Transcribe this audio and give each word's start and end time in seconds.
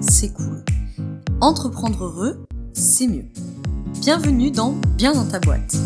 C'est 0.00 0.32
cool. 0.32 0.64
Entreprendre 1.40 2.04
heureux, 2.04 2.46
c'est 2.72 3.06
mieux. 3.06 3.24
Bienvenue 4.00 4.50
dans 4.50 4.74
Bien 4.96 5.12
dans 5.12 5.26
ta 5.26 5.38
boîte. 5.38 5.76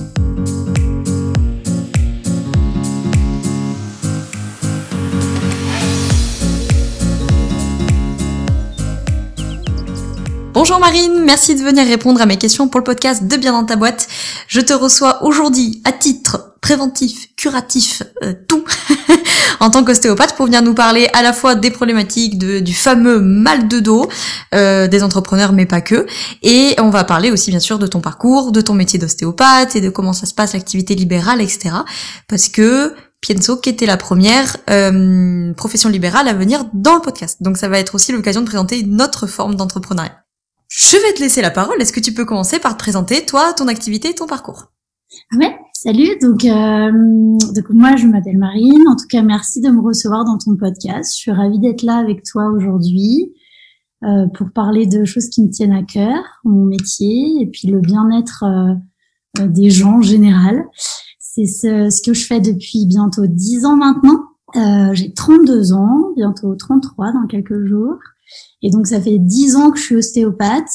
Bonjour 10.53 10.79
Marine, 10.79 11.25
merci 11.25 11.54
de 11.54 11.63
venir 11.63 11.87
répondre 11.87 12.21
à 12.21 12.27
mes 12.27 12.37
questions 12.37 12.69
pour 12.69 12.81
le 12.81 12.85
podcast 12.85 13.25
de 13.25 13.37
Bien 13.37 13.53
dans 13.53 13.65
ta 13.65 13.77
boîte. 13.77 14.09
Je 14.47 14.61
te 14.61 14.72
reçois 14.72 15.22
aujourd'hui 15.25 15.81
à 15.85 15.93
titre 15.93 16.57
préventif, 16.61 17.34
curatif, 17.37 18.02
euh, 18.23 18.34
tout, 18.47 18.62
en 19.60 19.70
tant 19.70 19.84
qu'ostéopathe 19.84 20.34
pour 20.34 20.46
venir 20.46 20.62
nous 20.62 20.74
parler 20.74 21.09
à 21.12 21.23
la 21.23 21.32
fois 21.32 21.55
des 21.55 21.70
problématiques 21.70 22.38
du 22.38 22.74
fameux 22.74 23.20
mal 23.20 23.69
de 23.69 23.78
dos 23.78 24.09
euh, 24.55 24.88
des 24.88 25.02
entrepreneurs, 25.02 25.52
mais 25.52 25.66
pas 25.66 25.80
que. 25.80 26.06
Et 26.42 26.74
on 26.78 26.91
va 26.91 27.05
parler 27.05 27.30
aussi 27.30 27.50
bien 27.50 27.60
sûr 27.60 27.78
de 27.78 27.86
ton 27.86 28.00
parcours, 28.00 28.52
de 28.52 28.60
ton 28.60 28.74
métier 28.74 28.98
d'ostéopathe 28.98 29.77
et 29.77 29.80
de 29.80 29.91
comment 29.91 30.12
ça 30.12 30.27
se 30.27 30.34
passe 30.34 30.55
l'activité 30.55 30.95
libérale, 30.95 31.41
etc. 31.41 31.77
Parce 32.27 32.48
que 32.48 32.95
Pienso 33.20 33.59
qui 33.59 33.69
était 33.69 33.84
la 33.84 33.98
première 33.98 34.56
euh, 34.70 35.52
profession 35.52 35.91
libérale 35.91 36.27
à 36.27 36.33
venir 36.33 36.64
dans 36.72 36.95
le 36.95 37.02
podcast. 37.02 37.42
Donc 37.42 37.58
ça 37.58 37.69
va 37.69 37.78
être 37.78 37.95
aussi 37.95 38.12
l'occasion 38.12 38.41
de 38.41 38.47
présenter 38.47 38.80
une 38.80 39.02
autre 39.02 39.27
forme 39.27 39.56
d'entrepreneuriat. 39.56 40.24
Je 40.69 40.97
vais 40.97 41.12
te 41.12 41.20
laisser 41.20 41.42
la 41.42 41.50
parole. 41.50 41.83
Est-ce 41.83 41.92
que 41.92 42.00
tu 42.00 42.14
peux 42.14 42.24
commencer 42.24 42.58
par 42.58 42.72
te 42.72 42.78
présenter, 42.78 43.27
toi, 43.27 43.52
ton 43.52 43.69
activité 43.69 44.14
ton 44.14 44.27
parcours? 44.27 44.72
Ouais, 45.36 45.55
salut. 45.83 46.19
Donc, 46.20 46.45
euh, 46.45 46.91
donc 47.55 47.70
moi, 47.70 47.97
je 47.97 48.07
m'appelle 48.07 48.37
Marine. 48.37 48.87
En 48.87 48.97
tout 48.97 49.07
cas, 49.09 49.23
merci 49.23 49.62
de 49.62 49.70
me 49.70 49.80
recevoir 49.80 50.27
dans 50.27 50.37
ton 50.37 50.55
podcast. 50.56 51.14
Je 51.17 51.20
suis 51.22 51.31
ravie 51.31 51.59
d'être 51.59 51.83
là 51.83 51.97
avec 51.97 52.22
toi 52.22 52.50
aujourd'hui 52.50 53.33
euh, 54.05 54.27
pour 54.34 54.50
parler 54.53 54.87
de 54.87 55.06
choses 55.06 55.31
qui 55.31 55.42
me 55.42 55.48
tiennent 55.48 55.72
à 55.72 55.83
cœur, 55.83 56.22
mon 56.45 56.67
métier 56.67 57.41
et 57.41 57.47
puis 57.47 57.69
le 57.69 57.81
bien-être 57.81 58.45
euh, 58.45 59.47
des 59.47 59.70
gens 59.70 59.98
en 59.98 60.03
général. 60.03 60.67
C'est 61.19 61.47
ce, 61.47 61.89
ce, 61.89 62.03
que 62.03 62.12
je 62.12 62.27
fais 62.27 62.41
depuis 62.41 62.84
bientôt 62.84 63.27
10 63.27 63.65
ans 63.65 63.77
maintenant. 63.77 64.20
Euh, 64.56 64.92
J'ai 64.92 65.15
32 65.15 65.72
ans, 65.72 66.12
bientôt 66.15 66.55
33 66.56 67.12
dans 67.12 67.27
quelques 67.27 67.65
jours. 67.65 67.97
Et 68.61 68.70
donc, 68.70 68.87
ça 68.87 69.00
fait 69.00 69.19
dix 69.19 69.56
ans 69.56 69.70
que 69.70 69.78
je 69.78 69.84
suis 69.84 69.97
ostéopathe. 69.97 70.69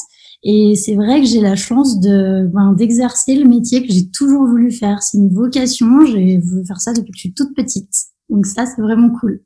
Et 0.48 0.76
c'est 0.76 0.94
vrai 0.94 1.20
que 1.20 1.26
j'ai 1.26 1.40
la 1.40 1.56
chance 1.56 1.98
de 1.98 2.48
ben, 2.54 2.72
d'exercer 2.72 3.34
le 3.34 3.48
métier 3.48 3.84
que 3.84 3.92
j'ai 3.92 4.08
toujours 4.08 4.46
voulu 4.46 4.70
faire. 4.70 5.02
C'est 5.02 5.18
une 5.18 5.34
vocation. 5.34 6.06
J'ai 6.06 6.38
voulu 6.38 6.64
faire 6.64 6.80
ça 6.80 6.92
depuis 6.92 7.10
que 7.10 7.16
je 7.16 7.20
suis 7.22 7.34
toute 7.34 7.52
petite. 7.56 7.92
Donc 8.30 8.46
ça, 8.46 8.64
c'est 8.64 8.80
vraiment 8.80 9.10
cool. 9.10 9.42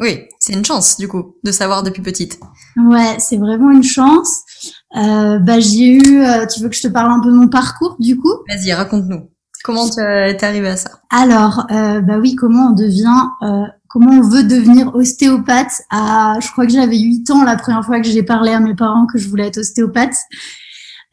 Oui, 0.00 0.24
c'est 0.40 0.52
une 0.52 0.64
chance 0.64 0.98
du 0.98 1.08
coup 1.08 1.36
de 1.42 1.50
savoir 1.52 1.82
depuis 1.82 2.02
petite. 2.02 2.38
Ouais, 2.76 3.16
c'est 3.18 3.38
vraiment 3.38 3.70
une 3.70 3.82
chance. 3.82 4.42
Euh, 4.94 5.38
bah 5.38 5.58
j'ai 5.58 5.86
eu. 5.86 6.20
Euh, 6.20 6.44
tu 6.46 6.60
veux 6.60 6.68
que 6.68 6.76
je 6.76 6.82
te 6.82 6.88
parle 6.88 7.10
un 7.10 7.20
peu 7.20 7.30
de 7.30 7.36
mon 7.36 7.48
parcours 7.48 7.96
du 7.98 8.18
coup? 8.18 8.34
Vas-y, 8.46 8.74
raconte-nous. 8.74 9.30
Comment 9.62 9.88
tu 9.88 10.00
es 10.00 10.44
arrivé 10.44 10.68
à 10.68 10.76
ça? 10.76 10.90
Alors, 11.08 11.64
euh, 11.70 12.02
bah 12.02 12.18
oui, 12.18 12.34
comment 12.34 12.72
on 12.72 12.74
devient 12.74 13.08
euh, 13.42 13.64
comment 13.94 14.10
on 14.10 14.28
veut 14.28 14.42
devenir 14.42 14.92
ostéopathe 14.96 15.82
à, 15.88 16.36
je 16.42 16.50
crois 16.50 16.66
que 16.66 16.72
j'avais 16.72 16.98
8 16.98 17.30
ans 17.30 17.44
la 17.44 17.54
première 17.54 17.84
fois 17.84 18.00
que 18.00 18.08
j'ai 18.08 18.24
parlé 18.24 18.50
à 18.50 18.58
mes 18.58 18.74
parents 18.74 19.06
que 19.06 19.18
je 19.18 19.28
voulais 19.28 19.46
être 19.46 19.58
ostéopathe. 19.58 20.16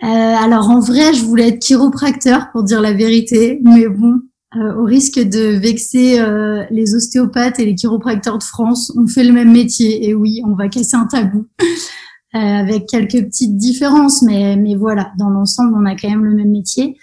Euh, 0.04 0.08
alors 0.08 0.68
en 0.68 0.80
vrai, 0.80 1.14
je 1.14 1.24
voulais 1.24 1.50
être 1.50 1.60
chiropracteur 1.60 2.50
pour 2.52 2.64
dire 2.64 2.82
la 2.82 2.94
vérité, 2.94 3.62
mais 3.64 3.88
bon, 3.88 4.22
euh, 4.56 4.74
au 4.78 4.84
risque 4.84 5.20
de 5.20 5.60
vexer 5.60 6.20
euh, 6.20 6.64
les 6.72 6.96
ostéopathes 6.96 7.60
et 7.60 7.66
les 7.66 7.76
chiropracteurs 7.76 8.40
de 8.40 8.44
France, 8.44 8.92
on 8.98 9.06
fait 9.06 9.26
le 9.26 9.32
même 9.32 9.52
métier 9.52 10.10
et 10.10 10.16
oui, 10.16 10.42
on 10.48 10.56
va 10.56 10.68
casser 10.68 10.96
un 10.96 11.06
tabou 11.06 11.46
euh, 11.62 12.40
avec 12.40 12.88
quelques 12.88 13.24
petites 13.28 13.58
différences, 13.58 14.24
mais 14.24 14.56
mais 14.56 14.74
voilà, 14.74 15.12
dans 15.20 15.30
l'ensemble, 15.30 15.76
on 15.78 15.86
a 15.86 15.96
quand 15.96 16.10
même 16.10 16.26
le 16.26 16.34
même 16.34 16.50
métier. 16.50 16.98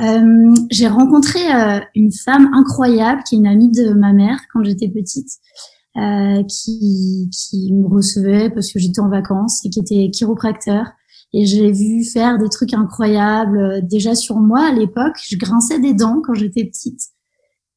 Euh, 0.00 0.54
j'ai 0.70 0.86
rencontré 0.86 1.40
euh, 1.52 1.80
une 1.94 2.12
femme 2.12 2.50
incroyable 2.54 3.22
qui 3.24 3.34
est 3.34 3.38
une 3.38 3.46
amie 3.46 3.70
de 3.70 3.92
ma 3.94 4.12
mère 4.12 4.38
quand 4.52 4.62
j'étais 4.62 4.88
petite, 4.88 5.28
euh, 5.96 6.42
qui, 6.44 7.28
qui 7.32 7.72
me 7.72 7.88
recevait 7.88 8.50
parce 8.50 8.72
que 8.72 8.78
j'étais 8.78 9.00
en 9.00 9.08
vacances 9.08 9.64
et 9.64 9.70
qui 9.70 9.80
était 9.80 10.10
chiropracteur. 10.10 10.86
Et 11.34 11.46
je 11.46 11.60
l'ai 11.60 11.72
vu 11.72 12.04
faire 12.04 12.38
des 12.38 12.48
trucs 12.48 12.72
incroyables 12.74 13.58
euh, 13.58 13.80
déjà 13.82 14.14
sur 14.14 14.36
moi 14.36 14.60
à 14.60 14.72
l'époque. 14.72 15.16
Je 15.28 15.36
grinçais 15.36 15.80
des 15.80 15.94
dents 15.94 16.22
quand 16.24 16.34
j'étais 16.34 16.64
petite. 16.64 17.00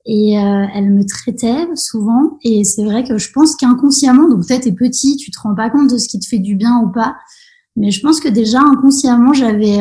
Et 0.08 0.32
elle 0.32 0.90
me 0.90 1.06
traitait 1.06 1.68
souvent. 1.76 2.40
Et 2.44 2.64
c'est 2.64 2.84
vrai 2.84 3.04
que 3.04 3.20
je 3.20 3.32
pense 3.32 3.56
qu'inconsciemment, 3.56 4.28
donc 4.28 4.48
peut-être 4.48 4.64
t'es 4.64 4.72
petit, 4.72 5.16
tu 5.16 5.30
te 5.30 5.40
rends 5.40 5.54
pas 5.54 5.70
compte 5.70 5.92
de 5.92 6.00
ce 6.00 6.08
qui 6.08 6.20
te 6.20 6.26
fait 6.26 6.40
du 6.40 6.56
bien 6.56 6.80
ou 6.80 6.92
pas. 6.92 7.18
Mais 7.76 7.92
je 7.92 8.02
pense 8.02 8.20
que 8.20 8.28
déjà 8.28 8.62
inconsciemment, 8.62 9.32
j'avais 9.34 9.78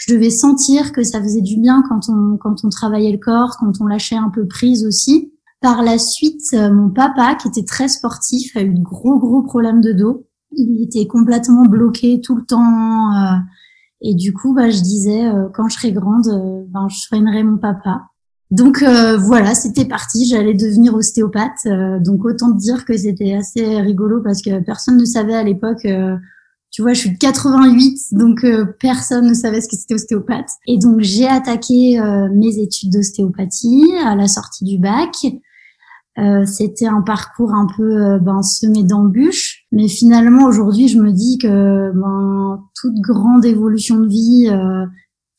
je 0.00 0.14
devais 0.14 0.30
sentir 0.30 0.92
que 0.92 1.02
ça 1.02 1.20
faisait 1.20 1.42
du 1.42 1.60
bien 1.60 1.82
quand 1.86 2.08
on, 2.08 2.38
quand 2.38 2.64
on 2.64 2.70
travaillait 2.70 3.12
le 3.12 3.18
corps, 3.18 3.56
quand 3.60 3.72
on 3.80 3.86
lâchait 3.86 4.16
un 4.16 4.30
peu 4.30 4.46
prise 4.46 4.86
aussi. 4.86 5.34
Par 5.60 5.82
la 5.82 5.98
suite, 5.98 6.40
euh, 6.54 6.72
mon 6.72 6.88
papa, 6.88 7.34
qui 7.34 7.48
était 7.48 7.64
très 7.64 7.86
sportif, 7.86 8.56
a 8.56 8.62
eu 8.62 8.72
de 8.72 8.82
gros, 8.82 9.18
gros 9.18 9.42
problèmes 9.42 9.82
de 9.82 9.92
dos. 9.92 10.26
Il 10.52 10.82
était 10.82 11.06
complètement 11.06 11.66
bloqué 11.66 12.22
tout 12.22 12.34
le 12.34 12.46
temps. 12.46 13.12
Euh, 13.14 13.36
et 14.00 14.14
du 14.14 14.32
coup, 14.32 14.54
bah, 14.54 14.70
je 14.70 14.80
disais, 14.80 15.26
euh, 15.26 15.48
quand 15.52 15.68
je 15.68 15.76
serai 15.76 15.92
grande, 15.92 16.64
ben, 16.70 16.88
je 16.88 16.96
soignerai 16.96 17.42
mon 17.42 17.58
papa. 17.58 18.06
Donc 18.50 18.82
voilà, 18.82 19.54
c'était 19.54 19.84
parti. 19.84 20.26
J'allais 20.26 20.54
devenir 20.54 20.94
ostéopathe. 20.94 21.68
donc 22.00 22.24
autant 22.24 22.50
dire 22.50 22.84
que 22.84 22.96
c'était 22.96 23.34
assez 23.34 23.80
rigolo 23.80 24.22
parce 24.24 24.42
que 24.42 24.58
personne 24.64 24.96
ne 24.96 25.04
savait 25.04 25.36
à 25.36 25.44
l'époque 25.44 25.86
tu 26.70 26.82
vois, 26.82 26.92
je 26.92 27.00
suis 27.00 27.10
de 27.10 27.18
88, 27.18 27.98
donc 28.12 28.44
euh, 28.44 28.64
personne 28.78 29.26
ne 29.26 29.34
savait 29.34 29.60
ce 29.60 29.68
que 29.68 29.76
c'était 29.76 29.94
ostéopathe. 29.94 30.50
Et 30.68 30.78
donc 30.78 31.00
j'ai 31.00 31.26
attaqué 31.26 31.98
euh, 31.98 32.28
mes 32.32 32.58
études 32.58 32.92
d'ostéopathie 32.92 33.92
à 34.04 34.14
la 34.14 34.28
sortie 34.28 34.64
du 34.64 34.78
bac. 34.78 35.14
Euh, 36.18 36.44
c'était 36.44 36.86
un 36.86 37.02
parcours 37.02 37.54
un 37.54 37.66
peu 37.76 38.18
ben, 38.20 38.42
semé 38.42 38.84
d'embûches, 38.84 39.64
mais 39.72 39.88
finalement 39.88 40.44
aujourd'hui 40.44 40.86
je 40.86 40.98
me 40.98 41.12
dis 41.12 41.38
que 41.38 41.92
ben, 41.92 42.62
toute 42.80 43.00
grande 43.00 43.44
évolution 43.44 43.98
de 43.98 44.08
vie, 44.08 44.48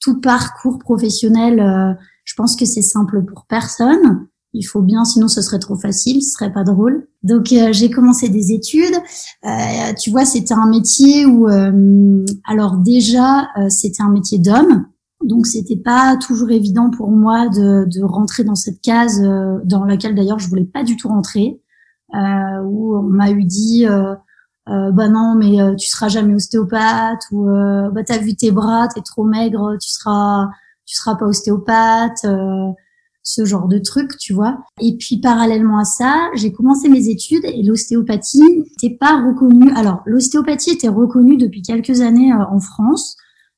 tout 0.01 0.19
parcours 0.19 0.79
professionnel, 0.79 1.97
je 2.25 2.33
pense 2.35 2.55
que 2.55 2.65
c'est 2.65 2.81
simple 2.81 3.23
pour 3.23 3.45
personne. 3.47 4.27
Il 4.53 4.63
faut 4.63 4.81
bien, 4.81 5.05
sinon 5.05 5.29
ce 5.29 5.41
serait 5.41 5.59
trop 5.59 5.77
facile, 5.77 6.21
ce 6.21 6.31
serait 6.31 6.51
pas 6.51 6.63
drôle. 6.63 7.07
Donc 7.23 7.53
euh, 7.53 7.71
j'ai 7.71 7.89
commencé 7.89 8.27
des 8.27 8.51
études. 8.51 8.95
Euh, 9.45 9.93
tu 9.99 10.09
vois, 10.11 10.25
c'était 10.25 10.53
un 10.53 10.69
métier 10.69 11.25
où, 11.25 11.47
euh, 11.47 12.25
alors 12.45 12.77
déjà, 12.77 13.47
euh, 13.57 13.69
c'était 13.69 14.03
un 14.03 14.09
métier 14.09 14.39
d'homme, 14.39 14.87
donc 15.23 15.45
c'était 15.45 15.77
pas 15.77 16.17
toujours 16.17 16.51
évident 16.51 16.89
pour 16.89 17.11
moi 17.11 17.47
de, 17.47 17.85
de 17.85 18.03
rentrer 18.03 18.43
dans 18.43 18.55
cette 18.55 18.81
case 18.81 19.21
dans 19.63 19.85
laquelle 19.85 20.15
d'ailleurs 20.15 20.39
je 20.39 20.49
voulais 20.49 20.65
pas 20.65 20.83
du 20.83 20.97
tout 20.97 21.07
rentrer, 21.07 21.61
où 22.13 22.97
on 22.97 23.03
m'a 23.03 23.29
eu 23.31 23.43
dit. 23.45 23.85
bah 24.67 25.09
non, 25.09 25.35
mais 25.35 25.75
tu 25.77 25.87
seras 25.87 26.07
jamais 26.07 26.33
ostéopathe 26.33 27.21
ou 27.31 27.45
bah 27.45 28.03
t'as 28.03 28.17
vu 28.17 28.35
tes 28.35 28.51
bras, 28.51 28.87
t'es 28.87 29.01
trop 29.01 29.23
maigre, 29.23 29.77
tu 29.79 29.89
seras, 29.89 30.49
tu 30.85 30.95
seras 30.95 31.15
pas 31.15 31.25
ostéopathe 31.27 32.25
ce 33.23 33.45
genre 33.45 33.67
de 33.67 33.77
truc, 33.77 34.17
tu 34.17 34.33
vois. 34.33 34.59
Et 34.81 34.97
puis 34.97 35.19
parallèlement 35.19 35.77
à 35.79 35.85
ça, 35.85 36.29
j'ai 36.35 36.51
commencé 36.51 36.89
mes 36.89 37.09
études 37.09 37.45
et 37.45 37.63
l'ostéopathie 37.63 38.41
n'était 38.41 38.95
pas 38.95 39.23
reconnue. 39.23 39.71
Alors 39.75 40.01
l'ostéopathie 40.05 40.71
était 40.71 40.87
reconnue 40.87 41.37
depuis 41.37 41.61
quelques 41.61 42.01
années 42.01 42.31
euh, 42.33 42.45
en 42.49 42.59
France, 42.59 43.15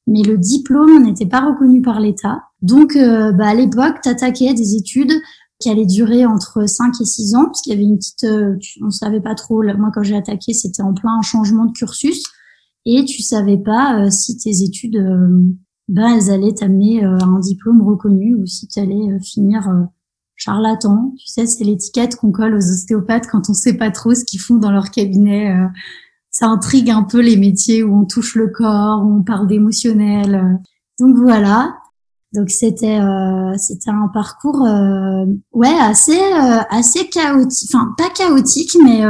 mais 0.07 0.21
le 0.21 0.37
diplôme 0.37 1.03
n'était 1.03 1.25
pas 1.25 1.41
reconnu 1.41 1.81
par 1.81 1.99
l'État. 1.99 2.43
Donc 2.61 2.95
euh, 2.95 3.31
bah, 3.31 3.49
à 3.49 3.55
l'époque, 3.55 4.01
t'attaquais 4.01 4.53
des 4.53 4.75
études 4.75 5.13
qui 5.59 5.69
allaient 5.69 5.85
durer 5.85 6.25
entre 6.25 6.67
5 6.67 6.93
et 6.99 7.05
6 7.05 7.35
ans, 7.35 7.45
parce 7.45 7.61
qu'il 7.61 7.71
y 7.71 7.75
avait 7.75 7.85
une 7.85 7.97
petite, 7.97 8.25
euh, 8.25 8.57
on 8.81 8.89
savait 8.89 9.21
pas 9.21 9.35
trop. 9.35 9.63
Moi 9.63 9.91
quand 9.93 10.03
j'ai 10.03 10.17
attaqué, 10.17 10.53
c'était 10.53 10.83
en 10.83 10.93
plein 10.93 11.21
changement 11.21 11.65
de 11.65 11.71
cursus 11.71 12.21
et 12.85 13.05
tu 13.05 13.21
savais 13.21 13.57
pas 13.57 14.11
si 14.11 14.35
tes 14.37 14.61
études 14.61 15.01
ben 15.89 16.15
elles 16.15 16.31
allaient 16.31 16.53
t'amener 16.53 17.03
euh, 17.03 17.17
un 17.19 17.39
diplôme 17.39 17.81
reconnu 17.81 18.35
ou 18.35 18.45
si 18.45 18.67
tu 18.67 18.79
allais 18.79 19.11
euh, 19.11 19.19
finir 19.19 19.67
euh, 19.69 19.83
charlatan. 20.35 21.13
Tu 21.17 21.27
sais, 21.27 21.45
c'est 21.45 21.63
l'étiquette 21.63 22.15
qu'on 22.15 22.31
colle 22.31 22.55
aux 22.55 22.71
ostéopathes 22.71 23.27
quand 23.27 23.49
on 23.49 23.53
sait 23.53 23.77
pas 23.77 23.91
trop 23.91 24.13
ce 24.13 24.23
qu'ils 24.25 24.39
font 24.39 24.55
dans 24.55 24.71
leur 24.71 24.91
cabinet. 24.91 25.55
ça 26.31 26.47
intrigue 26.47 26.89
un 26.89 27.03
peu 27.03 27.21
les 27.21 27.37
métiers 27.37 27.83
où 27.83 27.95
on 27.95 28.05
touche 28.05 28.35
le 28.35 28.47
corps, 28.47 29.03
où 29.05 29.13
on 29.19 29.23
parle 29.23 29.47
d'émotionnel. 29.47 30.59
Donc 30.99 31.17
voilà. 31.17 31.75
Donc 32.33 32.49
c'était 32.49 32.99
c'était 33.57 33.91
un 33.91 34.07
parcours 34.07 34.67
ouais 35.53 35.75
assez 35.79 36.19
assez 36.71 37.07
chaotique, 37.09 37.69
enfin 37.71 37.93
pas 37.95 38.09
chaotique 38.09 38.75
mais 38.83 39.03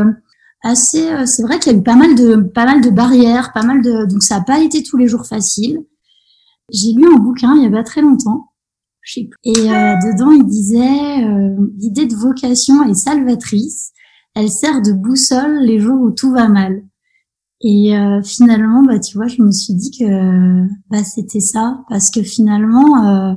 assez. 0.62 1.26
c'est 1.26 1.44
vrai 1.44 1.58
qu'il 1.58 1.72
y 1.72 1.76
a 1.76 1.80
eu 1.80 1.84
pas 1.84 1.96
mal 1.96 2.16
de 2.16 2.36
pas 2.36 2.66
mal 2.66 2.82
de 2.82 2.90
barrières, 2.90 3.54
pas 3.54 3.64
mal 3.64 3.82
de 3.82 4.06
donc 4.06 4.24
ça 4.24 4.36
a 4.36 4.42
pas 4.42 4.60
été 4.60 4.84
tous 4.84 4.98
les 4.98 5.08
jours 5.08 5.26
facile. 5.26 5.80
J'ai 6.74 6.92
lu 6.94 7.06
un 7.06 7.20
bouquin 7.20 7.56
il 7.56 7.64
y 7.64 7.68
a 7.68 7.72
pas 7.72 7.84
très 7.84 8.02
longtemps. 8.02 8.50
Et 9.44 9.52
euh, 9.52 9.96
dedans, 9.96 10.32
il 10.32 10.46
disait 10.46 11.26
euh, 11.26 11.56
l'idée 11.78 12.06
de 12.06 12.16
vocation 12.16 12.84
est 12.84 12.94
salvatrice. 12.94 13.92
Elle 14.36 14.50
sert 14.50 14.82
de 14.82 14.94
boussole 14.94 15.60
les 15.60 15.80
jours 15.80 16.02
où 16.02 16.12
tout 16.12 16.32
va 16.32 16.48
mal. 16.48 16.84
Et 17.64 17.96
euh, 17.98 18.22
finalement, 18.22 18.84
bah 18.84 19.00
tu 19.00 19.18
vois, 19.18 19.28
je 19.28 19.42
me 19.42 19.52
suis 19.52 19.74
dit 19.74 19.92
que 19.98 20.68
bah 20.90 21.04
c'était 21.04 21.40
ça, 21.40 21.80
parce 21.90 22.12
que 22.12 22.22
finalement, 22.22 23.08
euh, 23.08 23.34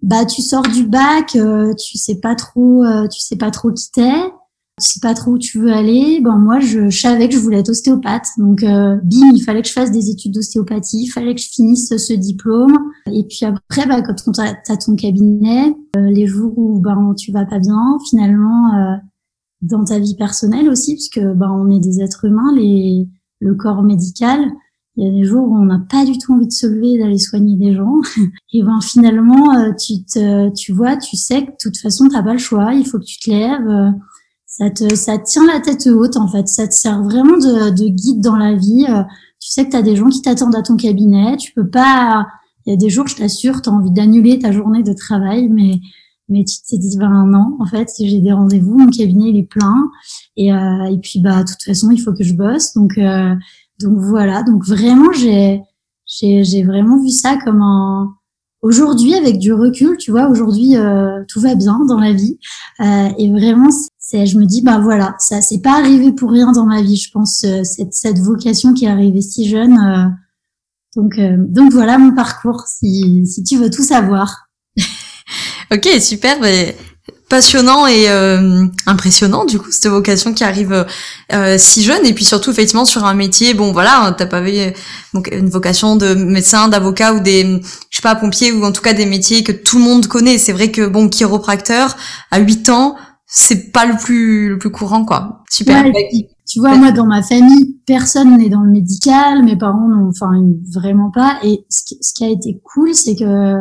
bah 0.00 0.24
tu 0.24 0.42
sors 0.42 0.62
du 0.62 0.86
bac, 0.86 1.34
euh, 1.34 1.74
tu 1.74 1.98
sais 1.98 2.20
pas 2.20 2.36
trop, 2.36 2.84
tu 3.10 3.20
sais 3.20 3.36
pas 3.36 3.50
trop 3.50 3.72
qui 3.72 3.90
t'es, 3.90 4.12
sais 4.86 5.00
pas 5.00 5.14
trop 5.14 5.32
où 5.32 5.38
tu 5.38 5.58
veux 5.58 5.72
aller. 5.72 6.20
Bon, 6.20 6.34
moi, 6.34 6.60
je, 6.60 6.90
savais 6.90 7.28
que 7.28 7.34
je 7.34 7.40
voulais 7.40 7.58
être 7.58 7.70
ostéopathe, 7.70 8.26
donc 8.38 8.62
bim, 8.62 9.30
il 9.34 9.42
fallait 9.44 9.62
que 9.62 9.68
je 9.68 9.72
fasse 9.72 9.90
des 9.90 10.10
études 10.10 10.32
d'ostéopathie, 10.32 11.04
il 11.04 11.08
fallait 11.08 11.34
que 11.34 11.40
je 11.40 11.48
finisse 11.48 11.96
ce 11.96 12.12
diplôme. 12.12 12.76
Et 13.12 13.24
puis 13.24 13.44
après, 13.44 13.86
bah 13.86 14.02
quand 14.02 14.14
tu 14.14 14.40
as 14.40 14.76
ton 14.76 14.96
cabinet, 14.96 15.74
les 15.96 16.26
jours 16.26 16.52
où 16.56 16.80
bah 16.80 16.96
tu 17.16 17.32
vas 17.32 17.44
pas 17.44 17.58
bien, 17.58 17.98
finalement 18.08 18.98
dans 19.62 19.84
ta 19.84 19.98
vie 19.98 20.14
personnelle 20.16 20.68
aussi, 20.68 20.94
puisque 20.94 21.20
ben 21.20 21.50
on 21.50 21.70
est 21.70 21.80
des 21.80 22.00
êtres 22.00 22.24
humains, 22.24 22.54
les, 22.54 23.08
le 23.40 23.54
corps 23.54 23.82
médical. 23.82 24.50
Il 24.96 25.04
y 25.04 25.08
a 25.08 25.12
des 25.12 25.24
jours 25.24 25.48
où 25.48 25.56
on 25.56 25.64
n'a 25.64 25.78
pas 25.78 26.04
du 26.04 26.18
tout 26.18 26.34
envie 26.34 26.48
de 26.48 26.52
se 26.52 26.66
lever 26.66 26.98
d'aller 26.98 27.18
soigner 27.18 27.56
des 27.56 27.72
gens. 27.72 28.00
Et 28.52 28.62
ben 28.62 28.80
finalement, 28.80 29.54
euh, 29.56 29.72
tu 29.72 30.04
te, 30.04 30.52
tu 30.54 30.72
vois, 30.72 30.96
tu 30.96 31.16
sais 31.16 31.44
que 31.44 31.50
de 31.52 31.56
toute 31.60 31.78
façon 31.78 32.08
t'as 32.08 32.22
pas 32.22 32.32
le 32.32 32.38
choix. 32.38 32.74
Il 32.74 32.84
faut 32.84 32.98
que 32.98 33.04
tu 33.04 33.18
te 33.18 33.30
lèves. 33.30 33.94
Ça 34.58 34.70
te, 34.70 34.94
ça 34.94 35.18
tient 35.18 35.46
la 35.46 35.60
tête 35.60 35.86
haute 35.86 36.16
en 36.16 36.26
fait. 36.26 36.48
Ça 36.48 36.66
te 36.66 36.74
sert 36.74 37.02
vraiment 37.02 37.36
de, 37.36 37.70
de 37.70 37.88
guide 37.88 38.20
dans 38.20 38.36
la 38.36 38.54
vie. 38.54 38.86
Tu 39.40 39.50
sais 39.50 39.66
que 39.66 39.70
t'as 39.70 39.82
des 39.82 39.94
gens 39.94 40.08
qui 40.08 40.20
t'attendent 40.20 40.56
à 40.56 40.62
ton 40.62 40.76
cabinet. 40.76 41.36
Tu 41.36 41.52
peux 41.52 41.68
pas. 41.68 42.26
Il 42.66 42.70
y 42.70 42.72
a 42.74 42.76
des 42.76 42.90
jours, 42.90 43.06
je 43.06 43.16
t'assure, 43.16 43.62
t'as 43.62 43.70
envie 43.70 43.92
d'annuler 43.92 44.38
ta 44.38 44.50
journée 44.52 44.82
de 44.82 44.92
travail, 44.92 45.48
mais 45.48 45.80
mais 46.28 46.44
tu 46.44 46.56
t'es 46.68 46.78
dit 46.78 46.96
ben 46.98 47.26
non 47.26 47.56
en 47.58 47.66
fait 47.66 47.90
j'ai 47.98 48.20
des 48.20 48.32
rendez-vous 48.32 48.76
mon 48.76 48.90
cabinet 48.90 49.30
il 49.30 49.38
est 49.38 49.46
plein 49.48 49.90
et 50.36 50.52
euh, 50.52 50.84
et 50.84 50.98
puis 50.98 51.20
bah 51.20 51.42
de 51.42 51.48
toute 51.48 51.62
façon 51.62 51.90
il 51.90 51.98
faut 51.98 52.12
que 52.12 52.22
je 52.22 52.34
bosse 52.34 52.74
donc 52.74 52.98
euh, 52.98 53.34
donc 53.80 53.98
voilà 53.98 54.42
donc 54.42 54.64
vraiment 54.64 55.12
j'ai 55.12 55.62
j'ai 56.06 56.44
j'ai 56.44 56.62
vraiment 56.62 57.02
vu 57.02 57.10
ça 57.10 57.38
comme 57.44 57.62
un 57.62 58.14
aujourd'hui 58.62 59.14
avec 59.14 59.38
du 59.38 59.52
recul 59.52 59.96
tu 59.98 60.10
vois 60.10 60.28
aujourd'hui 60.28 60.76
euh, 60.76 61.22
tout 61.28 61.40
va 61.40 61.54
bien 61.54 61.78
dans 61.86 61.98
la 61.98 62.12
vie 62.12 62.38
euh, 62.80 63.08
et 63.16 63.30
vraiment 63.30 63.68
c'est 63.98 64.26
je 64.26 64.38
me 64.38 64.46
dis 64.46 64.62
bah 64.62 64.80
voilà 64.80 65.14
ça 65.18 65.40
c'est 65.40 65.60
pas 65.60 65.78
arrivé 65.78 66.12
pour 66.12 66.30
rien 66.30 66.50
dans 66.52 66.66
ma 66.66 66.82
vie 66.82 66.96
je 66.96 67.10
pense 67.12 67.44
euh, 67.44 67.62
cette 67.62 67.94
cette 67.94 68.18
vocation 68.18 68.74
qui 68.74 68.86
est 68.86 68.88
arrivée 68.88 69.22
si 69.22 69.48
jeune 69.48 69.76
donc 70.96 71.20
donc 71.20 71.72
voilà 71.72 71.98
mon 71.98 72.14
parcours 72.14 72.64
si 72.66 73.26
si 73.26 73.44
tu 73.44 73.56
veux 73.56 73.70
tout 73.70 73.84
savoir 73.84 74.48
Ok, 75.70 75.86
super. 76.00 76.38
Passionnant 77.28 77.86
et 77.86 78.08
euh, 78.08 78.66
impressionnant 78.86 79.44
du 79.44 79.58
coup 79.58 79.70
cette 79.70 79.86
vocation 79.88 80.32
qui 80.32 80.44
arrive 80.44 80.86
euh, 81.32 81.56
si 81.58 81.82
jeune. 81.82 82.04
Et 82.06 82.14
puis 82.14 82.24
surtout 82.24 82.50
effectivement 82.50 82.84
sur 82.84 83.04
un 83.04 83.14
métier 83.14 83.54
bon 83.54 83.72
voilà 83.72 84.14
t'as 84.16 84.26
pas 84.26 84.40
vu 84.40 84.52
donc 85.14 85.28
une 85.32 85.48
vocation 85.48 85.96
de 85.96 86.14
médecin 86.14 86.68
d'avocat 86.68 87.14
ou 87.14 87.20
des 87.20 87.60
je 87.90 87.96
sais 87.96 88.02
pas 88.02 88.14
pompier 88.14 88.52
ou 88.52 88.64
en 88.64 88.72
tout 88.72 88.82
cas 88.82 88.94
des 88.94 89.06
métiers 89.06 89.44
que 89.44 89.52
tout 89.52 89.78
le 89.78 89.84
monde 89.84 90.06
connaît. 90.06 90.38
C'est 90.38 90.52
vrai 90.52 90.70
que 90.70 90.86
bon 90.86 91.08
chiropracteur 91.08 91.96
à 92.30 92.38
8 92.38 92.68
ans 92.70 92.96
c'est 93.26 93.72
pas 93.72 93.84
le 93.84 93.96
plus 93.96 94.48
le 94.48 94.58
plus 94.58 94.70
courant 94.70 95.04
quoi. 95.04 95.44
Super. 95.50 95.84
Tu 96.48 96.60
vois 96.60 96.76
moi 96.76 96.92
dans 96.92 97.06
ma 97.06 97.22
famille 97.22 97.76
personne 97.86 98.38
n'est 98.38 98.48
dans 98.48 98.62
le 98.62 98.70
médical. 98.70 99.44
Mes 99.44 99.56
parents 99.56 99.88
n'ont 99.88 100.08
enfin 100.08 100.30
vraiment 100.72 101.10
pas. 101.10 101.38
Et 101.42 101.66
ce 101.68 101.84
qui, 101.84 101.98
ce 102.00 102.14
qui 102.14 102.24
a 102.24 102.30
été 102.30 102.58
cool 102.64 102.94
c'est 102.94 103.16
que 103.16 103.54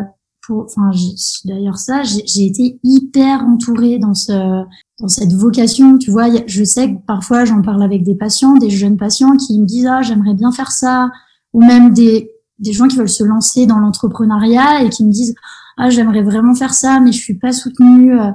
d'ailleurs 1.45 1.77
ça, 1.77 2.03
j'ai 2.03 2.45
été 2.45 2.79
hyper 2.83 3.45
entourée 3.45 3.99
dans 3.99 4.13
ce, 4.13 4.63
dans 4.99 5.07
cette 5.07 5.33
vocation. 5.33 5.97
Tu 5.97 6.11
vois, 6.11 6.27
je 6.45 6.63
sais 6.63 6.93
que 6.93 6.97
parfois 7.05 7.45
j'en 7.45 7.61
parle 7.61 7.83
avec 7.83 8.03
des 8.03 8.15
patients, 8.15 8.53
des 8.53 8.69
jeunes 8.69 8.97
patients 8.97 9.35
qui 9.35 9.59
me 9.59 9.65
disent 9.65 9.87
ah 9.87 10.01
j'aimerais 10.01 10.33
bien 10.33 10.51
faire 10.51 10.71
ça, 10.71 11.09
ou 11.53 11.61
même 11.61 11.93
des 11.93 12.31
des 12.59 12.73
gens 12.73 12.87
qui 12.87 12.97
veulent 12.97 13.09
se 13.09 13.23
lancer 13.23 13.67
dans 13.67 13.77
l'entrepreneuriat 13.77 14.83
et 14.83 14.89
qui 14.89 15.05
me 15.05 15.11
disent 15.11 15.35
ah 15.77 15.89
j'aimerais 15.89 16.23
vraiment 16.23 16.55
faire 16.55 16.73
ça, 16.73 16.99
mais 16.99 17.11
je 17.11 17.19
suis 17.19 17.37
pas 17.37 17.51
soutenue 17.51 18.19
euh, 18.19 18.31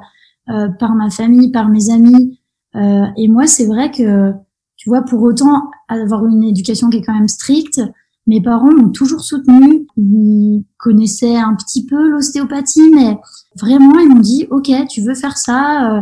euh, 0.48 0.68
par 0.68 0.94
ma 0.94 1.10
famille, 1.10 1.50
par 1.50 1.68
mes 1.68 1.90
amis. 1.90 2.38
Euh, 2.76 3.04
et 3.16 3.28
moi, 3.28 3.46
c'est 3.46 3.66
vrai 3.66 3.90
que 3.90 4.32
tu 4.76 4.88
vois, 4.88 5.02
pour 5.02 5.22
autant 5.22 5.70
avoir 5.88 6.26
une 6.26 6.42
éducation 6.42 6.90
qui 6.90 6.98
est 6.98 7.02
quand 7.02 7.14
même 7.14 7.28
stricte, 7.28 7.80
mes 8.26 8.40
parents 8.40 8.72
m'ont 8.72 8.90
toujours 8.90 9.22
soutenu. 9.22 9.86
Ils 9.96 10.64
connaissaient 10.78 11.36
un 11.36 11.54
petit 11.54 11.86
peu 11.86 12.08
l'ostéopathie, 12.08 12.90
mais 12.94 13.18
vraiment, 13.60 13.98
ils 13.98 14.08
m'ont 14.08 14.20
dit, 14.20 14.46
OK, 14.50 14.70
tu 14.88 15.02
veux 15.02 15.14
faire 15.14 15.36
ça, 15.36 15.96
euh, 15.96 16.00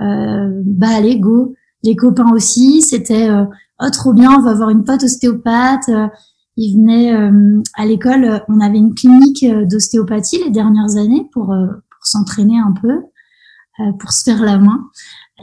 euh, 0.00 0.62
bah 0.64 0.88
allez, 0.90 1.18
go. 1.18 1.54
Les 1.82 1.96
copains 1.96 2.30
aussi, 2.32 2.82
c'était, 2.82 3.28
euh, 3.28 3.44
oh 3.80 3.90
trop 3.90 4.12
bien, 4.12 4.30
on 4.38 4.42
va 4.42 4.50
avoir 4.50 4.70
une 4.70 4.84
pote 4.84 5.02
ostéopathe. 5.02 5.90
Ils 6.58 6.76
venaient 6.76 7.14
à 7.78 7.86
l'école, 7.86 8.42
on 8.48 8.60
avait 8.60 8.76
une 8.76 8.94
clinique 8.94 9.46
d'ostéopathie 9.70 10.44
les 10.44 10.50
dernières 10.50 10.96
années 10.98 11.26
pour, 11.32 11.46
pour 11.46 12.06
s'entraîner 12.06 12.58
un 12.58 12.72
peu, 12.72 13.00
pour 13.98 14.12
se 14.12 14.24
faire 14.24 14.42
la 14.42 14.58
main. 14.58 14.88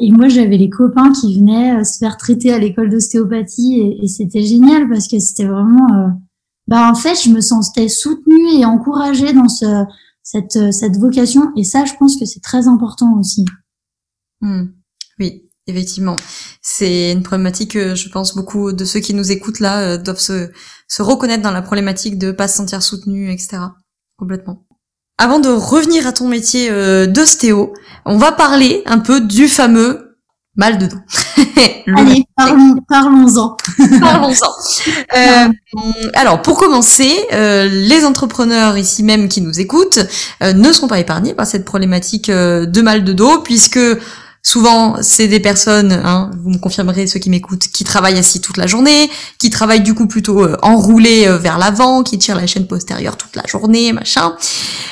Et 0.02 0.12
moi, 0.12 0.30
j'avais 0.30 0.58
les 0.58 0.70
copains 0.70 1.12
qui 1.12 1.38
venaient 1.38 1.80
euh, 1.80 1.84
se 1.84 1.98
faire 1.98 2.18
traiter 2.18 2.54
à 2.54 2.60
l'école 2.60 2.90
d'ostéopathie 2.90 3.80
et, 3.80 4.04
et 4.04 4.08
c'était 4.08 4.44
génial 4.44 4.88
parce 4.90 5.08
que 5.08 5.20
c'était 5.20 5.46
vraiment, 5.46 5.94
euh, 5.94 6.08
bah 6.68 6.90
en 6.90 6.96
fait, 6.96 7.16
je 7.22 7.30
me 7.30 7.42
sentais 7.42 7.90
soutenue 7.90 8.60
et 8.60 8.66
encouragée 8.66 9.34
dans 9.34 9.50
ce, 9.50 9.84
cette, 10.24 10.56
euh, 10.56 10.72
cette 10.72 10.98
vocation. 10.98 11.52
Et 11.58 11.64
ça, 11.64 11.86
je 11.86 11.94
pense 12.00 12.18
que 12.18 12.26
c'est 12.26 12.42
très 12.42 12.68
important 12.68 13.18
aussi. 13.20 13.46
Hmm. 14.42 14.68
Oui, 15.20 15.50
effectivement. 15.68 16.16
C'est 16.62 17.12
une 17.12 17.24
problématique 17.24 17.72
que 17.72 17.96
je 17.96 18.10
pense 18.10 18.36
beaucoup 18.36 18.72
de 18.72 18.86
ceux 18.86 19.02
qui 19.02 19.14
nous 19.14 19.32
écoutent 19.32 19.60
là 19.60 19.98
doivent 19.98 20.20
se, 20.20 20.50
se 20.88 21.02
reconnaître 21.02 21.44
dans 21.44 21.52
la 21.52 21.62
problématique 21.62 22.18
de 22.18 22.32
pas 22.32 22.48
se 22.48 22.56
sentir 22.56 22.82
soutenu, 22.82 23.32
etc. 23.32 23.58
Complètement. 24.18 24.66
Avant 25.22 25.40
de 25.40 25.50
revenir 25.50 26.08
à 26.08 26.14
ton 26.14 26.30
métier 26.30 26.70
euh, 26.72 27.06
d'ostéo, 27.06 27.74
on 28.06 28.18
va 28.18 28.32
parler 28.32 28.84
un 28.86 29.00
peu 29.00 29.20
du 29.20 29.50
fameux 29.50 30.16
mal 30.56 30.78
de 30.78 30.88
dos. 30.88 30.98
Allez, 31.98 32.24
parlons-en. 32.88 33.58
Parlons-en. 34.00 34.52
Euh, 35.18 35.50
alors, 36.14 36.42
pour 36.42 36.58
commencer, 36.58 37.12
euh, 37.34 37.68
les 37.68 38.06
entrepreneurs 38.06 38.78
ici 38.78 39.04
même 39.04 39.28
qui 39.28 39.42
nous 39.42 39.60
écoutent 39.60 40.00
ne 40.42 40.72
seront 40.72 40.88
pas 40.88 41.00
épargnés 41.00 41.34
par 41.34 41.48
cette 41.48 41.66
problématique 41.66 42.30
de 42.30 42.82
mal 42.82 43.04
de 43.04 43.12
dos, 43.12 43.40
puisque 43.40 43.80
Souvent, 44.42 44.96
c'est 45.02 45.28
des 45.28 45.42
personnes, 45.42 45.92
hein, 45.92 46.32
vous 46.42 46.52
me 46.52 46.58
confirmerez 46.58 47.08
ceux 47.08 47.20
qui 47.20 47.30
m'écoutent, 47.30 47.68
qui 47.68 47.84
travaillent 47.84 48.18
assis 48.18 48.40
toute 48.40 48.56
la 48.56 48.68
journée, 48.68 49.10
qui 49.38 49.50
travaillent 49.50 49.82
du 49.82 49.94
coup 49.94 50.08
plutôt 50.08 50.42
euh, 50.42 50.56
enroulés 50.62 51.28
euh, 51.28 51.38
vers 51.38 51.58
l'avant, 51.58 52.04
qui 52.04 52.18
tirent 52.18 52.38
la 52.38 52.48
chaîne 52.48 52.66
postérieure 52.66 53.18
toute 53.18 53.36
la 53.36 53.44
journée, 53.46 53.92
machin. 53.92 54.36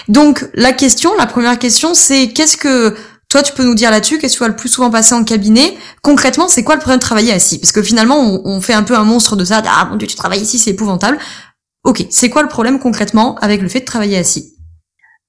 Donc 0.09 0.49
la 0.53 0.73
question, 0.73 1.11
la 1.17 1.27
première 1.27 1.57
question, 1.59 1.93
c'est 1.93 2.27
qu'est-ce 2.29 2.57
que 2.57 2.93
toi 3.29 3.41
tu 3.41 3.53
peux 3.53 3.63
nous 3.63 3.75
dire 3.75 3.89
là-dessus 3.89 4.17
Qu'est-ce 4.17 4.33
que 4.33 4.37
tu 4.37 4.43
vas 4.43 4.49
le 4.49 4.55
plus 4.55 4.69
souvent 4.69 4.89
passer 4.89 5.15
en 5.15 5.23
cabinet? 5.23 5.77
Concrètement, 6.01 6.49
c'est 6.49 6.63
quoi 6.63 6.75
le 6.75 6.81
problème 6.81 6.99
de 6.99 7.05
travailler 7.05 7.31
assis? 7.31 7.57
Parce 7.57 7.71
que 7.71 7.81
finalement, 7.81 8.19
on, 8.19 8.41
on, 8.43 8.61
fait 8.61 8.73
un 8.73 8.83
peu 8.83 8.97
un 8.97 9.05
monstre 9.05 9.37
de 9.37 9.45
ça. 9.45 9.63
Ah 9.65 9.87
mon 9.89 9.95
dieu, 9.95 10.07
tu 10.07 10.15
travailles 10.15 10.41
ici, 10.41 10.59
c'est 10.59 10.71
épouvantable. 10.71 11.17
Ok, 11.85 12.05
c'est 12.09 12.29
quoi 12.29 12.41
le 12.41 12.49
problème 12.49 12.79
concrètement 12.79 13.35
avec 13.35 13.61
le 13.61 13.69
fait 13.69 13.79
de 13.79 13.85
travailler 13.85 14.17
assis? 14.17 14.56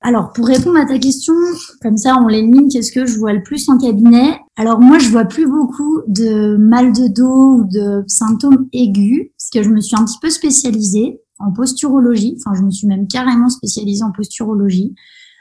Alors, 0.01 0.33
pour 0.33 0.47
répondre 0.47 0.79
à 0.79 0.87
ta 0.87 0.99
question, 0.99 1.35
comme 1.83 1.97
ça, 1.97 2.17
on 2.23 2.29
l'élimine, 2.29 2.69
qu'est-ce 2.69 2.93
que 2.93 3.05
je 3.05 3.19
vois 3.19 3.33
le 3.33 3.43
plus 3.43 3.69
en 3.69 3.79
cabinet? 3.79 4.39
Alors, 4.57 4.81
moi, 4.81 4.99
je 4.99 5.09
vois 5.09 5.25
plus 5.25 5.47
beaucoup 5.47 6.03
de 6.07 6.57
mal 6.57 6.93
de 6.93 7.09
dos 7.09 7.59
ou 7.59 7.65
de 7.65 8.05
symptômes 8.07 8.69
aigus, 8.73 9.31
parce 9.37 9.51
que 9.51 9.63
je 9.65 9.75
me 9.75 9.81
suis 9.81 9.97
un 9.97 10.05
petit 10.05 10.19
peu 10.23 10.31
spécialisée 10.31 11.21
en 11.41 11.53
posturologie. 11.53 12.37
Enfin, 12.39 12.57
je 12.57 12.63
me 12.63 12.71
suis 12.71 12.87
même 12.87 13.09
carrément 13.09 13.49
spécialisée 13.49 14.05
en 14.05 14.13
posturologie. 14.13 14.95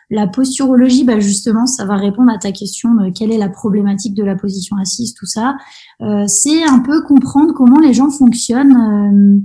La 0.09 0.25
posturologie, 0.25 1.03
bah 1.03 1.19
justement, 1.19 1.67
ça 1.67 1.85
va 1.85 1.95
répondre 1.95 2.31
à 2.31 2.37
ta 2.39 2.51
question 2.51 2.95
de 2.95 3.11
quelle 3.11 3.31
est 3.31 3.37
la 3.37 3.49
problématique 3.49 4.15
de 4.15 4.23
la 4.23 4.35
position 4.35 4.77
assise, 4.77 5.13
tout 5.13 5.25
ça. 5.25 5.55
Euh, 6.01 6.23
c'est 6.27 6.63
un 6.63 6.79
peu 6.79 7.03
comprendre 7.03 7.53
comment 7.53 7.79
les 7.79 7.93
gens 7.93 8.09
fonctionnent 8.09 8.75
euh, 8.75 9.39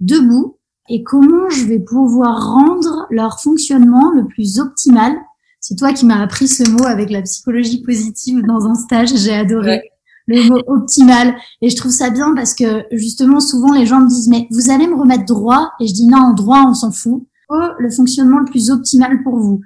debout 0.00 0.57
et 0.88 1.02
comment 1.02 1.48
je 1.50 1.64
vais 1.64 1.78
pouvoir 1.78 2.52
rendre 2.52 3.06
leur 3.10 3.40
fonctionnement 3.40 4.10
le 4.12 4.26
plus 4.26 4.58
optimal? 4.58 5.14
C'est 5.60 5.76
toi 5.76 5.92
qui 5.92 6.06
m'as 6.06 6.22
appris 6.22 6.48
ce 6.48 6.68
mot 6.70 6.84
avec 6.84 7.10
la 7.10 7.22
psychologie 7.22 7.82
positive 7.82 8.42
dans 8.46 8.66
un 8.66 8.74
stage, 8.74 9.14
j'ai 9.16 9.34
adoré. 9.34 9.82
Le 10.26 10.48
mot 10.48 10.60
optimal. 10.66 11.34
Et 11.62 11.70
je 11.70 11.76
trouve 11.76 11.90
ça 11.90 12.10
bien 12.10 12.34
parce 12.34 12.54
que 12.54 12.84
justement, 12.92 13.40
souvent 13.40 13.72
les 13.72 13.86
gens 13.86 14.00
me 14.00 14.08
disent, 14.08 14.28
mais 14.28 14.46
vous 14.50 14.70
allez 14.70 14.86
me 14.86 14.94
remettre 14.94 15.24
droit? 15.24 15.70
Et 15.80 15.86
je 15.86 15.94
dis, 15.94 16.06
non, 16.06 16.34
droit, 16.34 16.64
on 16.68 16.74
s'en 16.74 16.92
fout. 16.92 17.26
Oh, 17.48 17.68
le 17.78 17.90
fonctionnement 17.90 18.38
le 18.38 18.44
plus 18.44 18.70
optimal 18.70 19.22
pour 19.22 19.38
vous? 19.38 19.60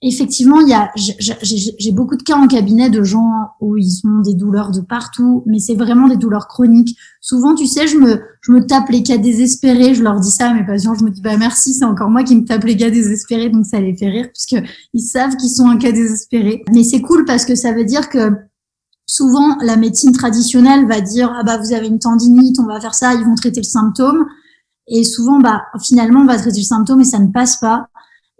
Effectivement, 0.00 0.60
il 0.60 0.68
y 0.68 0.74
a, 0.74 0.92
j'ai 0.94 1.90
beaucoup 1.90 2.16
de 2.16 2.22
cas 2.22 2.36
en 2.36 2.46
cabinet 2.46 2.88
de 2.88 3.02
gens 3.02 3.32
où 3.60 3.76
ils 3.76 4.00
ont 4.04 4.20
des 4.20 4.34
douleurs 4.34 4.70
de 4.70 4.80
partout, 4.80 5.42
mais 5.44 5.58
c'est 5.58 5.74
vraiment 5.74 6.06
des 6.06 6.16
douleurs 6.16 6.46
chroniques. 6.46 6.96
Souvent, 7.20 7.56
tu 7.56 7.66
sais, 7.66 7.88
je 7.88 7.96
me, 7.96 8.20
je 8.42 8.52
me 8.52 8.64
tape 8.64 8.90
les 8.90 9.02
cas 9.02 9.18
désespérés, 9.18 9.96
je 9.96 10.04
leur 10.04 10.20
dis 10.20 10.30
ça 10.30 10.50
à 10.50 10.54
mes 10.54 10.64
patients, 10.64 10.94
je 10.94 11.02
me 11.02 11.10
dis 11.10 11.20
bah 11.20 11.36
merci, 11.36 11.74
c'est 11.74 11.84
encore 11.84 12.10
moi 12.10 12.22
qui 12.22 12.36
me 12.36 12.44
tape 12.44 12.62
les 12.62 12.76
cas 12.76 12.90
désespérés, 12.90 13.50
donc 13.50 13.66
ça 13.66 13.80
les 13.80 13.96
fait 13.96 14.08
rire 14.08 14.28
puisque 14.32 14.64
ils 14.94 15.00
savent 15.00 15.34
qu'ils 15.34 15.50
sont 15.50 15.66
un 15.68 15.78
cas 15.78 15.90
désespéré. 15.90 16.62
Mais 16.72 16.84
c'est 16.84 17.00
cool 17.00 17.24
parce 17.24 17.44
que 17.44 17.56
ça 17.56 17.72
veut 17.72 17.84
dire 17.84 18.08
que 18.08 18.30
souvent 19.04 19.56
la 19.62 19.76
médecine 19.76 20.12
traditionnelle 20.12 20.86
va 20.86 21.00
dire 21.00 21.34
ah 21.36 21.42
bah 21.42 21.58
vous 21.58 21.72
avez 21.72 21.88
une 21.88 21.98
tendinite, 21.98 22.60
on 22.60 22.66
va 22.66 22.80
faire 22.80 22.94
ça, 22.94 23.14
ils 23.14 23.24
vont 23.24 23.34
traiter 23.34 23.60
le 23.60 23.66
symptôme. 23.66 24.26
Et 24.88 25.04
souvent, 25.04 25.38
bah 25.38 25.62
finalement, 25.82 26.20
on 26.20 26.26
va 26.26 26.38
traiter 26.38 26.60
le 26.60 26.64
symptôme 26.64 27.00
et 27.00 27.04
ça 27.04 27.18
ne 27.18 27.30
passe 27.30 27.56
pas. 27.56 27.88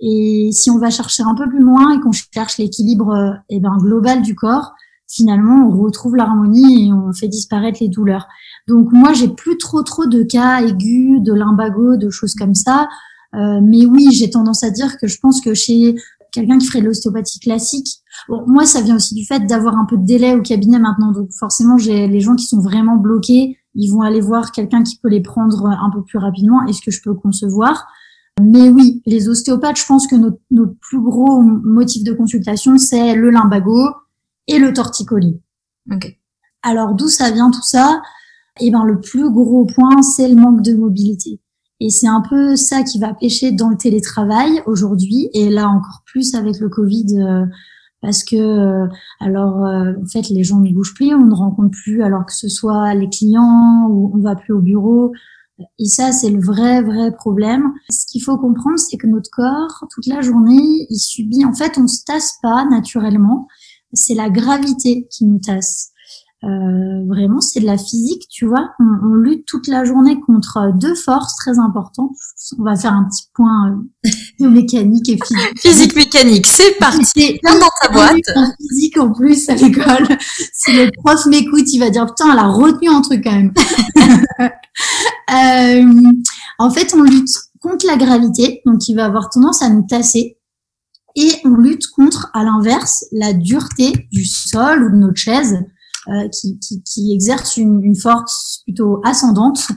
Et 0.00 0.50
si 0.52 0.70
on 0.70 0.78
va 0.78 0.90
chercher 0.90 1.22
un 1.22 1.34
peu 1.34 1.48
plus 1.48 1.60
loin 1.60 1.96
et 1.96 2.00
qu'on 2.00 2.12
cherche 2.12 2.58
l'équilibre 2.58 3.10
euh, 3.10 3.32
eh 3.48 3.60
ben, 3.60 3.76
global 3.78 4.22
du 4.22 4.34
corps, 4.34 4.72
finalement, 5.08 5.68
on 5.68 5.82
retrouve 5.82 6.16
l'harmonie 6.16 6.88
et 6.88 6.92
on 6.92 7.12
fait 7.12 7.28
disparaître 7.28 7.78
les 7.80 7.88
douleurs. 7.88 8.28
Donc 8.68 8.92
moi, 8.92 9.12
j'ai 9.12 9.28
plus 9.28 9.56
trop 9.56 9.82
trop 9.82 10.06
de 10.06 10.22
cas 10.22 10.60
aigus, 10.60 11.22
de 11.22 11.32
limbago, 11.32 11.96
de 11.96 12.10
choses 12.10 12.34
comme 12.34 12.54
ça. 12.54 12.88
Euh, 13.34 13.60
mais 13.62 13.86
oui, 13.86 14.08
j'ai 14.12 14.30
tendance 14.30 14.62
à 14.62 14.70
dire 14.70 14.98
que 14.98 15.06
je 15.06 15.18
pense 15.18 15.40
que 15.40 15.54
chez 15.54 15.96
quelqu'un 16.32 16.58
qui 16.58 16.66
ferait 16.66 16.80
de 16.80 16.86
l'ostéopathie 16.86 17.40
classique, 17.40 17.88
bon, 18.28 18.44
moi, 18.46 18.66
ça 18.66 18.82
vient 18.82 18.96
aussi 18.96 19.14
du 19.14 19.24
fait 19.24 19.46
d'avoir 19.46 19.76
un 19.76 19.86
peu 19.86 19.96
de 19.96 20.04
délai 20.04 20.34
au 20.34 20.42
cabinet 20.42 20.78
maintenant. 20.78 21.12
Donc 21.12 21.32
forcément, 21.32 21.78
j'ai 21.78 22.06
les 22.06 22.20
gens 22.20 22.36
qui 22.36 22.46
sont 22.46 22.60
vraiment 22.60 22.96
bloqués, 22.96 23.56
ils 23.74 23.90
vont 23.90 24.02
aller 24.02 24.20
voir 24.20 24.52
quelqu'un 24.52 24.82
qui 24.82 24.98
peut 24.98 25.08
les 25.08 25.22
prendre 25.22 25.66
un 25.66 25.90
peu 25.90 26.02
plus 26.02 26.18
rapidement. 26.18 26.64
Est-ce 26.66 26.82
que 26.82 26.90
je 26.90 27.00
peux 27.02 27.14
concevoir? 27.14 27.86
Mais 28.40 28.68
oui, 28.68 29.02
les 29.06 29.28
ostéopathes, 29.28 29.78
je 29.78 29.86
pense 29.86 30.06
que 30.06 30.16
notre, 30.16 30.38
notre 30.50 30.74
plus 30.80 31.00
gros 31.00 31.40
motif 31.42 32.04
de 32.04 32.12
consultation, 32.12 32.78
c'est 32.78 33.14
le 33.14 33.30
limbago 33.30 33.88
et 34.46 34.58
le 34.58 34.72
torticolis. 34.72 35.40
Okay. 35.92 36.18
Alors 36.62 36.94
d'où 36.94 37.08
ça 37.08 37.30
vient 37.30 37.50
tout 37.50 37.62
ça? 37.62 38.02
Eh 38.60 38.70
ben 38.70 38.84
le 38.84 39.00
plus 39.00 39.30
gros 39.30 39.66
point, 39.66 40.02
c'est 40.02 40.28
le 40.28 40.34
manque 40.34 40.62
de 40.62 40.74
mobilité. 40.74 41.40
Et 41.80 41.90
c'est 41.90 42.08
un 42.08 42.22
peu 42.28 42.56
ça 42.56 42.82
qui 42.82 42.98
va 42.98 43.14
pêcher 43.14 43.52
dans 43.52 43.68
le 43.68 43.76
télétravail 43.76 44.62
aujourd'hui, 44.66 45.30
et 45.32 45.48
là 45.48 45.68
encore 45.68 46.02
plus 46.06 46.34
avec 46.34 46.58
le 46.58 46.68
Covid, 46.68 47.06
euh, 47.20 47.46
parce 48.02 48.24
que 48.24 48.36
euh, 48.36 48.88
alors 49.20 49.64
euh, 49.64 49.92
en 50.02 50.06
fait 50.06 50.28
les 50.28 50.42
gens 50.42 50.58
ne 50.58 50.72
bougent 50.72 50.94
plus, 50.94 51.14
on 51.14 51.26
ne 51.26 51.34
rencontre 51.34 51.70
plus, 51.70 52.02
alors 52.02 52.26
que 52.26 52.34
ce 52.34 52.48
soit 52.48 52.94
les 52.94 53.08
clients 53.08 53.86
ou 53.88 54.10
on 54.12 54.18
va 54.20 54.34
plus 54.34 54.52
au 54.52 54.60
bureau, 54.60 55.12
et 55.78 55.86
ça, 55.86 56.12
c'est 56.12 56.30
le 56.30 56.40
vrai, 56.40 56.82
vrai 56.82 57.12
problème. 57.12 57.72
Ce 57.90 58.06
qu'il 58.06 58.22
faut 58.22 58.38
comprendre, 58.38 58.78
c'est 58.78 58.96
que 58.96 59.06
notre 59.06 59.30
corps, 59.30 59.86
toute 59.92 60.06
la 60.06 60.20
journée, 60.20 60.86
il 60.88 60.98
subit, 60.98 61.44
en 61.44 61.54
fait, 61.54 61.78
on 61.78 61.86
se 61.86 62.04
tasse 62.04 62.38
pas 62.42 62.64
naturellement. 62.66 63.48
C'est 63.92 64.14
la 64.14 64.30
gravité 64.30 65.08
qui 65.10 65.24
nous 65.24 65.40
tasse. 65.40 65.92
Euh, 66.44 67.04
vraiment, 67.08 67.40
c'est 67.40 67.58
de 67.58 67.66
la 67.66 67.76
physique, 67.76 68.28
tu 68.30 68.46
vois. 68.46 68.70
On, 68.78 69.14
lutte 69.14 69.44
toute 69.46 69.66
la 69.66 69.84
journée 69.84 70.20
contre 70.20 70.70
deux 70.78 70.94
forces 70.94 71.34
très 71.36 71.58
importantes. 71.58 72.12
On 72.58 72.62
va 72.62 72.76
faire 72.76 72.92
un 72.92 73.04
petit 73.04 73.24
point 73.34 73.72
euh, 74.42 74.48
mécanique 74.48 75.08
et 75.08 75.18
physique. 75.18 75.60
physique 75.60 75.96
mécanique, 75.96 76.46
c'est 76.46 76.78
parti. 76.78 77.40
Viens 77.42 77.58
dans 77.58 77.70
ta 77.82 77.88
boîte. 77.92 78.20
En 78.36 78.52
physique 78.56 78.98
en 78.98 79.12
plus 79.12 79.48
à 79.48 79.54
l'école. 79.54 80.06
Si 80.52 80.72
le 80.72 80.90
prof 81.02 81.24
m'écoute, 81.26 81.72
il 81.72 81.78
va 81.78 81.90
dire 81.90 82.06
putain, 82.06 82.32
elle 82.32 82.38
a 82.38 82.48
retenu 82.48 82.88
un 82.88 83.00
truc 83.00 83.24
quand 83.24 83.32
même. 83.32 83.52
euh, 85.30 86.12
en 86.58 86.70
fait, 86.70 86.94
on 86.94 87.02
lutte 87.02 87.28
contre 87.60 87.86
la 87.86 87.96
gravité, 87.96 88.60
donc 88.66 88.86
il 88.88 88.94
va 88.94 89.06
avoir 89.06 89.30
tendance 89.30 89.62
à 89.62 89.70
nous 89.70 89.86
tasser. 89.86 90.38
Et 91.16 91.32
on 91.44 91.54
lutte 91.54 91.86
contre, 91.88 92.30
à 92.34 92.44
l'inverse, 92.44 93.04
la 93.12 93.32
dureté 93.32 94.08
du 94.12 94.24
sol 94.24 94.84
ou 94.84 94.90
de 94.90 94.96
notre 94.96 95.16
chaise 95.16 95.54
euh, 95.54 95.62
qui, 96.32 96.58
qui, 96.58 96.82
qui, 96.82 97.12
exerce 97.12 97.56
une, 97.56 97.82
une, 97.82 97.96
force 97.96 98.62
plutôt 98.64 99.00
ascendante, 99.04 99.68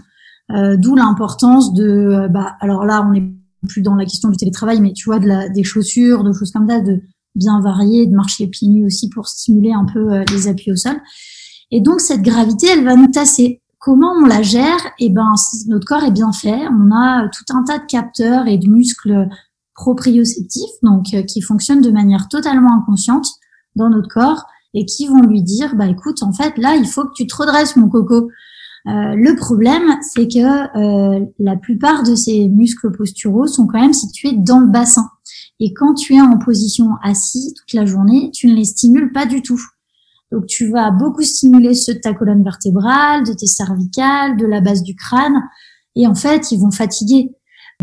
euh, 0.51 0.75
d'où 0.77 0.95
l'importance 0.95 1.73
de, 1.73 1.83
euh, 1.83 2.27
bah, 2.27 2.55
alors 2.59 2.85
là, 2.85 3.05
on 3.07 3.11
n'est 3.11 3.31
plus 3.67 3.81
dans 3.81 3.95
la 3.95 4.05
question 4.05 4.29
du 4.29 4.37
télétravail, 4.37 4.81
mais 4.81 4.93
tu 4.93 5.05
vois, 5.05 5.19
de 5.19 5.27
la, 5.27 5.49
des 5.49 5.63
chaussures, 5.63 6.23
de 6.23 6.33
choses 6.33 6.51
comme 6.51 6.67
ça, 6.69 6.81
de 6.81 7.01
bien 7.35 7.61
varier, 7.61 8.07
de 8.07 8.15
marcher 8.15 8.47
pieds 8.47 8.67
nus 8.67 8.85
aussi 8.85 9.09
pour 9.09 9.27
stimuler 9.27 9.71
un 9.71 9.85
peu 9.85 10.23
les 10.33 10.47
appuis 10.47 10.71
au 10.71 10.75
sol. 10.75 10.99
Et 11.69 11.79
donc 11.79 12.01
cette 12.01 12.21
gravité, 12.21 12.67
elle 12.73 12.83
va 12.83 12.95
nous 12.95 13.07
tasser. 13.07 13.61
Comment 13.79 14.11
on 14.11 14.25
la 14.25 14.41
gère? 14.41 14.79
Eh 14.99 15.09
ben, 15.09 15.33
notre 15.67 15.85
corps 15.85 16.03
est 16.03 16.11
bien 16.11 16.33
fait. 16.33 16.67
On 16.67 16.91
a 16.91 17.29
tout 17.29 17.45
un 17.55 17.63
tas 17.63 17.77
de 17.77 17.85
capteurs 17.85 18.47
et 18.47 18.57
de 18.57 18.67
muscles 18.67 19.29
proprioceptifs, 19.75 20.71
donc 20.83 21.05
qui 21.27 21.41
fonctionnent 21.41 21.81
de 21.81 21.91
manière 21.91 22.27
totalement 22.27 22.75
inconsciente 22.77 23.27
dans 23.75 23.89
notre 23.89 24.09
corps 24.09 24.45
et 24.73 24.85
qui 24.85 25.07
vont 25.07 25.21
lui 25.21 25.41
dire 25.41 25.75
bah 25.75 25.87
écoute 25.87 26.23
en 26.23 26.31
fait 26.31 26.57
là 26.57 26.75
il 26.75 26.85
faut 26.85 27.03
que 27.03 27.13
tu 27.15 27.27
te 27.27 27.35
redresses 27.35 27.75
mon 27.75 27.89
coco. 27.89 28.29
Euh, 28.87 29.13
le 29.15 29.35
problème 29.35 29.83
c'est 30.01 30.27
que 30.27 31.19
euh, 31.19 31.25
la 31.37 31.55
plupart 31.55 32.03
de 32.03 32.15
ces 32.15 32.47
muscles 32.49 32.91
posturaux 32.91 33.45
sont 33.45 33.67
quand 33.67 33.79
même 33.79 33.93
situés 33.93 34.33
dans 34.33 34.59
le 34.59 34.71
bassin 34.71 35.07
et 35.59 35.71
quand 35.73 35.93
tu 35.93 36.15
es 36.15 36.21
en 36.21 36.39
position 36.39 36.87
assis 37.03 37.53
toute 37.55 37.73
la 37.73 37.85
journée 37.85 38.31
tu 38.33 38.47
ne 38.47 38.55
les 38.55 38.65
stimules 38.65 39.11
pas 39.11 39.25
du 39.25 39.41
tout. 39.41 39.61
Donc 40.31 40.45
tu 40.47 40.71
vas 40.71 40.91
beaucoup 40.91 41.23
stimuler 41.23 41.73
ceux 41.73 41.95
de 41.95 41.99
ta 41.99 42.13
colonne 42.13 42.43
vertébrale, 42.43 43.25
de 43.25 43.33
tes 43.33 43.47
cervicales, 43.47 44.37
de 44.37 44.45
la 44.45 44.61
base 44.61 44.81
du 44.81 44.95
crâne 44.95 45.43
et 45.95 46.07
en 46.07 46.15
fait 46.15 46.51
ils 46.51 46.59
vont 46.59 46.71
fatiguer. 46.71 47.31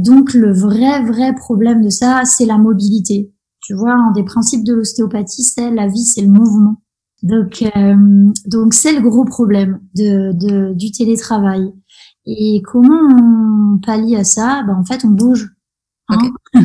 Donc 0.00 0.32
le 0.32 0.52
vrai 0.52 1.04
vrai 1.04 1.34
problème 1.34 1.84
de 1.84 1.90
ça 1.90 2.22
c'est 2.24 2.46
la 2.46 2.58
mobilité. 2.58 3.30
Tu 3.68 3.74
vois, 3.74 3.92
un 3.92 4.12
des 4.12 4.22
principes 4.22 4.64
de 4.64 4.72
l'ostéopathie, 4.72 5.42
c'est 5.42 5.70
la 5.70 5.88
vie, 5.88 6.06
c'est 6.06 6.22
le 6.22 6.28
mouvement. 6.28 6.76
Donc, 7.22 7.62
euh, 7.76 8.32
donc 8.46 8.72
c'est 8.72 8.94
le 8.94 9.02
gros 9.02 9.26
problème 9.26 9.80
de, 9.94 10.32
de, 10.32 10.72
du 10.72 10.90
télétravail. 10.90 11.70
Et 12.24 12.62
comment 12.64 12.98
on 13.12 13.78
pallie 13.78 14.16
à 14.16 14.24
ça? 14.24 14.62
Ben 14.66 14.74
en 14.74 14.86
fait, 14.86 15.04
on 15.04 15.10
bouge. 15.10 15.50
Hein 16.08 16.30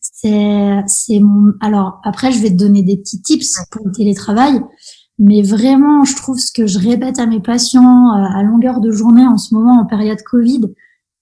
c'est, 0.00 0.84
c'est 0.86 1.18
mon. 1.18 1.52
Alors 1.60 2.00
après, 2.04 2.30
je 2.30 2.40
vais 2.40 2.50
te 2.50 2.54
donner 2.54 2.84
des 2.84 2.98
petits 2.98 3.22
tips 3.22 3.56
pour 3.72 3.84
le 3.86 3.90
télétravail, 3.90 4.62
mais 5.18 5.42
vraiment, 5.42 6.04
je 6.04 6.14
trouve 6.14 6.38
ce 6.38 6.52
que 6.52 6.68
je 6.68 6.78
répète 6.78 7.18
à 7.18 7.26
mes 7.26 7.40
patients 7.40 8.14
euh, 8.14 8.38
à 8.38 8.44
longueur 8.44 8.80
de 8.80 8.92
journée 8.92 9.26
en 9.26 9.36
ce 9.36 9.52
moment 9.52 9.80
en 9.80 9.86
période 9.86 10.22
Covid, 10.22 10.62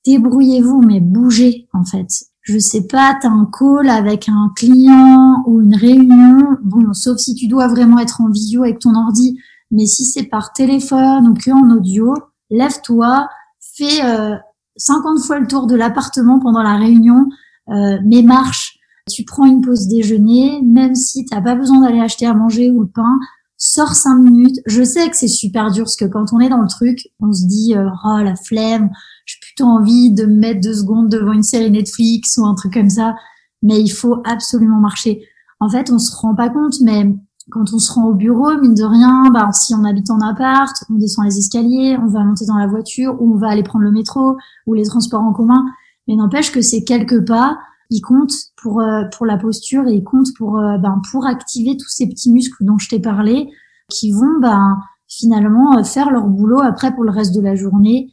débrouillez-vous, 0.04 0.82
mais 0.82 1.00
bougez 1.00 1.66
en 1.72 1.86
fait 1.86 2.08
je 2.48 2.58
sais 2.58 2.86
pas, 2.86 3.14
tu 3.20 3.26
as 3.26 3.30
un 3.30 3.46
call 3.46 3.90
avec 3.90 4.26
un 4.30 4.50
client 4.56 5.42
ou 5.46 5.60
une 5.60 5.74
réunion, 5.74 6.56
bon, 6.62 6.94
sauf 6.94 7.18
si 7.18 7.34
tu 7.34 7.46
dois 7.46 7.68
vraiment 7.68 7.98
être 7.98 8.22
en 8.22 8.30
visio 8.30 8.62
avec 8.62 8.78
ton 8.78 8.94
ordi, 8.94 9.38
mais 9.70 9.84
si 9.84 10.06
c'est 10.06 10.22
par 10.22 10.54
téléphone 10.54 11.28
ou 11.28 11.34
que 11.34 11.50
en 11.50 11.76
audio, 11.76 12.14
lève-toi, 12.48 13.28
fais 13.60 14.02
euh, 14.02 14.36
50 14.76 15.18
fois 15.20 15.38
le 15.38 15.46
tour 15.46 15.66
de 15.66 15.76
l'appartement 15.76 16.40
pendant 16.40 16.62
la 16.62 16.76
réunion, 16.76 17.26
euh, 17.68 17.98
mais 18.06 18.22
marche. 18.22 18.78
Tu 19.10 19.24
prends 19.24 19.44
une 19.44 19.60
pause 19.60 19.86
déjeuner, 19.86 20.62
même 20.62 20.94
si 20.94 21.26
t'as 21.26 21.42
pas 21.42 21.54
besoin 21.54 21.80
d'aller 21.80 22.00
acheter 22.00 22.24
à 22.24 22.32
manger 22.32 22.70
ou 22.70 22.80
le 22.80 22.88
pain, 22.88 23.18
sors 23.58 23.94
cinq 23.94 24.16
minutes. 24.20 24.60
Je 24.66 24.82
sais 24.82 25.10
que 25.10 25.16
c'est 25.16 25.28
super 25.28 25.70
dur 25.70 25.84
parce 25.84 25.96
que 25.96 26.04
quand 26.04 26.32
on 26.32 26.40
est 26.40 26.48
dans 26.48 26.62
le 26.62 26.68
truc, 26.68 27.08
on 27.20 27.32
se 27.32 27.44
dit 27.46 27.74
euh, 27.76 27.90
oh 28.04 28.18
la 28.22 28.36
flemme, 28.36 28.90
j'ai 29.26 29.36
plutôt 29.42 29.64
envie 29.64 30.12
de 30.12 30.24
me 30.24 30.34
mettre 30.34 30.60
deux 30.60 30.74
secondes 30.74 31.10
devant 31.10 31.32
une 31.32 31.42
série 31.42 31.70
Netflix 31.70 32.38
ou 32.38 32.46
un 32.46 32.54
truc 32.54 32.72
comme 32.72 32.88
ça, 32.88 33.14
mais 33.62 33.80
il 33.80 33.90
faut 33.90 34.22
absolument 34.24 34.80
marcher. 34.80 35.22
En 35.60 35.68
fait, 35.68 35.90
on 35.90 35.98
se 35.98 36.14
rend 36.16 36.34
pas 36.36 36.48
compte, 36.48 36.80
mais 36.82 37.12
quand 37.50 37.72
on 37.72 37.78
se 37.78 37.92
rend 37.92 38.04
au 38.04 38.14
bureau, 38.14 38.56
mine 38.60 38.74
de 38.74 38.84
rien, 38.84 39.30
bah, 39.32 39.50
si 39.52 39.74
on 39.74 39.84
habite 39.84 40.10
en 40.10 40.20
appart, 40.20 40.74
on 40.90 40.94
descend 40.94 41.24
les 41.24 41.38
escaliers, 41.38 41.96
on 42.00 42.06
va 42.06 42.22
monter 42.22 42.46
dans 42.46 42.58
la 42.58 42.66
voiture, 42.66 43.20
ou 43.20 43.34
on 43.34 43.38
va 43.38 43.48
aller 43.48 43.62
prendre 43.62 43.84
le 43.84 43.90
métro, 43.90 44.36
ou 44.66 44.74
les 44.74 44.84
transports 44.84 45.22
en 45.22 45.32
commun. 45.32 45.64
Mais 46.06 46.14
n'empêche 46.14 46.52
que 46.52 46.60
ces 46.60 46.84
quelques 46.84 47.26
pas, 47.26 47.58
ils 47.90 48.00
comptent 48.00 48.34
pour 48.56 48.80
euh, 48.80 49.04
pour 49.16 49.26
la 49.26 49.36
posture 49.36 49.86
et 49.86 49.94
ils 49.94 50.04
comptent 50.04 50.34
pour 50.36 50.58
euh, 50.58 50.78
ben, 50.78 51.00
pour 51.10 51.26
activer 51.26 51.76
tous 51.76 51.88
ces 51.88 52.06
petits 52.08 52.30
muscles 52.30 52.64
dont 52.64 52.78
je 52.78 52.88
t'ai 52.88 53.00
parlé, 53.00 53.48
qui 53.88 54.12
vont 54.12 54.38
ben 54.40 54.78
finalement 55.08 55.78
euh, 55.78 55.84
faire 55.84 56.10
leur 56.10 56.26
boulot 56.26 56.60
après 56.62 56.94
pour 56.94 57.04
le 57.04 57.10
reste 57.10 57.34
de 57.34 57.40
la 57.40 57.54
journée. 57.54 58.12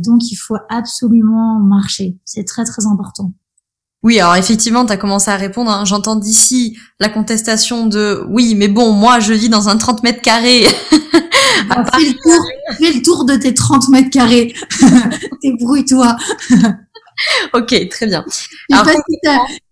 donc 0.00 0.30
il 0.30 0.36
faut 0.36 0.58
absolument 0.68 1.58
marcher, 1.60 2.18
c'est 2.24 2.44
très 2.44 2.64
très 2.64 2.86
important. 2.86 3.32
Oui, 4.02 4.18
alors 4.18 4.36
effectivement, 4.36 4.86
tu 4.86 4.92
as 4.92 4.96
commencé 4.96 5.30
à 5.30 5.36
répondre. 5.36 5.70
Hein. 5.70 5.84
J'entends 5.84 6.16
d'ici 6.16 6.78
la 7.00 7.10
contestation 7.10 7.86
de 7.86 8.24
oui, 8.30 8.54
mais 8.56 8.68
bon, 8.68 8.92
moi 8.92 9.20
je 9.20 9.34
vis 9.34 9.50
dans 9.50 9.68
un 9.68 9.76
30 9.76 10.02
mètres 10.02 10.22
carrés. 10.22 10.64
Bah, 11.68 11.84
fais, 11.92 12.00
le 12.00 12.12
tour, 12.14 12.46
fais 12.78 12.92
le 12.92 13.02
tour 13.02 13.24
de 13.26 13.36
tes 13.36 13.52
30 13.52 13.90
mètres 13.90 14.08
carrés. 14.08 14.54
Débrouille-toi. 15.42 16.16
ok, 17.54 17.88
très 17.88 18.06
bien. 18.06 18.24
Je 18.28 18.76
sais, 18.76 18.82
pas 18.82 18.92
si 18.92 19.18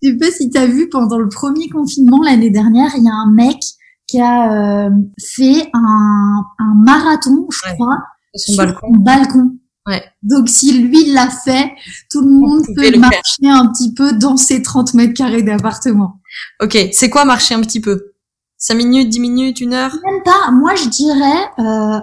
sais 0.03 0.17
pas 0.17 0.31
si 0.31 0.51
tu 0.51 0.59
as 0.59 0.67
vu 0.67 0.89
pendant 0.89 1.19
le 1.19 1.29
premier 1.29 1.69
confinement 1.69 2.23
l'année 2.23 2.51
dernière, 2.51 2.93
il 2.97 3.05
y 3.05 3.09
a 3.09 3.15
un 3.15 3.31
mec 3.31 3.59
qui 4.07 4.21
a 4.21 4.87
euh, 4.87 4.91
fait 5.21 5.69
un, 5.75 6.45
un, 6.59 6.75
marathon, 6.75 7.47
je 7.51 7.75
crois, 7.75 7.99
sur 8.35 8.63
son 8.63 8.91
balcon. 8.99 9.59
Ouais. 9.87 10.03
Donc 10.23 10.49
si 10.49 10.83
lui 10.83 11.13
l'a 11.13 11.31
fait, 11.31 11.73
tout 12.11 12.21
le 12.21 12.31
monde 12.31 12.63
peut 12.77 12.99
marcher 12.99 13.49
un 13.49 13.67
petit 13.69 13.95
peu 13.95 14.13
dans 14.13 14.37
ses 14.37 14.63
30 14.63 14.95
mètres 14.95 15.15
carrés 15.15 15.43
d'appartement. 15.43 16.21
Ok, 16.61 16.77
c'est 16.93 17.09
quoi 17.09 17.25
marcher 17.25 17.55
un 17.55 17.61
petit 17.61 17.81
peu? 17.81 18.13
5 18.59 18.75
minutes, 18.75 19.09
10 19.09 19.21
minutes, 19.21 19.61
une 19.61 19.73
heure? 19.73 19.93
Même 19.93 20.23
pas, 20.25 20.51
moi 20.51 20.75
je 20.75 20.89
dirais 20.89 21.51
euh, 21.59 22.01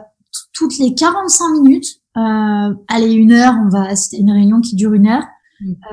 toutes 0.53 0.77
les 0.79 0.95
45 0.95 1.49
minutes, 1.61 1.85
euh, 2.17 2.73
allez 2.87 3.13
une 3.13 3.33
heure, 3.33 3.53
on 3.63 3.69
va, 3.69 3.95
c'était 3.95 4.17
une 4.17 4.31
réunion 4.31 4.61
qui 4.61 4.75
dure 4.75 4.93
une 4.93 5.07
heure. 5.07 5.23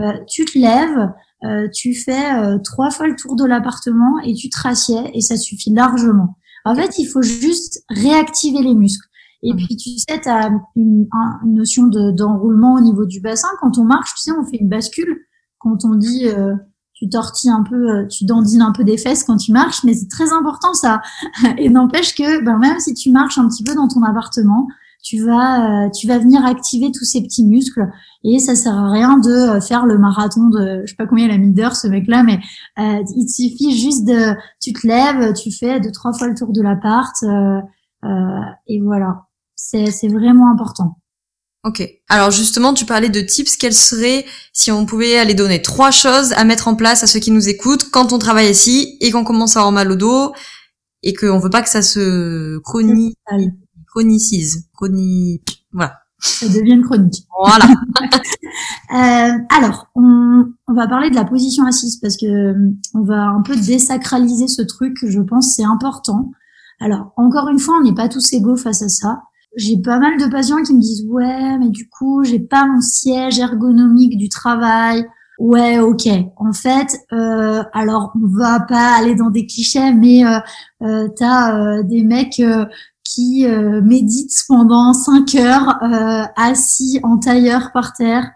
Euh, 0.01 0.13
tu 0.29 0.45
te 0.45 0.59
lèves, 0.59 1.11
euh, 1.45 1.69
tu 1.73 1.95
fais 1.95 2.35
euh, 2.35 2.59
trois 2.59 2.91
fois 2.91 3.07
le 3.07 3.17
tour 3.17 3.37
de 3.37 3.45
l'appartement 3.45 4.19
et 4.25 4.35
tu 4.35 4.49
te 4.49 4.61
rassieds 4.61 5.11
et 5.15 5.21
ça 5.21 5.37
suffit 5.37 5.73
largement. 5.73 6.37
En 6.65 6.75
fait, 6.75 6.99
il 6.99 7.07
faut 7.07 7.23
juste 7.23 7.85
réactiver 7.91 8.63
les 8.63 8.75
muscles. 8.75 9.07
Et 9.43 9.55
puis, 9.55 9.77
tu 9.77 9.99
sais, 9.99 10.21
tu 10.21 10.29
as 10.29 10.51
une, 10.77 11.09
une, 11.45 11.55
notion 11.55 11.89
d'enroulement 11.89 12.75
au 12.75 12.81
niveau 12.81 13.07
du 13.07 13.21
bassin. 13.21 13.49
Quand 13.61 13.77
on 13.77 13.85
marche, 13.85 14.15
tu 14.15 14.23
sais, 14.23 14.31
on 14.39 14.45
fait 14.45 14.59
une 14.59 14.69
bascule. 14.69 15.27
Quand 15.59 15.85
on 15.85 15.97
dit, 15.97 16.29
euh, 16.29 16.55
tu 16.95 17.09
tortilles 17.09 17.51
un 17.51 17.65
peu, 17.65 17.91
euh, 17.91 18.07
tu 18.07 18.25
dandines 18.25 18.63
un 18.63 18.71
peu 18.71 18.85
des 18.85 18.97
fesses 18.97 19.25
quand 19.25 19.37
tu 19.37 19.51
marches, 19.51 19.83
mais 19.83 19.95
c'est 19.95 20.09
très 20.09 20.33
important 20.33 20.75
ça. 20.75 21.01
Et 21.59 21.69
n'empêche 21.69 22.15
que, 22.15 22.45
ben, 22.45 22.59
même 22.59 22.79
si 22.79 22.95
tu 22.95 23.11
marches 23.11 23.39
un 23.39 23.49
petit 23.49 23.65
peu 23.65 23.75
dans 23.75 23.89
ton 23.89 24.03
appartement, 24.05 24.69
tu 25.03 25.25
vas, 25.25 25.87
euh, 25.87 25.91
tu 25.91 26.07
vas 26.07 26.19
venir 26.19 26.45
activer 26.45 26.91
tous 26.93 27.05
ces 27.05 27.23
petits 27.23 27.45
muscles. 27.45 27.89
Et 28.25 28.39
ça 28.39 28.55
sert 28.55 28.75
à 28.75 28.91
rien 28.91 29.19
de 29.19 29.61
faire 29.61 29.85
le 29.85 29.99
marathon 29.99 30.49
de, 30.49 30.83
je 30.85 30.91
sais 30.91 30.97
pas 30.97 31.07
combien 31.07 31.27
il 31.27 31.33
a 31.33 31.39
mis 31.39 31.53
d'heures 31.53 31.77
ce 31.77 31.89
mec-là, 31.89 32.23
mais 32.23 32.39
euh, 32.79 33.03
il 33.17 33.29
suffit 33.29 33.77
juste 33.77 34.05
de, 34.05 34.35
tu 34.61 34.73
te 34.73 34.87
lèves, 34.87 35.35
tu 35.35 35.51
fais 35.51 35.81
deux 35.81 35.91
trois 35.91 36.13
fois 36.13 36.29
le 36.29 36.35
tour 36.35 36.53
de 36.53 36.63
l'appart, 36.63 37.15
et 38.69 38.81
voilà 38.81 39.27
c'est 39.63 40.09
vraiment 40.09 40.51
important. 40.51 40.99
Ok. 41.65 41.89
Alors 42.09 42.31
justement, 42.31 42.75
tu 42.75 42.85
parlais 42.85 43.09
de 43.09 43.21
tips. 43.21 43.57
Quels 43.57 43.75
seraient, 43.75 44.25
si 44.53 44.73
on 44.73 44.85
pouvait 44.85 45.17
aller 45.17 45.35
donner 45.35 45.63
trois 45.63 45.93
choses 45.93 46.33
à 46.33 46.45
mettre 46.45 46.67
en 46.67 46.75
place 46.75 47.05
à 47.05 47.07
ceux 47.07 47.21
qui 47.21 47.31
nous 47.31 47.49
écoutent 47.49 47.91
quand 47.91 48.13
on 48.13 48.19
travaille 48.19 48.51
ici 48.51 48.97
et 49.01 49.13
qu'on 49.13 49.25
commence 49.25 49.57
à 49.57 49.61
avoir 49.61 49.73
mal 49.73 49.91
au 49.93 49.97
dos 49.97 50.33
et 51.05 51.15
qu'on 51.15 51.39
veut 51.39 51.51
pas 51.51 51.63
que 51.63 51.69
ça 51.69 51.83
se 51.83 52.59
chronicise, 52.59 53.15
chronicise, 53.93 54.69
chroni... 54.75 55.43
voilà. 55.73 55.99
Ça 56.19 56.47
devienne 56.47 56.83
chronique. 56.83 57.27
Voilà. 57.37 57.65
euh, 58.95 59.39
alors, 59.51 59.89
on, 59.97 60.45
on, 60.69 60.75
va 60.75 60.87
parler 60.87 61.11
de 61.11 61.17
la 61.17 61.25
position 61.25 61.65
assise 61.65 61.97
parce 61.97 62.17
que 62.17 62.27
euh, 62.27 62.71
on 62.95 63.03
va 63.03 63.29
un 63.29 63.43
peu 63.43 63.57
désacraliser 63.57 64.47
ce 64.47 64.63
truc. 64.63 64.97
Je 65.05 65.21
pense 65.21 65.57
c'est 65.57 65.65
important. 65.65 66.31
Alors, 66.81 67.13
encore 67.17 67.49
une 67.49 67.59
fois, 67.59 67.75
on 67.79 67.83
n'est 67.83 67.95
pas 67.95 68.09
tous 68.09 68.33
égaux 68.33 68.57
face 68.57 68.83
à 68.83 68.89
ça 68.89 69.23
j'ai 69.57 69.77
pas 69.81 69.99
mal 69.99 70.19
de 70.19 70.27
patients 70.27 70.63
qui 70.63 70.75
me 70.75 70.81
disent 70.81 71.05
ouais 71.09 71.59
mais 71.59 71.71
du 71.71 71.89
coup 71.89 72.25
j'ai 72.25 72.41
pas 72.41 72.67
mon 72.67 72.81
siège 72.81 73.39
ergonomique 73.39 74.17
du 74.17 74.29
travail 74.29 75.05
ouais 75.39 75.79
ok 75.79 76.09
en 76.37 76.53
fait 76.53 76.99
euh, 77.13 77.63
alors 77.73 78.13
on 78.17 78.27
va 78.39 78.61
pas 78.61 78.97
aller 78.97 79.15
dans 79.15 79.31
des 79.31 79.47
clichés 79.47 79.93
mais 79.93 80.25
euh, 80.25 80.39
euh, 80.83 81.09
t'as 81.17 81.57
euh, 81.57 81.83
des 81.83 82.03
mecs 82.03 82.41
euh, 82.41 82.65
qui 83.13 83.47
euh, 83.47 83.81
méditent 83.83 84.45
pendant 84.49 84.93
cinq 84.93 85.35
heures 85.35 85.79
assis 86.37 87.01
en 87.03 87.19
tailleur 87.19 87.73
par 87.73 87.93
terre 87.93 88.31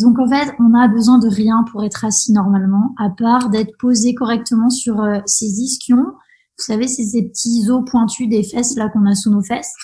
donc 0.00 0.20
en 0.20 0.28
fait 0.28 0.54
on 0.60 0.72
a 0.74 0.86
besoin 0.86 1.18
de 1.18 1.28
rien 1.28 1.64
pour 1.72 1.82
être 1.84 2.04
assis 2.04 2.32
normalement 2.32 2.94
à 2.96 3.10
part 3.10 3.50
d'être 3.50 3.76
posé 3.78 4.14
correctement 4.14 4.70
sur 4.70 5.04
ces 5.26 5.60
ischions 5.60 5.96
vous 6.04 6.64
savez 6.64 6.86
c'est 6.86 7.02
ces 7.02 7.24
petits 7.24 7.68
os 7.68 7.84
pointus 7.84 8.28
des 8.28 8.44
fesses 8.44 8.76
là 8.76 8.88
qu'on 8.88 9.04
a 9.06 9.16
sous 9.16 9.30
nos 9.30 9.42
fesses 9.42 9.74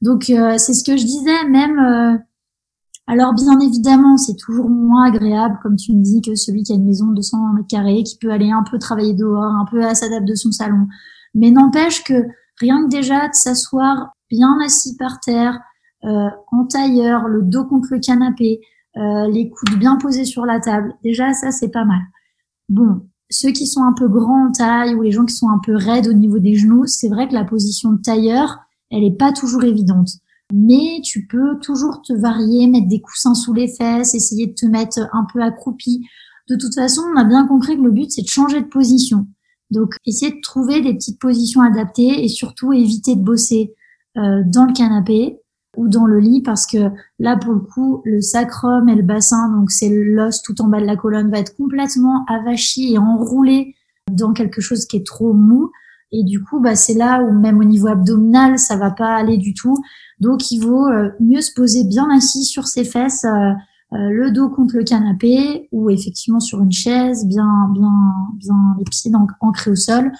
donc 0.00 0.30
euh, 0.30 0.58
c'est 0.58 0.74
ce 0.74 0.84
que 0.84 0.96
je 0.96 1.04
disais, 1.04 1.44
même. 1.48 1.78
Euh, 1.78 2.18
alors 3.06 3.32
bien 3.32 3.58
évidemment, 3.60 4.18
c'est 4.18 4.36
toujours 4.36 4.68
moins 4.68 5.06
agréable, 5.06 5.58
comme 5.62 5.76
tu 5.76 5.94
me 5.94 6.02
dis, 6.02 6.20
que 6.20 6.34
celui 6.34 6.62
qui 6.62 6.72
a 6.72 6.74
une 6.74 6.84
maison 6.84 7.06
de 7.08 7.16
200 7.16 7.54
mètres 7.54 7.68
carrés, 7.68 8.02
qui 8.02 8.18
peut 8.18 8.30
aller 8.30 8.50
un 8.50 8.62
peu 8.70 8.78
travailler 8.78 9.14
dehors, 9.14 9.42
un 9.42 9.64
peu 9.70 9.82
à 9.82 9.94
sa 9.94 10.08
table 10.10 10.26
de 10.26 10.34
son 10.34 10.52
salon. 10.52 10.86
Mais 11.34 11.50
n'empêche 11.50 12.04
que 12.04 12.14
rien 12.60 12.84
que 12.84 12.90
déjà 12.90 13.28
de 13.28 13.34
s'asseoir 13.34 14.12
bien 14.30 14.58
assis 14.64 14.96
par 14.96 15.20
terre, 15.20 15.58
euh, 16.04 16.28
en 16.52 16.64
tailleur, 16.66 17.26
le 17.28 17.42
dos 17.42 17.64
contre 17.64 17.88
le 17.92 18.00
canapé, 18.00 18.60
euh, 18.96 19.28
les 19.28 19.50
coudes 19.50 19.78
bien 19.78 19.96
posés 19.96 20.24
sur 20.24 20.46
la 20.46 20.60
table, 20.60 20.94
déjà 21.02 21.32
ça 21.32 21.50
c'est 21.50 21.70
pas 21.70 21.84
mal. 21.84 22.00
Bon, 22.68 23.02
ceux 23.30 23.50
qui 23.50 23.66
sont 23.66 23.82
un 23.82 23.92
peu 23.92 24.08
grands 24.08 24.48
en 24.48 24.52
taille 24.52 24.94
ou 24.94 25.02
les 25.02 25.10
gens 25.10 25.24
qui 25.24 25.34
sont 25.34 25.48
un 25.48 25.60
peu 25.64 25.74
raides 25.74 26.08
au 26.08 26.12
niveau 26.12 26.38
des 26.38 26.54
genoux, 26.54 26.86
c'est 26.86 27.08
vrai 27.08 27.28
que 27.28 27.34
la 27.34 27.44
position 27.44 27.92
de 27.92 28.00
tailleur, 28.00 28.58
elle 28.90 29.04
est 29.04 29.16
pas 29.16 29.32
toujours 29.32 29.64
évidente. 29.64 30.08
Mais 30.52 31.00
tu 31.04 31.26
peux 31.26 31.58
toujours 31.60 32.00
te 32.02 32.14
varier, 32.14 32.68
mettre 32.68 32.88
des 32.88 33.02
coussins 33.02 33.34
sous 33.34 33.52
les 33.52 33.68
fesses, 33.68 34.14
essayer 34.14 34.46
de 34.46 34.54
te 34.54 34.64
mettre 34.64 35.00
un 35.12 35.26
peu 35.30 35.42
accroupi. 35.42 36.06
De 36.48 36.56
toute 36.56 36.74
façon, 36.74 37.02
on 37.14 37.18
a 37.18 37.24
bien 37.24 37.46
compris 37.46 37.76
que 37.76 37.82
le 37.82 37.90
but, 37.90 38.10
c'est 38.10 38.22
de 38.22 38.28
changer 38.28 38.62
de 38.62 38.66
position. 38.66 39.26
Donc, 39.70 39.94
essayer 40.06 40.32
de 40.32 40.40
trouver 40.40 40.80
des 40.80 40.94
petites 40.94 41.20
positions 41.20 41.60
adaptées 41.60 42.24
et 42.24 42.28
surtout 42.28 42.72
éviter 42.72 43.16
de 43.16 43.22
bosser 43.22 43.74
euh, 44.16 44.42
dans 44.46 44.64
le 44.64 44.72
canapé 44.72 45.38
ou 45.76 45.88
dans 45.88 46.06
le 46.06 46.18
lit 46.18 46.42
parce 46.42 46.66
que 46.66 46.90
là, 47.18 47.36
pour 47.36 47.52
le 47.52 47.60
coup, 47.60 48.02
le 48.04 48.20
sacrum 48.20 48.88
et 48.88 48.94
le 48.94 49.02
bassin, 49.02 49.54
donc 49.54 49.70
c'est 49.70 49.90
l'os 49.90 50.42
tout 50.42 50.60
en 50.60 50.68
bas 50.68 50.80
de 50.80 50.86
la 50.86 50.96
colonne, 50.96 51.30
va 51.30 51.38
être 51.38 51.56
complètement 51.56 52.24
avachi 52.26 52.94
et 52.94 52.98
enroulé 52.98 53.74
dans 54.10 54.32
quelque 54.32 54.60
chose 54.60 54.86
qui 54.86 54.96
est 54.96 55.06
trop 55.06 55.32
mou. 55.32 55.70
Et 56.10 56.24
du 56.24 56.42
coup, 56.42 56.58
bah, 56.60 56.74
c'est 56.74 56.94
là 56.94 57.22
où 57.22 57.32
même 57.32 57.58
au 57.58 57.64
niveau 57.64 57.88
abdominal, 57.88 58.58
ça 58.58 58.76
va 58.76 58.90
pas 58.90 59.14
aller 59.14 59.36
du 59.36 59.52
tout. 59.52 59.76
Donc, 60.20 60.50
il 60.50 60.60
vaut 60.60 60.86
euh, 60.86 61.10
mieux 61.20 61.42
se 61.42 61.52
poser 61.54 61.84
bien 61.84 62.08
assis 62.10 62.44
sur 62.44 62.66
ses 62.66 62.84
fesses, 62.84 63.24
euh, 63.24 63.52
euh, 63.92 64.10
le 64.10 64.30
dos 64.30 64.48
contre 64.50 64.76
le 64.76 64.84
canapé 64.84 65.68
ou 65.72 65.90
effectivement 65.90 66.40
sur 66.40 66.60
une 66.60 66.72
chaise, 66.72 67.26
bien, 67.26 67.70
bien, 67.72 67.92
bien 68.36 68.56
les 68.78 68.84
pieds 68.84 69.10
ancrés 69.40 69.70
au 69.70 69.76
sol. 69.76 70.12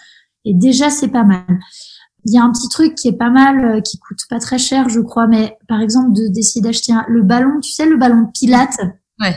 Et 0.44 0.54
déjà, 0.54 0.90
c'est 0.90 1.08
pas 1.08 1.24
mal. 1.24 1.44
Il 2.24 2.32
y 2.32 2.38
a 2.38 2.42
un 2.42 2.50
petit 2.50 2.68
truc 2.68 2.94
qui 2.94 3.08
est 3.08 3.16
pas 3.16 3.30
mal, 3.30 3.82
qui 3.82 3.98
coûte 3.98 4.20
pas 4.28 4.38
très 4.38 4.58
cher, 4.58 4.88
je 4.88 5.00
crois, 5.00 5.26
mais 5.26 5.56
par 5.68 5.80
exemple, 5.80 6.12
de 6.12 6.28
d'essayer 6.28 6.60
d'acheter 6.60 6.92
le 7.08 7.22
ballon, 7.22 7.60
tu 7.60 7.70
sais, 7.70 7.86
le 7.86 7.96
ballon 7.96 8.22
de 8.22 8.30
pilates. 8.32 8.80
Ouais. 9.20 9.34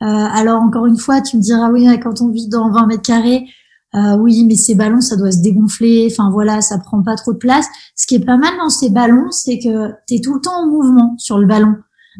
alors 0.00 0.62
encore 0.62 0.86
une 0.86 0.98
fois, 0.98 1.20
tu 1.20 1.36
me 1.36 1.42
diras 1.42 1.70
oui, 1.70 1.86
quand 2.00 2.20
on 2.20 2.28
vit 2.28 2.48
dans 2.48 2.70
20 2.70 2.86
mètres 2.86 3.02
carrés, 3.02 3.46
euh, 3.96 4.16
oui, 4.18 4.44
mais 4.44 4.56
ces 4.56 4.74
ballons, 4.74 5.00
ça 5.00 5.16
doit 5.16 5.32
se 5.32 5.40
dégonfler. 5.40 6.08
Enfin 6.10 6.30
voilà, 6.30 6.60
ça 6.60 6.78
prend 6.78 7.02
pas 7.02 7.16
trop 7.16 7.32
de 7.32 7.38
place. 7.38 7.66
Ce 7.94 8.06
qui 8.06 8.16
est 8.16 8.24
pas 8.24 8.36
mal 8.36 8.56
dans 8.58 8.68
ces 8.68 8.90
ballons, 8.90 9.30
c'est 9.30 9.58
que 9.58 9.92
tu 10.06 10.16
es 10.16 10.20
tout 10.20 10.34
le 10.34 10.40
temps 10.40 10.62
en 10.62 10.66
mouvement 10.66 11.14
sur 11.18 11.38
le 11.38 11.46
ballon. 11.46 11.76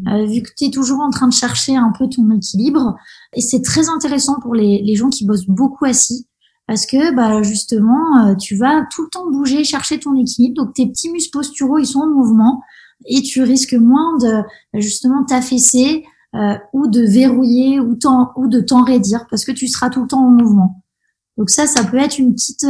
Euh, 0.09 0.27
vu 0.27 0.43
que 0.43 0.51
tu 0.57 0.67
es 0.67 0.71
toujours 0.71 1.01
en 1.01 1.11
train 1.11 1.29
de 1.29 1.33
chercher 1.33 1.77
un 1.77 1.93
peu 1.97 2.09
ton 2.09 2.31
équilibre. 2.31 2.97
Et 3.35 3.41
c'est 3.41 3.63
très 3.63 3.89
intéressant 3.89 4.39
pour 4.41 4.55
les, 4.55 4.83
les, 4.83 4.95
gens 4.95 5.09
qui 5.09 5.27
bossent 5.27 5.47
beaucoup 5.47 5.85
assis. 5.85 6.27
Parce 6.67 6.85
que 6.85 7.15
bah, 7.15 7.43
justement, 7.43 8.27
euh, 8.27 8.35
tu 8.35 8.57
vas 8.57 8.87
tout 8.93 9.03
le 9.03 9.09
temps 9.09 9.31
bouger, 9.31 9.65
chercher 9.65 9.99
ton 9.99 10.15
équilibre. 10.17 10.65
Donc 10.65 10.75
tes 10.75 10.87
petits 10.87 11.11
muscles 11.11 11.33
posturaux, 11.33 11.79
ils 11.79 11.87
sont 11.87 12.01
en 12.01 12.11
mouvement. 12.11 12.63
Et 13.07 13.23
tu 13.23 13.43
risques 13.43 13.75
moins 13.75 14.17
de 14.19 14.43
justement 14.81 15.25
t'affaisser 15.25 16.05
euh, 16.35 16.57
ou 16.73 16.89
de 16.89 17.03
verrouiller 17.03 17.81
ou, 17.81 17.97
ou 18.37 18.49
de 18.49 18.61
t'enraidir 18.61 19.27
parce 19.31 19.45
que 19.45 19.53
tu 19.53 19.69
seras 19.69 19.91
tout 19.91 20.03
le 20.03 20.09
temps 20.09 20.27
en 20.27 20.31
mouvement. 20.31 20.83
Donc 21.37 21.51
ça, 21.51 21.67
ça 21.67 21.85
peut 21.85 21.99
être 21.99 22.19
une 22.19 22.35
petite, 22.35 22.67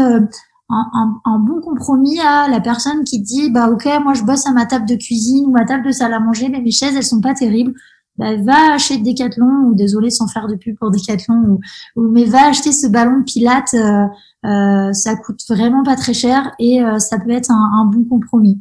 un, 0.68 1.20
un, 1.24 1.38
bon 1.38 1.60
compromis 1.60 2.18
à 2.20 2.48
la 2.48 2.60
personne 2.60 3.04
qui 3.04 3.20
dit, 3.20 3.50
bah 3.50 3.70
ok, 3.70 3.88
moi 4.02 4.14
je 4.14 4.24
bosse 4.24 4.46
à 4.46 4.52
ma 4.52 4.66
table 4.66 4.86
de 4.86 4.96
cuisine 4.96 5.46
ou 5.46 5.50
ma 5.50 5.64
table 5.64 5.86
de 5.86 5.92
salle 5.92 6.12
à 6.12 6.20
manger, 6.20 6.48
mais 6.48 6.60
mes 6.60 6.72
chaises 6.72 6.96
elles 6.96 7.04
sont 7.04 7.20
pas 7.20 7.34
terribles. 7.34 7.72
Bah, 8.18 8.34
va 8.36 8.74
acheter 8.74 8.96
Decathlon 8.98 9.66
ou 9.66 9.74
désolé 9.74 10.08
sans 10.10 10.26
faire 10.26 10.48
de 10.48 10.54
pub 10.54 10.76
pour 10.78 10.90
Decathlon 10.90 11.34
ou, 11.48 11.60
ou 12.00 12.08
mais 12.08 12.24
va 12.24 12.46
acheter 12.46 12.72
ce 12.72 12.86
ballon 12.86 13.18
de 13.18 13.24
Pilates, 13.24 13.74
euh, 13.74 14.06
euh, 14.46 14.92
ça 14.92 15.16
coûte 15.16 15.40
vraiment 15.48 15.82
pas 15.82 15.96
très 15.96 16.14
cher 16.14 16.52
et 16.58 16.82
euh, 16.82 16.98
ça 16.98 17.18
peut 17.18 17.30
être 17.30 17.50
un, 17.50 17.70
un 17.74 17.84
bon 17.84 18.04
compromis. 18.04 18.58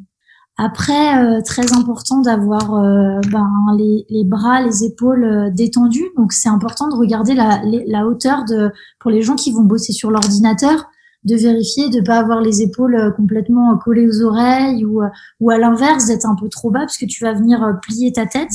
Après, 0.57 1.21
euh, 1.21 1.41
très 1.41 1.73
important 1.73 2.21
d'avoir 2.21 2.75
euh, 2.75 3.19
ben, 3.29 3.51
les, 3.77 4.05
les, 4.09 4.23
bras, 4.23 4.61
les 4.61 4.85
épaules 4.85 5.25
euh, 5.25 5.49
détendus. 5.49 6.09
Donc, 6.15 6.31
c'est 6.31 6.47
important 6.47 6.87
de 6.87 6.95
regarder 6.95 7.33
la, 7.33 7.61
la, 7.65 8.07
hauteur 8.07 8.45
de 8.45 8.71
pour 8.99 9.11
les 9.11 9.21
gens 9.21 9.35
qui 9.35 9.51
vont 9.51 9.63
bosser 9.63 9.91
sur 9.91 10.11
l'ordinateur, 10.11 10.85
de 11.25 11.35
vérifier 11.35 11.89
de 11.89 12.01
pas 12.01 12.19
avoir 12.19 12.41
les 12.41 12.61
épaules 12.61 13.13
complètement 13.17 13.77
collées 13.77 14.07
aux 14.07 14.21
oreilles 14.21 14.85
ou, 14.85 15.01
ou 15.39 15.49
à 15.49 15.57
l'inverse 15.57 16.05
d'être 16.05 16.25
un 16.25 16.35
peu 16.35 16.49
trop 16.49 16.69
bas 16.69 16.81
parce 16.81 16.97
que 16.97 17.05
tu 17.05 17.23
vas 17.23 17.33
venir 17.33 17.79
plier 17.81 18.13
ta 18.13 18.25
tête. 18.25 18.51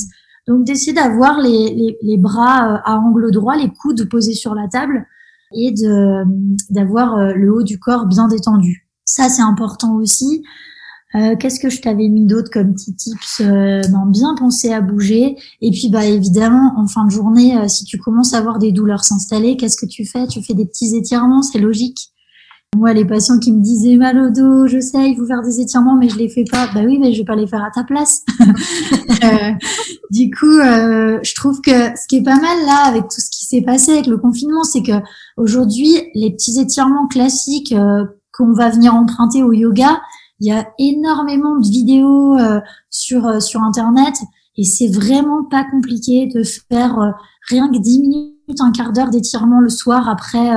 Donc, 0.47 0.63
d'essayer 0.63 0.93
d'avoir 0.93 1.39
les, 1.39 1.75
les, 1.75 1.97
les, 2.01 2.17
bras 2.17 2.81
à 2.83 2.97
angle 2.97 3.31
droit, 3.31 3.55
les 3.55 3.69
coudes 3.69 4.09
posés 4.09 4.33
sur 4.33 4.55
la 4.55 4.67
table 4.67 5.05
et 5.53 5.71
de 5.71 6.23
d'avoir 6.69 7.33
le 7.35 7.53
haut 7.53 7.63
du 7.63 7.77
corps 7.77 8.05
bien 8.05 8.27
détendu. 8.27 8.87
Ça, 9.05 9.29
c'est 9.29 9.41
important 9.41 9.95
aussi. 9.95 10.43
Euh, 11.13 11.35
qu'est-ce 11.35 11.59
que 11.59 11.69
je 11.69 11.81
t'avais 11.81 12.07
mis 12.07 12.25
d'autre 12.25 12.49
comme 12.49 12.73
petits 12.73 12.95
tips 12.95 13.41
euh, 13.41 13.81
ben, 13.91 14.05
Bien 14.07 14.35
penser 14.35 14.71
à 14.71 14.79
bouger. 14.79 15.35
Et 15.61 15.71
puis, 15.71 15.89
bah 15.89 16.05
évidemment, 16.05 16.73
en 16.77 16.87
fin 16.87 17.05
de 17.05 17.11
journée, 17.11 17.57
euh, 17.57 17.67
si 17.67 17.83
tu 17.83 17.97
commences 17.97 18.33
à 18.33 18.37
avoir 18.37 18.59
des 18.59 18.71
douleurs 18.71 19.03
s'installer, 19.03 19.57
qu'est-ce 19.57 19.75
que 19.75 19.85
tu 19.85 20.05
fais? 20.05 20.27
Tu 20.27 20.41
fais 20.41 20.53
des 20.53 20.65
petits 20.65 20.95
étirements, 20.95 21.41
c'est 21.41 21.59
logique. 21.59 22.10
Moi, 22.77 22.93
les 22.93 23.05
patients 23.05 23.37
qui 23.37 23.51
me 23.51 23.61
disaient 23.61 23.97
mal 23.97 24.17
au 24.17 24.29
dos, 24.29 24.67
je 24.67 24.79
sais, 24.79 25.11
il 25.11 25.17
faut 25.17 25.25
faire 25.25 25.41
des 25.41 25.59
étirements, 25.59 25.95
mais 25.95 26.09
je 26.09 26.17
les 26.17 26.29
fais 26.29 26.45
pas. 26.49 26.67
Bah 26.73 26.81
oui, 26.85 26.97
mais 26.99 27.13
je 27.13 27.19
vais 27.19 27.25
pas 27.25 27.35
les 27.35 27.47
faire 27.47 27.63
à 27.63 27.69
ta 27.69 27.83
place. 27.83 28.23
du 30.09 30.31
coup, 30.31 30.45
je 30.45 31.35
trouve 31.35 31.61
que 31.61 31.71
ce 31.71 32.07
qui 32.07 32.17
est 32.17 32.23
pas 32.23 32.39
mal 32.39 32.65
là, 32.65 32.85
avec 32.85 33.03
tout 33.03 33.19
ce 33.19 33.29
qui 33.29 33.45
s'est 33.45 33.61
passé 33.61 33.91
avec 33.91 34.07
le 34.07 34.17
confinement, 34.17 34.63
c'est 34.63 34.83
que 34.83 34.93
aujourd'hui, 35.37 35.95
les 36.15 36.31
petits 36.31 36.59
étirements 36.59 37.07
classiques 37.07 37.75
qu'on 38.33 38.53
va 38.53 38.69
venir 38.69 38.95
emprunter 38.95 39.43
au 39.43 39.51
yoga, 39.51 39.99
il 40.41 40.47
y 40.47 40.51
a 40.51 40.67
énormément 40.79 41.57
de 41.57 41.67
vidéos 41.67 42.35
euh, 42.35 42.59
sur 42.89 43.27
euh, 43.27 43.39
sur 43.39 43.61
internet 43.61 44.15
et 44.57 44.63
c'est 44.63 44.87
vraiment 44.87 45.43
pas 45.43 45.63
compliqué 45.63 46.27
de 46.27 46.43
faire 46.43 46.99
euh, 46.99 47.11
rien 47.47 47.71
que 47.71 47.77
10 47.77 48.01
minutes, 48.01 48.30
un 48.59 48.71
quart 48.71 48.91
d'heure 48.91 49.09
d'étirement 49.09 49.59
le 49.59 49.69
soir 49.69 50.09
après 50.09 50.49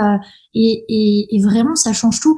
et, 0.55 0.85
et, 0.89 1.37
et, 1.37 1.41
vraiment 1.41 1.75
ça 1.75 1.93
change 1.93 2.21
tout. 2.21 2.37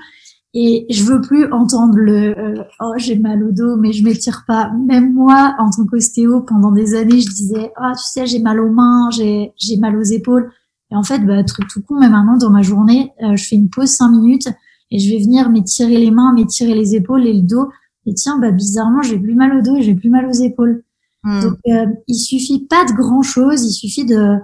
Et 0.58 0.86
je 0.88 1.04
veux 1.04 1.20
plus 1.20 1.52
entendre 1.52 1.96
le 1.96 2.38
euh, 2.38 2.62
oh 2.80 2.94
j'ai 2.96 3.18
mal 3.18 3.42
au 3.44 3.52
dos 3.52 3.76
mais 3.76 3.92
je 3.92 4.02
m'étire 4.02 4.44
pas. 4.46 4.70
Même 4.86 5.12
moi 5.12 5.54
en 5.58 5.68
tant 5.68 5.84
qu'ostéo 5.84 6.40
pendant 6.40 6.72
des 6.72 6.94
années 6.94 7.20
je 7.20 7.28
disais 7.28 7.72
ah 7.76 7.92
tu 7.94 8.04
sais 8.04 8.26
j'ai 8.26 8.38
mal 8.38 8.58
aux 8.60 8.70
mains 8.70 9.10
j'ai 9.10 9.52
j'ai 9.58 9.76
mal 9.76 9.96
aux 9.96 10.02
épaules. 10.02 10.50
Et 10.90 10.96
en 10.96 11.02
fait 11.02 11.18
bah 11.18 11.44
truc 11.44 11.68
tout 11.68 11.82
con 11.82 11.96
mais 12.00 12.08
maintenant 12.08 12.38
dans 12.38 12.48
ma 12.48 12.62
journée 12.62 13.12
euh, 13.22 13.36
je 13.36 13.44
fais 13.44 13.56
une 13.56 13.68
pause 13.68 13.90
cinq 13.90 14.10
minutes 14.10 14.48
et 14.90 14.98
je 14.98 15.10
vais 15.10 15.22
venir 15.22 15.50
m'étirer 15.50 15.98
les 15.98 16.10
mains 16.10 16.32
m'étirer 16.32 16.74
les 16.74 16.94
épaules 16.94 17.26
et 17.26 17.34
le 17.34 17.42
dos 17.42 17.68
et 18.06 18.14
tiens 18.14 18.38
bah 18.38 18.50
bizarrement 18.50 19.02
j'ai 19.02 19.18
plus 19.18 19.34
mal 19.34 19.58
au 19.58 19.60
dos 19.60 19.76
et 19.76 19.82
j'ai 19.82 19.94
plus 19.94 20.08
mal 20.08 20.26
aux 20.26 20.40
épaules. 20.42 20.84
Hmm. 21.22 21.40
Donc 21.42 21.58
euh, 21.68 21.86
il 22.08 22.16
suffit 22.16 22.66
pas 22.66 22.86
de 22.86 22.92
grand 22.92 23.20
chose 23.20 23.62
il 23.62 23.72
suffit 23.72 24.06
de 24.06 24.38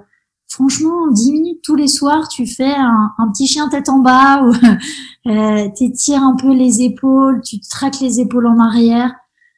franchement, 0.53 1.11
10 1.11 1.33
minutes 1.33 1.61
tous 1.63 1.75
les 1.75 1.89
soirs, 1.89 2.29
tu 2.29 2.47
fais 2.47 2.75
un, 2.75 3.29
petit 3.33 3.47
chien 3.47 3.69
tête 3.69 3.89
en 3.89 4.01
bas, 4.01 4.43
ou 4.43 4.53
euh, 5.31 5.69
t'étires 5.77 6.23
un 6.23 6.37
peu 6.37 6.53
les 6.53 6.83
épaules, 6.83 7.41
tu 7.43 7.59
traques 7.61 8.01
les 8.01 8.21
épaules 8.21 8.47
en 8.47 8.59
arrière, 8.59 9.15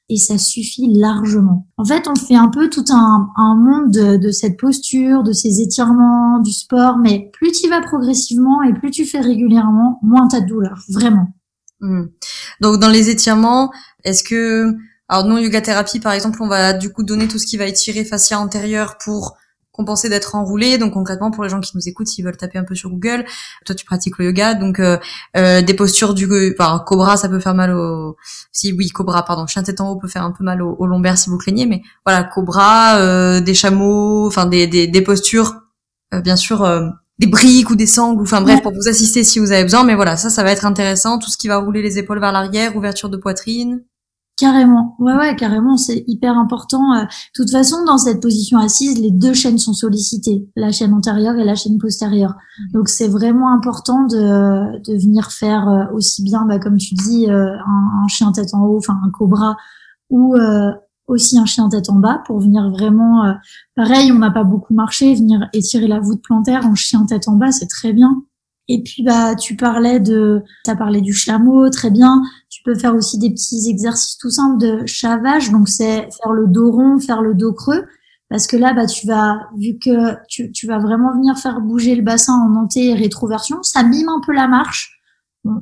et 0.09 0.16
ça 0.16 0.38
suffit 0.38 0.92
largement. 0.92 1.66
En 1.78 1.85
fait, 1.85 2.07
on 2.07 2.14
fait 2.14 2.37
un 2.37 2.48
peu 2.48 2.70
tout 2.70 2.85
un, 2.90 3.54
monde 3.57 3.90
de, 3.90 4.30
cette 4.30 4.59
posture, 4.59 5.24
de 5.24 5.33
ces 5.33 5.61
étirements, 5.61 6.38
du 6.40 6.52
sport, 6.52 6.98
mais 6.98 7.30
plus 7.33 7.52
tu 7.52 7.68
vas 7.68 7.80
progressivement 7.80 8.62
et 8.62 8.72
plus 8.72 8.90
tu 8.90 9.04
fais 9.04 9.20
régulièrement, 9.20 9.98
moins 10.02 10.28
t'as 10.28 10.40
de 10.40 10.46
douleur, 10.46 10.78
vraiment. 10.90 11.28
Hmm. 11.80 12.04
Donc 12.61 12.78
dans 12.78 12.90
les 12.90 13.11
étirements, 13.11 13.72
est-ce 14.04 14.22
que 14.22 14.74
alors 15.09 15.26
non 15.26 15.38
yoga 15.38 15.61
thérapie 15.61 16.00
par 16.00 16.12
exemple, 16.12 16.42
on 16.42 16.48
va 16.48 16.72
du 16.72 16.92
coup 16.92 17.02
donner 17.02 17.26
tout 17.26 17.38
ce 17.38 17.46
qui 17.46 17.57
va 17.57 17.66
étirer 17.66 18.04
fascia 18.04 18.38
antérieure 18.38 18.96
pour 19.04 19.37
compenser 19.75 20.09
d'être 20.09 20.35
enroulé. 20.35 20.79
Donc 20.79 20.95
concrètement, 20.95 21.31
pour 21.31 21.43
les 21.43 21.51
gens 21.51 21.61
qui 21.61 21.73
nous 21.75 21.87
écoutent, 21.89 22.07
s'ils 22.07 22.25
veulent 22.25 22.37
taper 22.37 22.59
un 22.59 22.65
peu 22.65 22.75
sur 22.75 22.91
Google, 22.91 23.25
toi 23.67 23.75
tu 23.75 23.85
pratiques 23.85 24.19
le 24.19 24.27
yoga, 24.27 24.55
donc 24.55 24.79
euh, 24.79 24.99
euh, 25.37 25.61
des 25.61 25.75
postures 25.75 26.15
du, 26.15 26.27
enfin 26.59 26.83
cobra, 26.87 27.17
ça 27.17 27.29
peut 27.29 27.41
faire 27.41 27.55
mal 27.55 27.73
au, 27.75 28.17
si 28.53 28.73
oui 28.73 28.89
cobra, 28.89 29.25
pardon, 29.25 29.47
chien 29.47 29.63
tête 29.63 29.81
en 29.81 29.91
haut 29.91 29.97
peut 29.97 30.09
faire 30.09 30.23
un 30.23 30.31
peu 30.31 30.45
mal 30.45 30.63
au, 30.63 30.87
lombaire 30.87 31.19
si 31.19 31.29
vous 31.29 31.39
craignez, 31.39 31.67
mais 31.67 31.83
voilà 32.07 32.25
cobra, 32.25 32.99
euh, 32.99 33.41
des 33.41 33.55
chameaux, 33.55 34.27
enfin 34.27 34.47
des, 34.47 34.67
des, 34.67 34.87
des 34.87 35.03
postures, 35.03 35.55
bien 36.23 36.37
sûr. 36.37 36.67
des 37.19 37.27
briques 37.27 37.71
ou 37.71 37.77
des 37.77 37.87
sangles, 37.87 38.23
enfin 38.23 38.41
bref, 38.41 38.63
pour 38.63 38.73
vous 38.73 38.89
assister 38.89 39.25
si 39.25 39.39
vous 39.41 39.53
avez 39.53 39.65
besoin, 39.65 39.85
mais 39.85 39.95
voilà, 39.95 40.17
ça, 40.17 40.31
ça 40.31 40.43
va 40.45 40.53
être 40.53 40.67
intéressant, 40.67 41.19
tout 41.19 41.31
ce 41.31 41.37
qui 41.37 41.49
va 41.49 41.57
rouler 41.59 41.83
les 41.83 41.99
épaules 41.99 42.21
vers 42.21 42.33
l'arrière, 42.33 42.77
ouverture 42.77 43.09
de 43.09 43.17
poitrine. 43.17 43.83
Carrément, 44.37 44.97
ouais, 44.99 45.14
ouais, 45.14 45.37
carrément, 45.37 45.77
c'est 45.77 46.03
hyper 46.09 46.37
important. 46.37 46.92
Euh, 46.92 47.03
de 47.03 47.09
toute 47.35 47.51
façon, 47.51 47.85
dans 47.85 47.99
cette 47.99 48.20
position 48.20 48.59
assise, 48.59 48.99
les 49.01 49.12
deux 49.12 49.33
chaînes 49.33 49.59
sont 49.59 49.75
sollicitées, 49.75 50.49
la 50.57 50.73
chaîne 50.73 50.92
antérieure 50.92 51.37
et 51.37 51.44
la 51.44 51.55
chaîne 51.55 51.79
postérieure. 51.79 52.33
Mmh. 52.33 52.73
Donc, 52.73 52.88
c'est 52.88 53.07
vraiment 53.07 53.53
important 53.53 54.03
de, 54.07 54.83
de 54.83 54.99
venir 54.99 55.31
faire 55.31 55.68
euh, 55.68 55.85
aussi 55.94 56.25
bien, 56.25 56.47
bah, 56.47 56.59
comme 56.59 56.79
tu 56.79 56.94
dis, 56.94 57.31
euh, 57.31 57.55
un, 57.64 58.09
chien 58.09 58.33
tête 58.33 58.55
en 58.55 58.64
haut, 58.64 58.79
enfin 58.79 59.01
un 59.05 59.11
cobra, 59.11 59.57
ou 60.11 60.37
aussi 61.07 61.38
un 61.38 61.44
chien 61.44 61.68
tête 61.68 61.88
en 61.88 61.97
bas 61.97 62.23
pour 62.27 62.38
venir 62.38 62.70
vraiment, 62.70 63.35
pareil, 63.75 64.12
on 64.12 64.18
n'a 64.18 64.31
pas 64.31 64.44
beaucoup 64.44 64.75
marché, 64.75 65.14
venir 65.14 65.49
étirer 65.53 65.88
la 65.88 65.99
voûte 65.99 66.23
plantaire 66.23 66.66
en 66.66 66.75
chien 66.75 67.05
tête 67.07 67.27
en 67.27 67.37
bas, 67.37 67.51
c'est 67.51 67.66
très 67.66 67.92
bien. 67.92 68.23
Et 68.68 68.83
puis 68.83 69.03
bah 69.03 69.35
tu 69.35 69.57
parlais 69.57 70.00
de 70.00 70.42
tu 70.64 70.77
parlé 70.77 71.00
du 71.00 71.12
chameau, 71.12 71.68
très 71.70 71.90
bien. 71.90 72.22
Tu 72.48 72.62
peux 72.62 72.74
faire 72.74 72.94
aussi 72.94 73.18
des 73.18 73.31
petits 73.31 73.68
exercices 73.68 74.16
tout 74.18 74.31
simples 74.31 74.59
de 74.59 74.87
chavage, 74.87 75.50
donc 75.50 75.68
c'est 75.68 76.09
faire 76.22 76.33
le 76.33 76.46
dos 76.46 76.72
rond, 76.72 76.98
faire 76.98 77.20
le 77.20 77.35
dos 77.35 77.53
creux 77.53 77.85
parce 78.31 78.46
que 78.46 78.57
là 78.57 78.72
bah 78.74 78.87
tu 78.87 79.07
vas 79.07 79.38
vu 79.57 79.79
que 79.79 80.16
tu, 80.29 80.50
tu 80.50 80.66
vas 80.66 80.79
vraiment 80.79 81.12
venir 81.12 81.37
faire 81.38 81.61
bouger 81.61 81.94
le 81.94 82.03
bassin 82.03 82.33
en 82.33 82.57
anté 82.57 82.90
et 82.90 82.94
rétroversion, 82.94 83.62
ça 83.62 83.83
mime 83.83 84.09
un 84.09 84.20
peu 84.27 84.33
la 84.33 84.48
marche. 84.48 84.98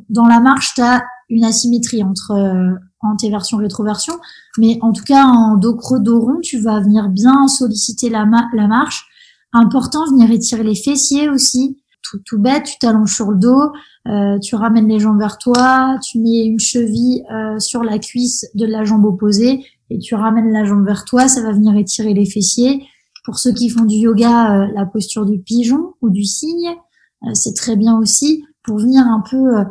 Dans 0.08 0.26
la 0.26 0.38
marche, 0.38 0.74
tu 0.74 0.80
as 0.80 1.02
une 1.28 1.44
asymétrie 1.44 2.04
entre 2.04 2.30
euh, 2.30 2.74
antéversion 3.00 3.58
rétroversion, 3.58 4.14
mais 4.58 4.78
en 4.80 4.92
tout 4.92 5.02
cas 5.02 5.24
en 5.24 5.56
dos 5.56 5.74
creux 5.74 5.98
dos 6.00 6.20
rond, 6.20 6.38
tu 6.40 6.60
vas 6.60 6.80
venir 6.80 7.08
bien 7.08 7.48
solliciter 7.48 8.08
la, 8.08 8.26
la 8.54 8.68
marche. 8.68 9.06
Important 9.52 10.06
venir 10.06 10.30
étirer 10.30 10.62
les 10.62 10.76
fessiers 10.76 11.28
aussi 11.28 11.81
tout, 12.24 12.38
bête, 12.38 12.64
tu 12.64 12.78
t'allonges 12.78 13.14
sur 13.14 13.30
le 13.30 13.38
dos, 13.38 13.72
euh, 14.08 14.38
tu 14.38 14.54
ramènes 14.54 14.88
les 14.88 14.98
jambes 14.98 15.18
vers 15.18 15.38
toi, 15.38 15.96
tu 16.02 16.18
mets 16.18 16.44
une 16.44 16.58
cheville 16.58 17.24
euh, 17.32 17.58
sur 17.58 17.82
la 17.82 17.98
cuisse 17.98 18.46
de 18.54 18.66
la 18.66 18.84
jambe 18.84 19.04
opposée 19.04 19.64
et 19.90 19.98
tu 19.98 20.14
ramènes 20.14 20.50
la 20.50 20.64
jambe 20.64 20.84
vers 20.84 21.04
toi, 21.04 21.28
ça 21.28 21.42
va 21.42 21.52
venir 21.52 21.76
étirer 21.76 22.14
les 22.14 22.26
fessiers. 22.26 22.84
Pour 23.24 23.38
ceux 23.38 23.52
qui 23.52 23.68
font 23.68 23.84
du 23.84 23.96
yoga, 23.96 24.54
euh, 24.54 24.66
la 24.74 24.86
posture 24.86 25.26
du 25.26 25.38
pigeon 25.38 25.94
ou 26.00 26.10
du 26.10 26.24
cygne, 26.24 26.74
c'est 27.34 27.54
très 27.54 27.76
bien 27.76 27.96
aussi 27.98 28.44
pour 28.64 28.78
venir 28.78 29.06
un 29.06 29.22
peu 29.30 29.64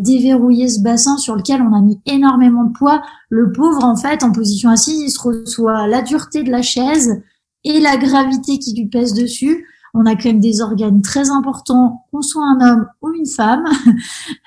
déverrouiller 0.00 0.68
ce 0.68 0.80
bassin 0.80 1.16
sur 1.16 1.34
lequel 1.34 1.60
on 1.60 1.74
a 1.74 1.80
mis 1.80 2.00
énormément 2.06 2.62
de 2.62 2.72
poids. 2.72 3.02
Le 3.30 3.50
pauvre, 3.50 3.82
en 3.82 3.96
fait, 3.96 4.22
en 4.22 4.30
position 4.30 4.70
assise, 4.70 5.00
il 5.00 5.10
se 5.10 5.20
reçoit 5.20 5.88
la 5.88 6.02
dureté 6.02 6.44
de 6.44 6.52
la 6.52 6.62
chaise 6.62 7.20
et 7.64 7.80
la 7.80 7.96
gravité 7.96 8.60
qui 8.60 8.76
lui 8.76 8.86
pèse 8.86 9.12
dessus 9.12 9.66
on 9.94 10.06
a 10.06 10.16
quand 10.16 10.26
même 10.26 10.40
des 10.40 10.60
organes 10.60 11.00
très 11.02 11.30
importants, 11.30 12.04
qu'on 12.10 12.20
soit 12.20 12.44
un 12.44 12.60
homme 12.60 12.86
ou 13.00 13.12
une 13.12 13.26
femme. 13.26 13.64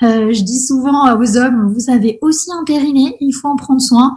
Euh, 0.04 0.32
je 0.32 0.44
dis 0.44 0.60
souvent 0.60 1.18
aux 1.18 1.38
hommes, 1.38 1.74
vous 1.74 1.90
avez 1.90 2.20
aussi 2.22 2.52
un 2.52 2.64
périnée, 2.64 3.16
il 3.20 3.32
faut 3.32 3.48
en 3.48 3.56
prendre 3.56 3.82
soin. 3.82 4.14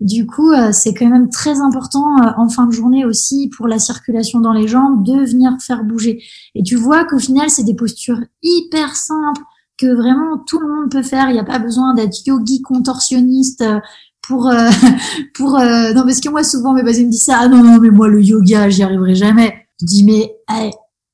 Du 0.00 0.26
coup, 0.26 0.50
euh, 0.50 0.70
c'est 0.72 0.92
quand 0.92 1.08
même 1.08 1.28
très 1.28 1.60
important 1.60 2.16
euh, 2.18 2.30
en 2.36 2.48
fin 2.48 2.66
de 2.66 2.72
journée 2.72 3.04
aussi 3.04 3.48
pour 3.56 3.68
la 3.68 3.78
circulation 3.78 4.40
dans 4.40 4.52
les 4.52 4.66
jambes 4.66 5.04
de 5.04 5.24
venir 5.24 5.52
faire 5.60 5.84
bouger. 5.84 6.20
Et 6.56 6.64
tu 6.64 6.74
vois 6.74 7.04
qu'au 7.04 7.18
final, 7.20 7.48
c'est 7.48 7.62
des 7.62 7.74
postures 7.74 8.20
hyper 8.42 8.96
simples 8.96 9.42
que 9.78 9.94
vraiment 9.94 10.38
tout 10.38 10.58
le 10.58 10.66
monde 10.66 10.90
peut 10.90 11.02
faire. 11.02 11.28
Il 11.28 11.34
n'y 11.34 11.40
a 11.40 11.44
pas 11.44 11.60
besoin 11.60 11.94
d'être 11.94 12.26
yogi 12.26 12.60
contorsionniste 12.62 13.64
pour 14.20 14.50
pour 15.34 15.52
non 15.60 16.02
parce 16.02 16.20
que 16.20 16.28
moi 16.28 16.42
souvent 16.42 16.72
mes 16.74 16.82
basés 16.82 17.04
me 17.04 17.10
disent 17.10 17.24
ça 17.24 17.38
ah 17.40 17.48
non 17.48 17.62
non 17.62 17.78
mais 17.78 17.90
moi 17.90 18.08
le 18.08 18.22
yoga 18.22 18.68
j'y 18.68 18.82
arriverai 18.82 19.14
jamais 19.14 19.69
je 19.80 19.86
dis 19.86 20.04
mais 20.04 20.36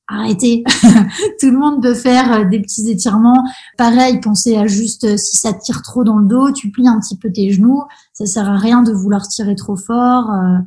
arrêtez, 0.07 0.63
tout 1.39 1.51
le 1.51 1.57
monde 1.57 1.81
peut 1.81 1.93
faire 1.93 2.31
euh, 2.31 2.45
des 2.45 2.61
petits 2.61 2.89
étirements. 2.89 3.43
Pareil, 3.77 4.19
pensez 4.21 4.55
à 4.57 4.67
juste 4.67 5.03
euh, 5.03 5.17
si 5.17 5.37
ça 5.37 5.53
tire 5.53 5.81
trop 5.81 6.03
dans 6.03 6.17
le 6.17 6.27
dos, 6.27 6.51
tu 6.51 6.71
plies 6.71 6.87
un 6.87 6.99
petit 6.99 7.17
peu 7.17 7.31
tes 7.31 7.51
genoux. 7.51 7.83
Ça 8.13 8.25
sert 8.25 8.49
à 8.49 8.57
rien 8.57 8.83
de 8.83 8.91
vouloir 8.91 9.27
tirer 9.27 9.55
trop 9.55 9.75
fort. 9.75 10.31
Euh, 10.31 10.57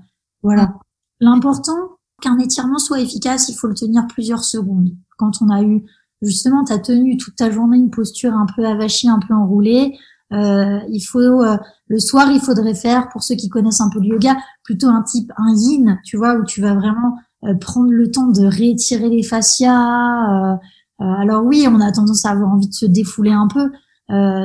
voilà. 0.42 0.74
L'important 1.20 1.96
qu'un 2.22 2.38
étirement 2.38 2.78
soit 2.78 3.00
efficace, 3.00 3.48
il 3.48 3.54
faut 3.54 3.66
le 3.66 3.74
tenir 3.74 4.06
plusieurs 4.06 4.44
secondes. 4.44 4.90
Quand 5.16 5.42
on 5.42 5.48
a 5.48 5.62
eu 5.62 5.84
justement, 6.22 6.64
tu 6.64 6.72
as 6.72 6.78
tenu 6.78 7.16
toute 7.16 7.36
ta 7.36 7.50
journée 7.50 7.78
une 7.78 7.90
posture 7.90 8.34
un 8.34 8.46
peu 8.54 8.64
avachie, 8.66 9.08
un 9.08 9.20
peu 9.26 9.32
enroulée. 9.32 9.96
il 10.30 11.00
faut 11.00 11.42
le 11.88 11.98
soir, 11.98 12.30
il 12.30 12.40
faudrait 12.40 12.74
faire 12.74 13.08
pour 13.08 13.22
ceux 13.22 13.36
qui 13.36 13.48
connaissent 13.48 13.80
un 13.80 13.88
peu 13.88 14.00
le 14.00 14.06
yoga 14.06 14.36
plutôt 14.64 14.88
un 14.88 15.02
type 15.02 15.32
un 15.36 15.54
yin, 15.54 15.98
tu 16.04 16.18
vois, 16.18 16.34
où 16.34 16.44
tu 16.44 16.60
vas 16.60 16.74
vraiment 16.74 17.16
euh, 17.16 17.20
prendre 17.60 17.90
le 17.90 18.10
temps 18.10 18.26
de 18.26 18.44
réétirer 18.44 19.08
les 19.08 19.22
fascias. 19.22 19.72
Euh, 19.72 20.54
euh, 21.00 21.04
alors 21.20 21.44
oui, 21.44 21.66
on 21.68 21.80
a 21.80 21.92
tendance 21.92 22.24
à 22.26 22.30
avoir 22.30 22.50
envie 22.50 22.68
de 22.68 22.74
se 22.74 22.86
défouler 22.86 23.32
un 23.32 23.48
peu. 23.48 23.70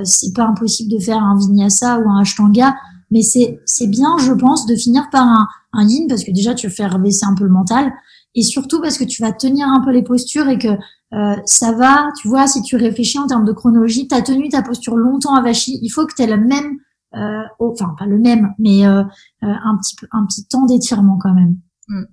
c'est 0.03 0.33
pas 0.33 0.45
impossible 0.45 0.91
de 0.91 0.99
faire 0.99 1.17
un 1.17 1.37
vinyasa 1.37 1.99
ou 1.99 2.09
un 2.09 2.21
ashtanga, 2.21 2.75
mais 3.11 3.21
c'est 3.21 3.59
c'est 3.65 3.87
bien, 3.87 4.17
je 4.19 4.31
pense, 4.33 4.65
de 4.67 4.75
finir 4.75 5.09
par 5.11 5.27
un, 5.27 5.47
un 5.73 5.87
yin 5.87 6.07
parce 6.07 6.23
que 6.23 6.31
déjà 6.31 6.53
tu 6.53 6.67
vas 6.67 6.73
faire 6.73 6.99
baisser 6.99 7.25
un 7.25 7.35
peu 7.35 7.43
le 7.43 7.49
mental 7.49 7.91
et 8.35 8.43
surtout 8.43 8.81
parce 8.81 8.97
que 8.97 9.03
tu 9.03 9.21
vas 9.21 9.31
tenir 9.31 9.67
un 9.67 9.81
peu 9.81 9.91
les 9.91 10.03
postures 10.03 10.47
et 10.49 10.57
que 10.57 10.67
euh, 11.13 11.35
ça 11.45 11.71
va, 11.71 12.09
tu 12.19 12.27
vois, 12.27 12.47
si 12.47 12.61
tu 12.61 12.75
réfléchis 12.75 13.19
en 13.19 13.27
termes 13.27 13.45
de 13.45 13.53
chronologie, 13.53 14.07
tu 14.07 14.15
as 14.15 14.21
tenu 14.21 14.49
ta 14.49 14.61
posture 14.61 14.97
longtemps 14.97 15.35
avachie, 15.35 15.79
il 15.81 15.89
faut 15.89 16.05
que 16.05 16.13
tu 16.13 16.23
aies 16.23 16.27
le 16.27 16.37
même, 16.37 16.77
euh, 17.15 17.43
enfin 17.59 17.95
pas 17.97 18.05
le 18.05 18.17
même, 18.17 18.53
mais 18.59 18.85
euh, 18.85 19.03
un 19.41 19.77
petit 19.77 19.95
un 20.11 20.25
petit 20.25 20.45
temps 20.45 20.65
d'étirement 20.65 21.17
quand 21.21 21.33
même. 21.33 21.57
Mm. 21.87 22.03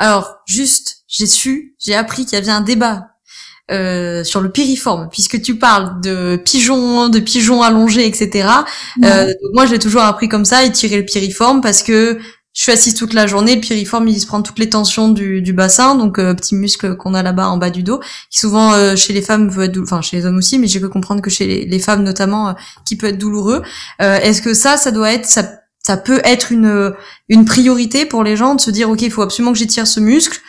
Alors, 0.00 0.38
juste, 0.46 1.04
j'ai 1.08 1.26
su, 1.26 1.74
j'ai 1.78 1.94
appris 1.94 2.24
qu'il 2.24 2.38
y 2.38 2.40
avait 2.40 2.50
un 2.50 2.62
débat 2.62 3.08
euh, 3.70 4.24
sur 4.24 4.40
le 4.40 4.50
piriforme, 4.50 5.10
puisque 5.12 5.42
tu 5.42 5.58
parles 5.58 6.00
de 6.00 6.40
pigeons, 6.42 7.10
de 7.10 7.20
pigeons 7.20 7.62
allongés, 7.62 8.06
etc. 8.06 8.48
Euh, 9.04 9.30
moi, 9.52 9.66
j'ai 9.66 9.78
toujours 9.78 10.00
appris 10.00 10.26
comme 10.26 10.46
ça, 10.46 10.64
et 10.64 10.72
tirer 10.72 10.96
le 10.96 11.04
piriforme, 11.04 11.60
parce 11.60 11.82
que 11.82 12.18
je 12.54 12.62
suis 12.62 12.72
assise 12.72 12.94
toute 12.94 13.12
la 13.12 13.26
journée, 13.26 13.56
le 13.56 13.60
piriforme, 13.60 14.08
il 14.08 14.18
se 14.18 14.26
prend 14.26 14.40
toutes 14.40 14.58
les 14.58 14.70
tensions 14.70 15.10
du, 15.10 15.52
bassin, 15.52 15.94
donc 15.96 16.18
euh, 16.18 16.32
petit 16.32 16.54
muscle 16.54 16.96
qu'on 16.96 17.12
a 17.12 17.22
là-bas 17.22 17.48
en 17.48 17.58
bas 17.58 17.68
du 17.68 17.82
dos, 17.82 18.00
qui 18.30 18.40
souvent 18.40 18.72
euh, 18.72 18.96
chez 18.96 19.12
les 19.12 19.22
femmes 19.22 19.52
peut 19.54 19.64
être, 19.64 19.78
enfin 19.82 20.00
chez 20.00 20.16
les 20.16 20.24
hommes 20.24 20.38
aussi, 20.38 20.58
mais 20.58 20.66
j'ai 20.66 20.80
pu 20.80 20.88
comprendre 20.88 21.20
que 21.20 21.30
chez 21.30 21.66
les, 21.66 21.78
femmes 21.78 22.04
notamment, 22.04 22.54
qui 22.86 22.96
peut 22.96 23.08
être 23.08 23.18
douloureux. 23.18 23.62
Est-ce 23.98 24.40
que 24.40 24.54
ça, 24.54 24.78
ça 24.78 24.92
doit 24.92 25.12
être, 25.12 25.26
ça 25.26 25.59
ça 25.82 25.96
peut 25.96 26.20
être 26.24 26.52
une 26.52 26.94
une 27.28 27.44
priorité 27.44 28.06
pour 28.06 28.22
les 28.22 28.36
gens 28.36 28.54
de 28.54 28.60
se 28.60 28.70
dire 28.70 28.90
ok 28.90 29.02
il 29.02 29.10
faut 29.10 29.22
absolument 29.22 29.52
que 29.52 29.58
j'étire 29.58 29.86
ce 29.86 30.00
muscle 30.00 30.40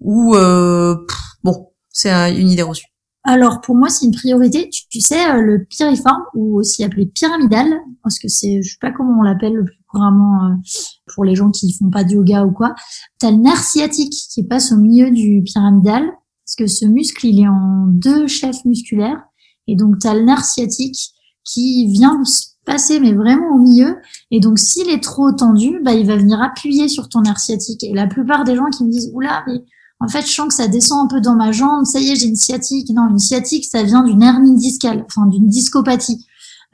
ou 0.00 0.34
euh, 0.36 0.96
bon 1.44 1.70
c'est 1.90 2.10
une 2.10 2.48
idée 2.48 2.62
reçue. 2.62 2.86
Alors 3.24 3.60
pour 3.60 3.74
moi 3.74 3.88
c'est 3.88 4.06
une 4.06 4.14
priorité. 4.14 4.70
Tu, 4.90 5.00
sais 5.00 5.28
euh, 5.30 5.42
le 5.42 5.64
piriforme 5.64 6.22
ou 6.34 6.58
aussi 6.58 6.84
appelé 6.84 7.06
pyramidal 7.06 7.68
parce 8.02 8.18
que 8.18 8.28
c'est 8.28 8.62
je 8.62 8.70
sais 8.70 8.78
pas 8.80 8.92
comment 8.92 9.20
on 9.20 9.22
l'appelle 9.22 9.54
le 9.54 9.64
plus 9.64 9.78
couramment 9.88 10.44
euh, 10.44 10.54
pour 11.14 11.24
les 11.24 11.34
gens 11.34 11.50
qui 11.50 11.72
font 11.74 11.90
pas 11.90 12.04
de 12.04 12.12
yoga 12.12 12.44
ou 12.44 12.52
quoi. 12.52 12.74
T'as 13.18 13.30
le 13.30 13.38
nerf 13.38 13.62
sciatique 13.62 14.14
qui 14.30 14.44
passe 14.44 14.72
au 14.72 14.76
milieu 14.76 15.10
du 15.10 15.42
pyramidal 15.42 16.10
parce 16.48 16.56
que 16.56 16.66
ce 16.66 16.86
muscle 16.86 17.26
il 17.26 17.42
est 17.42 17.48
en 17.48 17.84
deux 17.88 18.26
chefs 18.26 18.64
musculaires 18.64 19.22
Et 19.66 19.76
donc, 19.76 19.98
tu 19.98 20.06
as 20.06 20.14
le 20.14 20.22
nerf 20.22 20.42
sciatique 20.42 21.10
qui 21.44 21.86
vient 21.92 22.22
mais 23.00 23.12
vraiment 23.12 23.54
au 23.54 23.58
milieu. 23.58 23.96
Et 24.30 24.40
donc, 24.40 24.58
s'il 24.58 24.88
est 24.88 25.02
trop 25.02 25.32
tendu, 25.32 25.80
bah, 25.82 25.94
il 25.94 26.06
va 26.06 26.16
venir 26.16 26.40
appuyer 26.40 26.88
sur 26.88 27.08
ton 27.08 27.22
nerf 27.22 27.38
sciatique. 27.38 27.82
Et 27.84 27.94
la 27.94 28.06
plupart 28.06 28.44
des 28.44 28.56
gens 28.56 28.66
qui 28.66 28.84
me 28.84 28.90
disent, 28.90 29.10
oula, 29.14 29.42
mais 29.46 29.64
en 30.00 30.08
fait, 30.08 30.22
je 30.22 30.32
sens 30.32 30.48
que 30.48 30.54
ça 30.54 30.68
descend 30.68 31.06
un 31.06 31.08
peu 31.08 31.20
dans 31.20 31.34
ma 31.34 31.50
jambe, 31.50 31.84
ça 31.84 32.00
y 32.00 32.10
est, 32.10 32.16
j'ai 32.16 32.26
une 32.26 32.36
sciatique. 32.36 32.90
Non, 32.90 33.08
une 33.10 33.18
sciatique, 33.18 33.64
ça 33.64 33.82
vient 33.82 34.04
d'une 34.04 34.22
hernie 34.22 34.56
discale, 34.56 35.04
enfin 35.06 35.26
d'une 35.26 35.48
discopathie. 35.48 36.24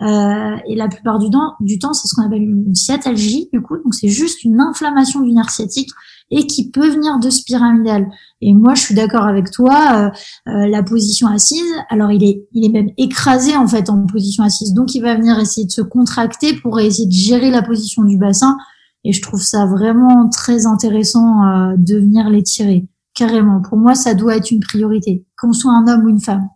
Euh, 0.02 0.56
et 0.68 0.74
la 0.74 0.88
plupart 0.88 1.18
du 1.18 1.30
temps, 1.30 1.54
du 1.60 1.78
temps, 1.78 1.92
c'est 1.92 2.08
ce 2.08 2.14
qu'on 2.14 2.26
appelle 2.26 2.42
une 2.42 2.74
sciatalgie, 2.74 3.48
du 3.52 3.62
coup. 3.62 3.76
Donc, 3.76 3.94
c'est 3.94 4.08
juste 4.08 4.44
une 4.44 4.60
inflammation 4.60 5.20
du 5.20 5.32
nerf 5.32 5.50
sciatique 5.50 5.90
et 6.36 6.46
qui 6.48 6.70
peut 6.70 6.88
venir 6.88 7.20
de 7.20 7.30
ce 7.30 7.44
pyramidal. 7.44 8.08
Et 8.40 8.52
moi, 8.52 8.74
je 8.74 8.82
suis 8.82 8.94
d'accord 8.94 9.22
avec 9.22 9.52
toi. 9.52 10.10
Euh, 10.48 10.50
euh, 10.50 10.66
la 10.66 10.82
position 10.82 11.28
assise, 11.28 11.72
alors 11.88 12.10
il 12.10 12.24
est, 12.24 12.48
il 12.52 12.66
est 12.66 12.72
même 12.72 12.90
écrasé 12.98 13.56
en 13.56 13.68
fait 13.68 13.88
en 13.88 14.04
position 14.04 14.42
assise. 14.42 14.74
Donc, 14.74 14.94
il 14.96 15.00
va 15.00 15.14
venir 15.14 15.38
essayer 15.38 15.64
de 15.64 15.70
se 15.70 15.80
contracter 15.80 16.54
pour 16.54 16.80
essayer 16.80 17.06
de 17.06 17.12
gérer 17.12 17.50
la 17.50 17.62
position 17.62 18.02
du 18.02 18.18
bassin. 18.18 18.58
Et 19.04 19.12
je 19.12 19.22
trouve 19.22 19.42
ça 19.42 19.66
vraiment 19.66 20.28
très 20.28 20.66
intéressant 20.66 21.44
euh, 21.44 21.74
de 21.78 21.96
venir 21.96 22.28
l'étirer. 22.28 22.88
Carrément. 23.14 23.62
Pour 23.62 23.78
moi, 23.78 23.94
ça 23.94 24.14
doit 24.14 24.36
être 24.36 24.50
une 24.50 24.60
priorité, 24.60 25.24
qu'on 25.38 25.52
soit 25.52 25.72
un 25.72 25.86
homme 25.86 26.04
ou 26.06 26.08
une 26.08 26.20
femme. 26.20 26.48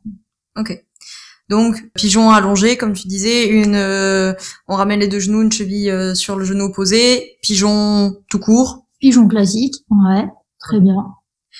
Ok. 0.59 0.77
Donc 1.49 1.89
pigeon 1.95 2.31
allongé, 2.31 2.77
comme 2.77 2.93
tu 2.93 3.07
disais, 3.07 3.49
une, 3.49 3.77
euh, 3.77 4.35
on 4.67 4.75
ramène 4.75 5.01
les 5.01 5.09
deux 5.09 5.21
genoux, 5.21 5.41
une 5.41 5.53
cheville 5.53 6.15
sur 6.15 6.37
le 6.37 6.45
genou 6.45 6.65
opposé, 6.65 7.39
pigeon 7.43 8.17
tout 8.29 8.41
court. 8.41 8.88
Pigeon 9.01 9.29
classique, 9.29 9.75
ouais, 9.91 10.29
très 10.59 10.81
bien. 10.81 11.07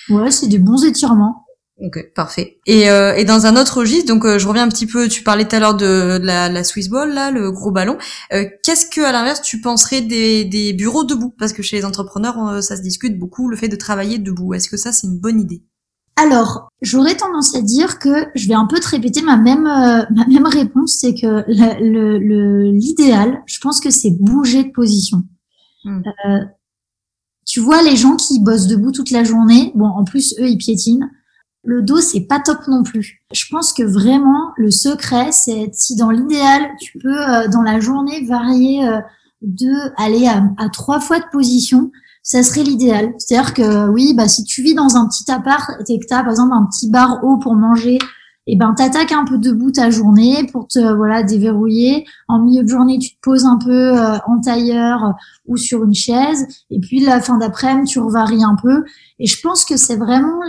Ouais, 0.09 0.31
c'est 0.31 0.47
des 0.47 0.59
bons 0.59 0.83
étirements. 0.83 1.45
Ok, 1.81 2.11
parfait. 2.13 2.57
Et, 2.65 2.89
euh, 2.89 3.15
et 3.15 3.23
dans 3.23 3.45
un 3.45 3.55
autre 3.55 3.79
registre, 3.79 4.13
donc 4.13 4.25
je 4.25 4.47
reviens 4.47 4.63
un 4.63 4.69
petit 4.69 4.85
peu, 4.85 5.07
tu 5.07 5.23
parlais 5.23 5.47
tout 5.47 5.55
à 5.55 5.59
l'heure 5.59 5.75
de, 5.75 6.19
la, 6.21 6.49
la, 6.49 6.63
Swiss 6.65 6.89
Ball, 6.89 7.13
là, 7.13 7.31
le 7.31 7.51
gros 7.51 7.71
ballon. 7.71 7.97
Qu'est-ce 8.29 8.85
que, 8.89 8.99
à 8.99 9.13
l'inverse, 9.13 9.41
tu 9.41 9.61
penserais 9.61 10.01
des, 10.01 10.43
des 10.43 10.73
bureaux 10.73 11.05
debout? 11.05 11.33
Parce 11.39 11.53
que 11.53 11.63
chez 11.63 11.77
les 11.77 11.85
entrepreneurs, 11.85 12.61
ça 12.61 12.75
se 12.75 12.81
discute 12.81 13.17
beaucoup, 13.17 13.47
le 13.47 13.55
fait 13.55 13.69
de 13.69 13.77
travailler 13.77 14.17
debout. 14.17 14.53
Est-ce 14.53 14.69
que 14.69 14.75
ça, 14.75 14.91
c'est 14.91 15.07
une 15.07 15.19
bonne 15.19 15.39
idée? 15.39 15.63
Alors, 16.21 16.69
j'aurais 16.81 17.15
tendance 17.15 17.55
à 17.55 17.61
dire 17.61 17.97
que 17.97 18.27
je 18.35 18.49
vais 18.49 18.53
un 18.53 18.65
peu 18.65 18.79
te 18.79 18.89
répéter 18.89 19.21
ma 19.21 19.37
même 19.37 19.65
euh, 19.65 20.03
ma 20.15 20.27
même 20.27 20.47
réponse, 20.47 20.97
c'est 20.99 21.13
que 21.13 21.45
l'idéal, 22.71 23.29
le, 23.31 23.37
je 23.45 23.59
pense 23.59 23.79
que 23.79 23.89
c'est 23.89 24.11
bouger 24.11 24.65
de 24.65 24.71
position. 24.71 25.23
Hmm. 25.85 26.01
Euh, 27.49 27.59
tu 27.59 27.59
vois 27.59 27.81
les 27.81 27.95
gens 27.95 28.15
qui 28.15 28.39
bossent 28.39 28.67
debout 28.67 28.91
toute 28.91 29.11
la 29.11 29.23
journée, 29.23 29.71
bon 29.75 29.87
en 29.87 30.03
plus 30.03 30.35
eux 30.39 30.47
ils 30.47 30.57
piétinent. 30.57 31.07
Le 31.63 31.81
dos 31.81 31.99
c'est 31.99 32.21
pas 32.21 32.39
top 32.39 32.59
non 32.67 32.83
plus. 32.83 33.21
Je 33.33 33.45
pense 33.51 33.73
que 33.73 33.83
vraiment 33.83 34.51
le 34.57 34.71
secret 34.71 35.31
c'est 35.31 35.69
si 35.73 35.95
dans 35.95 36.11
l'idéal 36.11 36.61
tu 36.79 36.97
peux 36.99 37.29
euh, 37.29 37.47
dans 37.47 37.61
la 37.61 37.79
journée 37.79 38.25
varier 38.25 38.87
de 39.41 39.71
aller 39.97 40.27
à, 40.27 40.43
à 40.57 40.69
trois 40.69 40.99
fois 40.99 41.19
de 41.19 41.25
position 41.31 41.91
ça 42.23 42.43
serait 42.43 42.63
l'idéal. 42.63 43.13
C'est-à-dire 43.17 43.53
que 43.53 43.89
oui, 43.89 44.13
bah 44.13 44.27
si 44.27 44.43
tu 44.43 44.61
vis 44.61 44.75
dans 44.75 44.95
un 44.95 45.07
petit 45.07 45.29
appart 45.31 45.71
et 45.87 45.99
que 45.99 46.05
tu 46.05 46.13
as 46.13 46.21
par 46.21 46.31
exemple 46.31 46.53
un 46.53 46.65
petit 46.65 46.89
bar 46.89 47.23
haut 47.23 47.37
pour 47.37 47.55
manger, 47.55 47.97
et 48.49 48.53
eh 48.53 48.55
ben 48.55 48.73
t'attaques 48.73 49.11
un 49.11 49.25
peu 49.25 49.37
debout 49.37 49.69
ta 49.69 49.91
journée 49.91 50.47
pour 50.51 50.67
te 50.67 50.79
voilà 50.95 51.21
déverrouiller. 51.21 52.07
En 52.27 52.41
milieu 52.41 52.63
de 52.63 52.67
journée, 52.67 52.97
tu 52.97 53.11
te 53.11 53.19
poses 53.21 53.45
un 53.45 53.59
peu 53.63 53.95
euh, 53.95 54.17
en 54.25 54.41
tailleur 54.41 55.13
ou 55.45 55.55
sur 55.55 55.83
une 55.83 55.93
chaise 55.93 56.47
et 56.71 56.79
puis 56.79 56.99
la 56.99 57.21
fin 57.21 57.37
d'après-midi, 57.37 57.91
tu 57.91 57.99
revaries 57.99 58.43
un 58.43 58.55
peu 58.59 58.83
et 59.19 59.27
je 59.27 59.39
pense 59.39 59.65
que 59.65 59.77
c'est 59.77 59.97
vraiment 59.97 60.39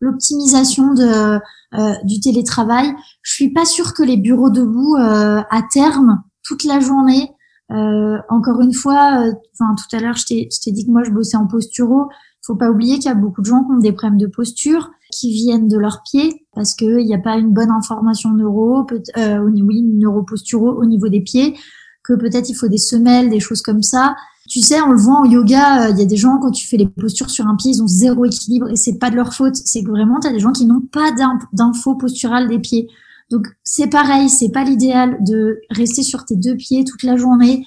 l'optimisation 0.00 0.94
de 0.94 1.38
euh, 1.74 1.92
du 2.04 2.18
télétravail. 2.20 2.94
Je 3.20 3.34
suis 3.34 3.52
pas 3.52 3.66
sûre 3.66 3.92
que 3.92 4.02
les 4.02 4.16
bureaux 4.16 4.48
debout 4.48 4.96
euh, 4.96 5.42
à 5.50 5.60
terme 5.70 6.22
toute 6.42 6.64
la 6.64 6.80
journée 6.80 7.28
euh, 7.72 8.18
encore 8.28 8.60
une 8.60 8.74
fois, 8.74 9.26
euh, 9.26 9.32
enfin 9.54 9.74
tout 9.74 9.96
à 9.96 10.00
l'heure, 10.00 10.16
je 10.16 10.26
t'ai 10.26 10.72
dit 10.72 10.86
que 10.86 10.90
moi 10.90 11.02
je 11.04 11.10
bossais 11.10 11.36
en 11.36 11.46
posturo. 11.46 12.08
Faut 12.44 12.56
pas 12.56 12.70
oublier 12.70 12.96
qu'il 12.96 13.06
y 13.06 13.08
a 13.08 13.14
beaucoup 13.14 13.40
de 13.40 13.46
gens 13.46 13.64
qui 13.64 13.70
ont 13.70 13.78
des 13.78 13.92
problèmes 13.92 14.18
de 14.18 14.26
posture, 14.26 14.90
qui 15.12 15.32
viennent 15.32 15.68
de 15.68 15.78
leurs 15.78 16.02
pieds 16.02 16.46
parce 16.54 16.74
qu'il 16.74 17.04
n'y 17.04 17.14
a 17.14 17.18
pas 17.18 17.36
une 17.36 17.52
bonne 17.52 17.70
information 17.70 18.30
neuro, 18.30 18.86
euh, 19.16 19.38
oui, 19.38 19.82
neuroposturo 19.82 20.70
au 20.70 20.84
niveau 20.84 21.08
des 21.08 21.20
pieds, 21.20 21.56
que 22.02 22.14
peut-être 22.14 22.48
il 22.48 22.54
faut 22.54 22.68
des 22.68 22.78
semelles, 22.78 23.30
des 23.30 23.40
choses 23.40 23.62
comme 23.62 23.82
ça. 23.82 24.16
Tu 24.48 24.60
sais, 24.60 24.80
on 24.82 24.90
le 24.90 24.98
voit 24.98 25.20
en 25.20 25.24
yoga, 25.24 25.86
euh, 25.86 25.90
il 25.90 25.98
y 25.98 26.02
a 26.02 26.06
des 26.06 26.16
gens 26.16 26.38
quand 26.38 26.50
tu 26.50 26.66
fais 26.66 26.76
les 26.76 26.88
postures 26.88 27.30
sur 27.30 27.46
un 27.46 27.54
pied, 27.54 27.70
ils 27.70 27.82
ont 27.82 27.86
zéro 27.86 28.24
équilibre 28.24 28.68
et 28.68 28.76
c'est 28.76 28.98
pas 28.98 29.10
de 29.10 29.16
leur 29.16 29.32
faute. 29.32 29.56
C'est 29.56 29.84
que 29.84 29.90
vraiment, 29.90 30.18
tu 30.20 30.26
as 30.26 30.32
des 30.32 30.40
gens 30.40 30.52
qui 30.52 30.66
n'ont 30.66 30.80
pas 30.80 31.10
d'infos 31.52 31.94
posturales 31.94 32.48
des 32.48 32.58
pieds. 32.58 32.88
Donc 33.30 33.46
c'est 33.62 33.86
pareil, 33.86 34.28
c'est 34.28 34.50
pas 34.50 34.64
l'idéal 34.64 35.18
de 35.24 35.60
rester 35.70 36.02
sur 36.02 36.24
tes 36.24 36.36
deux 36.36 36.56
pieds 36.56 36.84
toute 36.84 37.02
la 37.02 37.16
journée. 37.16 37.64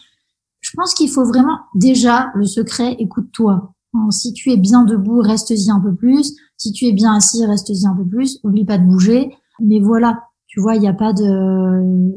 Je 0.60 0.72
pense 0.76 0.94
qu'il 0.94 1.10
faut 1.10 1.26
vraiment 1.26 1.60
déjà 1.76 2.32
le 2.36 2.46
secret, 2.46 2.96
écoute-toi. 3.00 3.72
Si 4.10 4.34
tu 4.34 4.52
es 4.52 4.58
bien 4.58 4.84
debout, 4.84 5.22
reste-y 5.22 5.72
un 5.72 5.80
peu 5.80 5.96
plus. 5.96 6.36
Si 6.58 6.72
tu 6.72 6.86
es 6.86 6.94
bien 6.94 7.14
assis, 7.16 7.46
reste-y 7.46 7.86
un 7.86 7.96
peu 7.96 8.06
plus. 8.06 8.40
Oublie 8.44 8.66
pas 8.66 8.78
de 8.78 8.86
bouger. 8.86 9.36
Mais 9.60 9.80
voilà, 9.80 10.24
tu 10.48 10.60
vois, 10.60 10.76
il 10.76 10.82
n'y 10.82 10.88
a 10.88 10.94
pas 10.94 11.14
de 11.14 12.14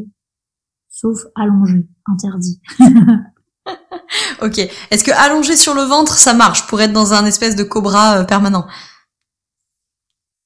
sauf 0.88 1.20
allongé, 1.36 1.86
interdit. 2.06 2.60
ok. 4.42 4.58
Est-ce 4.90 5.04
que 5.04 5.12
allonger 5.12 5.56
sur 5.56 5.74
le 5.74 5.82
ventre, 5.82 6.18
ça 6.18 6.34
marche 6.34 6.66
pour 6.66 6.80
être 6.80 6.92
dans 6.92 7.12
un 7.12 7.24
espèce 7.24 7.54
de 7.54 7.62
cobra 7.62 8.18
euh, 8.18 8.24
permanent? 8.24 8.66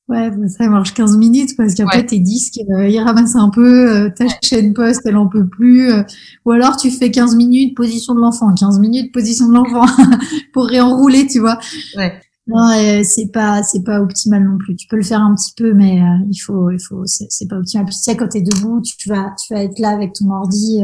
Ouais, 0.08 0.30
ça 0.48 0.68
marche 0.68 0.92
15 0.92 1.16
minutes 1.16 1.56
parce 1.56 1.74
qu'après 1.74 2.04
tes 2.04 2.18
disques, 2.18 2.58
euh, 2.70 2.86
ils 2.86 3.00
ramassent 3.00 3.36
un 3.36 3.48
peu, 3.48 3.90
euh, 3.90 4.10
ta 4.10 4.26
chaîne 4.42 4.74
poste, 4.74 5.00
elle 5.06 5.16
en 5.16 5.28
peut 5.28 5.46
plus. 5.48 5.90
Euh, 5.90 6.02
ou 6.44 6.50
alors 6.50 6.76
tu 6.76 6.90
fais 6.90 7.10
15 7.10 7.34
minutes 7.36 7.74
position 7.74 8.14
de 8.14 8.20
l'enfant, 8.20 8.52
15 8.52 8.78
minutes 8.80 9.12
position 9.12 9.48
de 9.48 9.54
l'enfant 9.54 9.86
pour 10.52 10.66
réenrouler, 10.66 11.26
tu 11.28 11.38
vois. 11.38 11.58
Ouais. 11.96 12.20
Non, 12.48 12.70
c'est 13.04 13.30
pas 13.32 13.62
c'est 13.62 13.84
pas 13.84 14.00
optimal 14.00 14.44
non 14.44 14.58
plus. 14.58 14.74
Tu 14.74 14.86
peux 14.88 14.96
le 14.96 15.02
faire 15.02 15.20
un 15.20 15.34
petit 15.34 15.52
peu, 15.56 15.74
mais 15.74 16.00
il 16.28 16.38
faut 16.38 16.70
il 16.70 16.80
faut 16.80 17.04
c'est 17.06 17.48
pas 17.48 17.56
optimal. 17.56 17.86
Puis 17.86 17.94
tu 17.94 18.02
sais 18.02 18.16
quand 18.16 18.28
t'es 18.28 18.42
debout, 18.42 18.80
tu, 18.82 19.08
vas 19.08 19.32
tu 19.40 19.54
vas 19.54 19.62
être 19.62 19.78
là 19.78 19.90
avec 19.90 20.12
ton 20.14 20.30
ordi. 20.30 20.80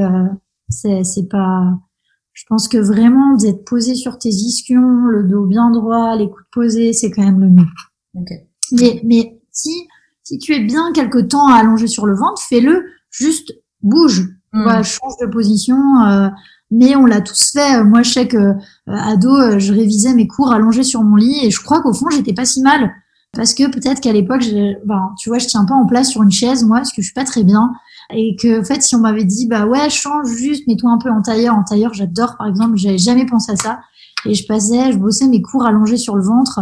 c'est 0.69 1.03
c'est 1.03 1.29
pas. 1.29 1.75
Je 2.33 2.45
pense 2.49 2.69
que 2.69 2.79
vraiment 2.79 3.35
d'être 3.35 3.65
posé 3.65 3.97
sur 3.97 4.17
tes 4.19 4.29
ischions, 4.29 5.07
le 5.09 5.25
dos 5.25 5.47
bien 5.47 5.73
droit, 5.73 6.15
les 6.15 6.31
coudes 6.31 6.47
posés, 6.53 6.93
c'est 6.93 7.11
quand 7.11 7.25
même 7.25 7.41
le 7.41 7.51
mieux. 7.51 7.67
Okay. 8.15 8.47
Mais, 8.71 9.01
mais 9.05 9.41
si, 9.51 9.73
si 10.23 10.39
tu 10.39 10.55
es 10.55 10.61
bien 10.61 10.93
quelque 10.93 11.19
temps 11.19 11.49
allongé 11.49 11.89
sur 11.89 12.07
le 12.07 12.15
ventre, 12.15 12.41
fais-le, 12.43 12.85
juste 13.11 13.53
bouge, 13.83 14.29
mmh. 14.53 14.83
change 14.85 15.17
de 15.21 15.27
position. 15.27 15.77
Mais 16.71 16.97
on 16.97 17.07
l'a 17.07 17.21
tous 17.21 17.53
fait. 17.53 17.83
Moi, 17.83 18.03
je 18.03 18.13
sais 18.13 18.29
que 18.29 18.37
euh, 18.37 18.55
ado, 18.87 19.35
euh, 19.35 19.59
je 19.59 19.73
révisais 19.73 20.15
mes 20.15 20.27
cours 20.27 20.53
allongés 20.53 20.83
sur 20.83 21.03
mon 21.03 21.17
lit 21.17 21.45
et 21.45 21.51
je 21.51 21.61
crois 21.63 21.81
qu'au 21.81 21.95
fond, 21.95 22.11
j'étais 22.11 22.35
pas 22.35 22.45
si 22.45 22.61
mal 22.63 22.93
parce 23.35 23.55
que 23.55 23.71
peut-être 23.71 24.01
qu'à 24.01 24.13
l'époque, 24.13 24.43
ben, 24.85 25.15
tu 25.19 25.29
vois, 25.29 25.39
je 25.39 25.47
tiens 25.47 25.65
pas 25.65 25.75
en 25.75 25.87
place 25.87 26.11
sur 26.11 26.23
une 26.23 26.31
chaise, 26.31 26.65
moi, 26.65 26.79
parce 26.79 26.91
que 26.91 27.03
je 27.03 27.07
suis 27.07 27.15
pas 27.15 27.25
très 27.25 27.45
bien. 27.45 27.73
Et 28.13 28.37
que, 28.37 28.61
en 28.61 28.65
fait, 28.65 28.83
si 28.83 28.97
on 28.97 29.01
m'avait 29.01 29.25
dit, 29.25 29.47
bah 29.47 29.67
ouais, 29.67 29.91
change 29.91 30.29
juste, 30.29 30.67
mets-toi 30.67 30.91
un 30.91 30.99
peu 30.99 31.11
en 31.11 31.21
tailleur. 31.21 31.55
En 31.55 31.63
tailleur, 31.63 31.93
j'adore, 31.93 32.37
par 32.39 32.49
exemple, 32.49 32.77
j'avais 32.77 32.99
jamais 32.99 33.27
pensé 33.27 33.53
à 33.53 33.57
ça. 33.57 33.81
Et 34.25 34.35
je 34.35 34.47
passais, 34.47 34.93
je 34.93 34.99
bossais 34.99 35.29
mes 35.29 35.43
cours 35.43 35.67
allongés 35.67 35.99
sur 35.99 36.17
le 36.17 36.23
ventre. 36.23 36.61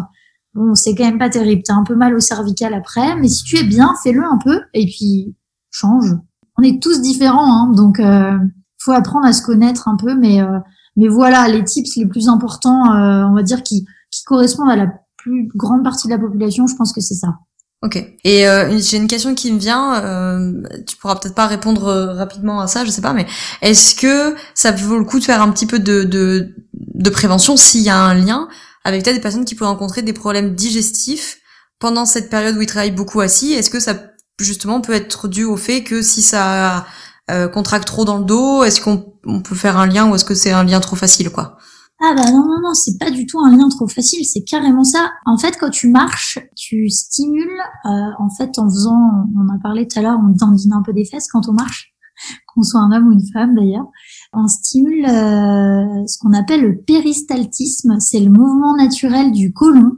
Bon, 0.54 0.74
c'est 0.74 0.94
quand 0.94 1.04
même 1.04 1.18
pas 1.18 1.30
terrible. 1.30 1.62
T'as 1.64 1.74
un 1.74 1.84
peu 1.84 1.94
mal 1.94 2.14
au 2.14 2.20
cervical 2.20 2.74
après, 2.74 3.16
mais 3.16 3.28
si 3.28 3.44
tu 3.44 3.56
es 3.58 3.64
bien, 3.64 3.94
fais-le 4.02 4.24
un 4.24 4.38
peu 4.38 4.60
et 4.74 4.86
puis 4.86 5.34
change. 5.70 6.14
On 6.58 6.62
est 6.62 6.82
tous 6.82 7.00
différents, 7.00 7.52
hein, 7.52 7.72
donc 7.74 8.00
euh, 8.00 8.38
faut 8.86 8.92
apprendre 8.92 9.26
à 9.26 9.32
se 9.32 9.42
connaître 9.42 9.88
un 9.88 9.96
peu, 9.96 10.14
mais 10.14 10.40
euh, 10.40 10.58
mais 10.96 11.08
voilà 11.08 11.48
les 11.48 11.64
tips 11.64 11.96
les 11.96 12.06
plus 12.06 12.28
importants, 12.28 12.94
euh, 12.94 13.26
on 13.28 13.34
va 13.34 13.42
dire 13.42 13.62
qui 13.62 13.84
qui 14.10 14.22
correspondent 14.24 14.70
à 14.70 14.76
la 14.76 14.86
plus 15.18 15.50
grande 15.54 15.82
partie 15.82 16.06
de 16.06 16.12
la 16.12 16.18
population. 16.18 16.66
Je 16.66 16.76
pense 16.76 16.92
que 16.92 17.00
c'est 17.00 17.14
ça. 17.14 17.34
Ok. 17.82 17.96
Et 18.24 18.48
euh, 18.48 18.78
j'ai 18.78 18.96
une 18.96 19.08
question 19.08 19.34
qui 19.34 19.52
me 19.52 19.58
vient. 19.58 20.02
Euh, 20.02 20.62
tu 20.86 20.96
pourras 20.96 21.16
peut-être 21.16 21.34
pas 21.34 21.46
répondre 21.46 22.14
rapidement 22.16 22.60
à 22.60 22.68
ça, 22.68 22.84
je 22.84 22.90
sais 22.90 23.02
pas, 23.02 23.12
mais 23.12 23.26
est-ce 23.60 23.94
que 23.94 24.34
ça 24.54 24.70
vaut 24.70 24.98
le 24.98 25.04
coup 25.04 25.18
de 25.18 25.24
faire 25.24 25.42
un 25.42 25.50
petit 25.50 25.66
peu 25.66 25.78
de 25.78 26.04
de, 26.04 26.54
de 26.72 27.10
prévention 27.10 27.56
s'il 27.56 27.82
y 27.82 27.90
a 27.90 27.98
un 27.98 28.14
lien 28.14 28.48
avec 28.84 29.02
peut-être 29.02 29.16
des 29.16 29.20
personnes 29.20 29.44
qui 29.44 29.56
pourraient 29.56 29.70
rencontrer 29.70 30.02
des 30.02 30.12
problèmes 30.12 30.54
digestifs 30.54 31.38
pendant 31.80 32.06
cette 32.06 32.30
période 32.30 32.56
où 32.56 32.62
ils 32.62 32.66
travaillent 32.66 32.92
beaucoup 32.92 33.20
assis? 33.20 33.52
Est-ce 33.52 33.68
que 33.68 33.80
ça 33.80 33.94
justement 34.40 34.80
peut 34.80 34.92
être 34.92 35.28
dû 35.28 35.44
au 35.44 35.56
fait 35.56 35.82
que 35.82 36.02
si 36.02 36.22
ça 36.22 36.86
euh, 37.30 37.48
trop 37.84 38.04
dans 38.04 38.18
le 38.18 38.24
dos, 38.24 38.62
est-ce 38.62 38.80
qu'on 38.80 39.40
peut 39.42 39.54
faire 39.54 39.78
un 39.78 39.86
lien 39.86 40.10
ou 40.10 40.14
est-ce 40.14 40.24
que 40.24 40.34
c'est 40.34 40.52
un 40.52 40.64
lien 40.64 40.80
trop 40.80 40.96
facile 40.96 41.30
quoi? 41.30 41.56
Ah 41.98 42.12
bah 42.14 42.30
non 42.30 42.44
non 42.44 42.60
non, 42.62 42.74
c'est 42.74 42.98
pas 42.98 43.10
du 43.10 43.24
tout 43.24 43.40
un 43.40 43.50
lien 43.50 43.68
trop 43.70 43.88
facile, 43.88 44.24
c'est 44.26 44.42
carrément 44.42 44.84
ça. 44.84 45.12
En 45.24 45.38
fait, 45.38 45.56
quand 45.58 45.70
tu 45.70 45.88
marches, 45.88 46.38
tu 46.54 46.90
stimules. 46.90 47.58
Euh, 47.86 48.10
en 48.18 48.28
fait, 48.28 48.58
en 48.58 48.68
faisant, 48.68 49.00
on 49.34 49.48
a 49.48 49.58
parlé 49.62 49.88
tout 49.88 49.98
à 49.98 50.02
l'heure, 50.02 50.18
on 50.22 50.28
dandine 50.28 50.74
un 50.74 50.82
peu 50.82 50.92
des 50.92 51.06
fesses 51.06 51.28
quand 51.32 51.48
on 51.48 51.52
marche, 51.52 51.94
qu'on 52.54 52.62
soit 52.62 52.80
un 52.80 52.92
homme 52.92 53.08
ou 53.08 53.12
une 53.12 53.26
femme 53.32 53.54
d'ailleurs. 53.54 53.86
on 54.34 54.46
stimule 54.46 55.06
euh, 55.06 56.06
ce 56.06 56.18
qu'on 56.18 56.34
appelle 56.34 56.60
le 56.60 56.82
péristaltisme, 56.82 57.98
c'est 57.98 58.20
le 58.20 58.30
mouvement 58.30 58.76
naturel 58.76 59.32
du 59.32 59.54
côlon. 59.54 59.92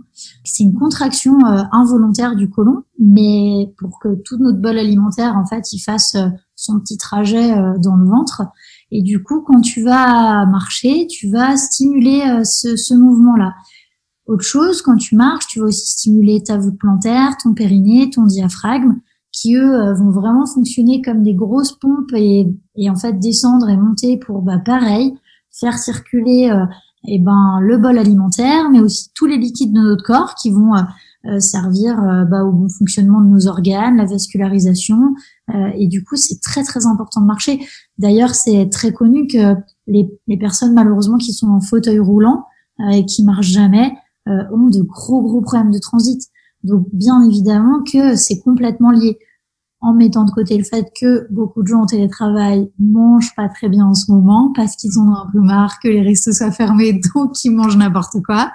C'est 0.45 0.63
une 0.63 0.75
contraction 0.75 1.35
euh, 1.47 1.63
involontaire 1.73 2.37
du 2.37 2.49
côlon, 2.49 2.85
mais 3.01 3.73
pour 3.77 3.99
que 3.99 4.15
tout 4.25 4.39
notre 4.39 4.61
bol 4.61 4.79
alimentaire, 4.79 5.37
en 5.37 5.47
fait, 5.47 5.73
il 5.73 5.81
fasse 5.81 6.15
euh, 6.15 6.29
son 6.69 6.81
petit 6.81 6.97
trajet 6.97 7.55
dans 7.79 7.97
le 7.97 8.09
ventre. 8.09 8.43
Et 8.91 9.03
du 9.03 9.23
coup, 9.23 9.43
quand 9.43 9.61
tu 9.61 9.83
vas 9.83 10.47
marcher, 10.47 11.07
tu 11.07 11.31
vas 11.31 11.57
stimuler 11.57 12.23
ce, 12.45 12.77
ce 12.77 12.95
mouvement-là. 12.95 13.55
Autre 14.27 14.45
chose, 14.45 14.83
quand 14.83 14.97
tu 14.97 15.17
marches, 15.17 15.47
tu 15.47 15.61
vas 15.61 15.67
aussi 15.67 15.89
stimuler 15.89 16.43
ta 16.43 16.59
voûte 16.59 16.79
plantaire, 16.79 17.37
ton 17.43 17.55
périnée, 17.55 18.11
ton 18.11 18.25
diaphragme 18.25 19.01
qui 19.33 19.55
eux 19.55 19.75
euh, 19.75 19.95
vont 19.95 20.11
vraiment 20.11 20.47
fonctionner 20.47 21.03
comme 21.03 21.23
des 21.23 21.35
grosses 21.35 21.73
pompes 21.73 22.13
et, 22.15 22.47
en 22.89 22.97
fait 22.97 23.19
descendre 23.19 23.69
et 23.69 23.77
monter 23.77 24.17
pour 24.19 24.43
bah 24.43 24.59
pareil 24.59 25.15
faire 25.51 25.79
circuler 25.79 26.51
euh, 26.51 26.65
et 27.07 27.19
ben 27.19 27.59
le 27.61 27.79
bol 27.79 27.99
alimentaire 27.99 28.71
mais 28.71 28.81
aussi 28.81 29.11
tous 29.15 29.27
les 29.27 29.37
liquides 29.37 29.73
de 29.73 29.81
notre 29.81 30.05
corps 30.05 30.35
qui 30.35 30.51
vont 30.51 30.75
euh, 30.75 30.83
servir 31.41 31.97
bah, 32.31 32.45
au 32.45 32.53
bon 32.53 32.69
fonctionnement 32.69 33.21
de 33.21 33.29
nos 33.29 33.49
organes, 33.49 33.97
la 33.97 34.05
vascularisation 34.05 35.15
et 35.75 35.89
du 35.89 36.05
coup 36.05 36.17
c'est 36.17 36.41
très 36.41 36.63
très 36.63 36.87
important 36.87 37.21
de 37.21 37.27
marcher. 37.27 37.61
D'ailleurs 37.99 38.35
c'est 38.35 38.69
très 38.71 38.93
connu 38.93 39.27
que 39.27 39.57
les, 39.87 40.09
les, 40.29 40.39
personnes 40.39 40.75
malheureusement 40.75 41.19
qui 41.19 41.33
sont 41.33 41.49
en 41.49 41.61
fauteuil 41.61 41.99
roulant 41.99 42.45
et 42.93 43.05
qui 43.05 43.25
marchent 43.25 43.51
jamais 43.51 43.93
ont 44.27 44.69
de 44.69 44.81
gros 44.83 45.23
gros 45.23 45.41
problèmes 45.41 45.73
de 45.73 45.81
transit. 45.81 46.23
Donc 46.63 46.87
bien 46.93 47.21
évidemment 47.23 47.83
que 47.83 48.15
c'est 48.15 48.39
complètement 48.41 48.91
lié 48.91 49.19
en 49.81 49.95
mettant 49.95 50.25
de 50.25 50.31
côté 50.31 50.59
le 50.59 50.65
fait 50.65 50.87
que 51.01 51.27
beaucoup 51.31 51.63
de 51.63 51.69
gens 51.69 51.83
en 51.83 51.87
télétravail 51.87 52.71
mangent 52.79 53.35
pas 53.37 53.49
très 53.49 53.69
bien 53.69 53.87
en 53.87 53.95
ce 53.95 54.11
moment 54.11 54.53
parce 54.55 54.77
qu'ils 54.77 54.99
en 54.99 55.09
ont 55.09 55.15
un 55.15 55.29
peu 55.33 55.41
marre 55.41 55.79
que 55.81 55.89
les 55.89 56.03
restos 56.03 56.33
soient 56.33 56.51
fermés, 56.51 57.01
donc 57.15 57.45
ils 57.45 57.51
mangent 57.51 57.77
n'importe 57.77 58.21
quoi. 58.25 58.53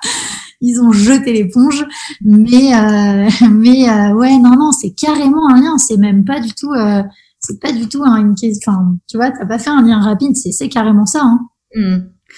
Ils 0.66 0.82
ont 0.82 0.94
jeté 0.94 1.34
l'éponge, 1.34 1.86
mais 2.22 2.74
euh, 2.74 3.30
mais 3.52 3.90
euh, 3.90 4.14
ouais 4.14 4.38
non 4.40 4.56
non 4.58 4.72
c'est 4.72 4.92
carrément 4.92 5.50
un 5.50 5.60
lien, 5.60 5.78
c'est 5.78 5.98
même 5.98 6.24
pas 6.24 6.40
du 6.40 6.54
tout 6.54 6.72
euh, 6.72 7.04
c'est 7.40 7.60
pas 7.60 7.74
du 7.74 7.90
tout 7.90 8.04
une 8.04 8.34
question. 8.34 8.72
Enfin 8.72 8.96
tu 9.08 9.18
vois 9.18 9.30
t'as 9.32 9.46
pas 9.46 9.60
fait 9.60 9.70
un 9.70 9.82
lien 9.82 10.00
rapide, 10.00 10.36
c'est 10.36 10.54
c'est 10.54 10.70
carrément 10.70 11.06
ça. 11.06 11.22
Hein. 11.22 11.40
Hmm. 11.76 11.98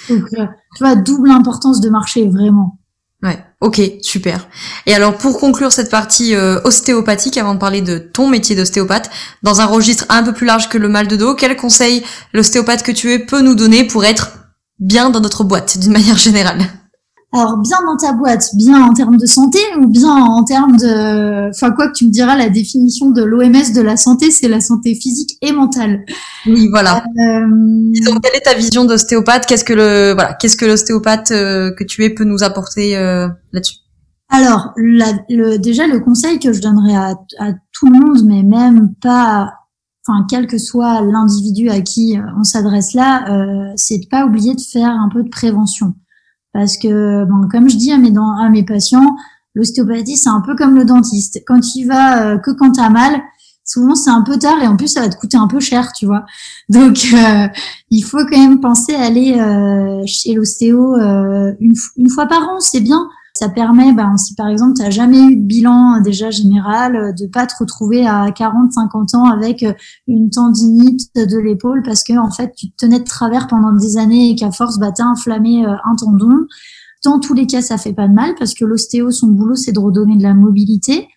Donc 0.09 0.23
euh, 0.33 0.47
tu 0.75 0.83
vois 0.83 0.95
double 0.95 1.29
importance 1.29 1.81
de 1.81 1.89
marché 1.89 2.27
vraiment. 2.27 2.79
Ouais, 3.23 3.43
ok, 3.61 3.81
super. 4.01 4.47
Et 4.85 4.93
alors 4.93 5.17
pour 5.17 5.39
conclure 5.39 5.71
cette 5.71 5.89
partie 5.89 6.35
euh, 6.35 6.59
ostéopathique, 6.63 7.37
avant 7.37 7.53
de 7.53 7.59
parler 7.59 7.81
de 7.81 7.97
ton 7.97 8.27
métier 8.27 8.55
d'ostéopathe, 8.55 9.09
dans 9.41 9.61
un 9.61 9.65
registre 9.65 10.05
un 10.09 10.23
peu 10.23 10.33
plus 10.33 10.45
large 10.45 10.69
que 10.69 10.77
le 10.77 10.89
mal 10.89 11.07
de 11.07 11.15
dos, 11.15 11.35
quel 11.35 11.55
conseil 11.55 12.03
l'ostéopathe 12.33 12.83
que 12.83 12.91
tu 12.91 13.11
es 13.11 13.19
peut 13.19 13.41
nous 13.41 13.55
donner 13.55 13.83
pour 13.85 14.03
être 14.03 14.31
bien 14.79 15.09
dans 15.09 15.21
notre 15.21 15.43
boîte 15.43 15.77
d'une 15.79 15.91
manière 15.93 16.17
générale? 16.17 16.61
Alors 17.35 17.57
bien 17.57 17.77
dans 17.85 17.97
ta 17.97 18.13
boîte, 18.13 18.49
bien 18.55 18.81
en 18.81 18.93
termes 18.93 19.17
de 19.17 19.25
santé 19.25 19.59
ou 19.79 19.87
bien 19.87 20.15
en 20.15 20.43
termes 20.43 20.77
de, 20.77 21.49
enfin 21.49 21.71
quoi 21.71 21.87
que 21.89 21.93
tu 21.93 22.05
me 22.05 22.11
diras, 22.11 22.37
la 22.37 22.49
définition 22.49 23.11
de 23.11 23.23
l'OMS 23.23 23.73
de 23.75 23.81
la 23.81 23.97
santé, 23.97 24.31
c'est 24.31 24.47
la 24.47 24.61
santé 24.61 24.95
physique 24.95 25.37
et 25.41 25.51
mentale. 25.51 26.05
Oui, 26.45 26.69
voilà. 26.69 27.03
Euh... 27.19 27.45
Donc 28.05 28.21
quelle 28.23 28.35
est 28.35 28.45
ta 28.45 28.53
vision 28.53 28.85
d'ostéopathe? 28.85 29.45
Qu'est-ce 29.45 29.65
que 29.65 29.73
le, 29.73 30.13
voilà, 30.13 30.33
qu'est-ce 30.35 30.55
que 30.55 30.65
l'ostéopathe 30.65 31.31
euh, 31.31 31.71
que 31.77 31.83
tu 31.83 32.03
es 32.05 32.09
peut 32.09 32.23
nous 32.23 32.43
apporter 32.43 32.95
euh, 32.95 33.27
là-dessus? 33.51 33.75
Alors, 34.29 34.71
le, 34.77 35.57
déjà 35.57 35.87
le 35.87 35.99
conseil 35.99 36.39
que 36.39 36.53
je 36.53 36.61
donnerais 36.61 36.95
à, 36.95 37.15
à 37.39 37.51
tout 37.73 37.87
le 37.87 37.99
monde, 37.99 38.23
mais 38.25 38.43
même 38.43 38.93
pas 39.01 39.53
enfin 40.07 40.25
quel 40.29 40.47
que 40.47 40.57
soit 40.57 41.01
l'individu 41.01 41.69
à 41.69 41.81
qui 41.81 42.17
on 42.39 42.43
s'adresse 42.43 42.93
là, 42.93 43.25
euh, 43.29 43.73
c'est 43.75 43.97
de 43.97 44.07
pas 44.07 44.25
oublier 44.25 44.55
de 44.55 44.61
faire 44.61 44.89
un 44.89 45.09
peu 45.11 45.23
de 45.23 45.29
prévention. 45.29 45.95
Parce 46.55 46.77
que, 46.77 47.25
bon, 47.25 47.49
comme 47.51 47.69
je 47.69 47.75
dis 47.75 47.91
à 47.91 47.97
mes, 47.97 48.63
patients, 48.63 49.17
l'ostéopathie, 49.55 50.15
c'est 50.15 50.29
un 50.29 50.39
peu 50.39 50.55
comme 50.55 50.73
le 50.73 50.85
dentiste. 50.85 51.43
Quand 51.45 51.75
il 51.75 51.83
va 51.83 52.21
euh, 52.21 52.37
que 52.37 52.49
quand 52.51 52.71
tu 52.71 52.79
as 52.79 52.89
mal, 52.89 53.21
souvent 53.65 53.93
c'est 53.93 54.09
un 54.09 54.21
peu 54.21 54.39
tard 54.39 54.61
et 54.63 54.67
en 54.67 54.77
plus 54.77 54.87
ça 54.87 55.01
va 55.01 55.09
te 55.09 55.17
coûter 55.17 55.35
un 55.35 55.47
peu 55.47 55.59
cher, 55.59 55.91
tu 55.91 56.05
vois. 56.05 56.25
Donc 56.69 56.97
euh, 57.13 57.47
il 57.91 58.03
faut 58.03 58.19
quand 58.19 58.37
même 58.37 58.61
penser 58.61 58.95
à 58.95 59.01
aller 59.01 59.37
euh, 59.37 60.01
chez 60.05 60.33
l'ostéo 60.33 60.95
une, 60.95 62.09
fois 62.09 62.25
par 62.25 62.47
an, 62.47 62.61
c'est 62.61 62.79
bien. 62.79 63.05
Ça 63.37 63.49
permet, 63.49 63.91
ben, 63.91 64.15
si 64.15 64.33
par 64.33 64.47
exemple 64.47 64.75
tu 64.77 64.81
n'as 64.81 64.89
jamais 64.89 65.19
eu 65.19 65.35
de 65.35 65.45
bilan 65.45 65.99
déjà 65.99 66.31
général, 66.31 66.95
euh, 66.95 67.11
de 67.11 67.27
pas 67.27 67.45
te 67.45 67.53
retrouver 67.59 68.07
à 68.07 68.31
40, 68.31 68.71
50 68.71 69.13
ans 69.13 69.25
avec 69.25 69.61
euh, 69.63 69.73
une 70.07 70.29
tendinite 70.29 71.13
de 71.15 71.37
l'épaule 71.37 71.83
parce 71.83 72.03
que 72.03 72.17
en 72.17 72.31
fait 72.31 72.53
tu 72.55 72.71
te 72.71 72.85
tenais 72.85 72.99
de 72.99 73.03
travers 73.03 73.47
pendant 73.47 73.73
des 73.73 73.97
années 73.97 74.29
et 74.29 74.35
qu'à 74.35 74.51
force 74.51 74.79
bah, 74.79 74.93
tu 74.93 75.01
as 75.01 75.05
inflammé 75.05 75.65
euh, 75.65 75.73
un 75.83 75.95
tendon. 75.97 76.47
Dans 77.03 77.19
tous 77.19 77.33
les 77.33 77.45
cas, 77.45 77.61
ça 77.61 77.77
fait 77.77 77.93
pas 77.93 78.07
de 78.07 78.13
mal 78.13 78.35
parce 78.39 78.53
que 78.53 78.63
l'ostéo, 78.63 79.11
son 79.11 79.27
boulot, 79.27 79.55
c'est 79.55 79.73
de 79.73 79.79
redonner 79.79 80.15
de 80.15 80.23
la 80.23 80.33
mobilité 80.33 81.09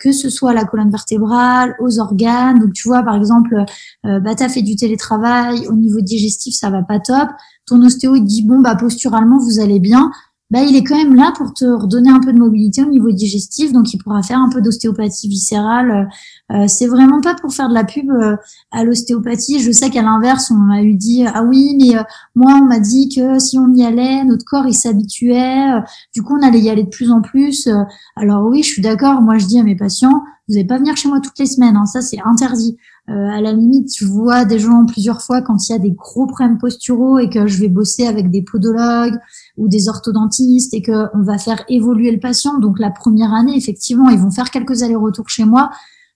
que 0.00 0.12
ce 0.12 0.28
soit 0.28 0.50
à 0.50 0.54
la 0.54 0.64
colonne 0.64 0.90
vertébrale, 0.90 1.74
aux 1.80 1.98
organes. 1.98 2.58
Donc 2.58 2.72
tu 2.72 2.88
vois, 2.88 3.02
par 3.02 3.16
exemple, 3.16 3.64
euh, 4.06 4.20
bah, 4.20 4.34
tu 4.34 4.42
as 4.42 4.48
fait 4.48 4.62
du 4.62 4.76
télétravail, 4.76 5.66
au 5.68 5.74
niveau 5.74 6.00
digestif, 6.00 6.54
ça 6.54 6.70
va 6.70 6.82
pas 6.82 7.00
top. 7.00 7.28
Ton 7.66 7.80
ostéo, 7.82 8.14
il 8.14 8.24
dit, 8.24 8.44
bon, 8.46 8.60
bah 8.60 8.76
posturalement, 8.76 9.38
vous 9.38 9.60
allez 9.60 9.80
bien 9.80 10.10
bah, 10.50 10.60
il 10.62 10.76
est 10.76 10.84
quand 10.84 10.96
même 10.96 11.14
là 11.14 11.32
pour 11.36 11.54
te 11.54 11.64
redonner 11.64 12.10
un 12.10 12.20
peu 12.20 12.32
de 12.32 12.38
mobilité 12.38 12.82
au 12.82 12.88
niveau 12.90 13.10
digestif, 13.10 13.72
donc 13.72 13.92
il 13.94 13.98
pourra 13.98 14.22
faire 14.22 14.38
un 14.38 14.50
peu 14.50 14.60
d'ostéopathie 14.60 15.26
viscérale. 15.26 16.08
Euh, 16.52 16.66
c'est 16.68 16.86
vraiment 16.86 17.20
pas 17.20 17.34
pour 17.34 17.52
faire 17.52 17.68
de 17.68 17.74
la 17.74 17.84
pub 17.84 18.10
euh, 18.10 18.36
à 18.70 18.84
l'ostéopathie. 18.84 19.58
Je 19.60 19.72
sais 19.72 19.88
qu'à 19.90 20.02
l'inverse, 20.02 20.50
on 20.50 20.56
m'a 20.56 20.82
eu 20.82 20.94
dit 20.94 21.24
ah 21.26 21.42
oui, 21.42 21.76
mais 21.80 21.96
euh, 21.96 22.02
moi 22.34 22.52
on 22.60 22.66
m'a 22.66 22.78
dit 22.78 23.08
que 23.08 23.38
si 23.38 23.58
on 23.58 23.72
y 23.72 23.84
allait, 23.84 24.22
notre 24.24 24.44
corps 24.44 24.66
il 24.66 24.74
s'habituait. 24.74 25.80
du 26.14 26.22
coup, 26.22 26.36
on 26.38 26.46
allait 26.46 26.60
y 26.60 26.70
aller 26.70 26.84
de 26.84 26.90
plus 26.90 27.10
en 27.10 27.22
plus. 27.22 27.68
alors 28.16 28.44
oui, 28.46 28.62
je 28.62 28.68
suis 28.68 28.82
d'accord. 28.82 29.22
Moi, 29.22 29.38
je 29.38 29.46
dis 29.46 29.58
à 29.58 29.62
mes 29.62 29.76
patients, 29.76 30.22
vous 30.48 30.54
n'allez 30.54 30.66
pas 30.66 30.78
venir 30.78 30.96
chez 30.96 31.08
moi 31.08 31.20
toutes 31.20 31.38
les 31.38 31.46
semaines. 31.46 31.76
Hein, 31.76 31.86
ça, 31.86 32.02
c'est 32.02 32.20
interdit. 32.22 32.76
Euh, 33.08 33.28
à 33.30 33.40
la 33.40 33.52
limite, 33.52 33.88
je 33.96 34.04
vois 34.04 34.44
des 34.44 34.58
gens 34.58 34.84
plusieurs 34.86 35.22
fois 35.22 35.40
quand 35.40 35.56
il 35.68 35.72
y 35.72 35.74
a 35.74 35.78
des 35.78 35.92
gros 35.92 36.26
problèmes 36.26 36.58
posturaux 36.58 37.18
et 37.18 37.30
que 37.30 37.46
je 37.46 37.60
vais 37.60 37.68
bosser 37.68 38.06
avec 38.06 38.30
des 38.30 38.42
podologues 38.42 39.18
ou 39.56 39.68
des 39.68 39.88
orthodontistes 39.88 40.74
et 40.74 40.82
que 40.82 41.06
on 41.14 41.22
va 41.22 41.38
faire 41.38 41.64
évoluer 41.68 42.10
le 42.12 42.20
patient. 42.20 42.58
Donc 42.58 42.78
la 42.78 42.90
première 42.90 43.32
année, 43.32 43.56
effectivement, 43.56 44.10
ils 44.10 44.18
vont 44.18 44.30
faire 44.30 44.50
quelques 44.50 44.82
allers-retours 44.82 45.28
chez 45.28 45.44
moi. 45.44 45.70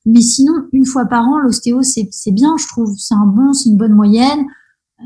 Mais 0.05 0.21
sinon, 0.21 0.53
une 0.73 0.87
fois 0.87 1.07
par 1.07 1.27
an, 1.27 1.39
l'ostéo, 1.39 1.83
c'est 1.83 2.09
bien, 2.31 2.57
je 2.59 2.67
trouve. 2.67 2.95
C'est 2.99 3.15
un 3.15 3.27
bon, 3.27 3.53
c'est 3.55 3.71
une 3.71 3.77
bonne 3.79 3.95
moyenne. 3.95 4.47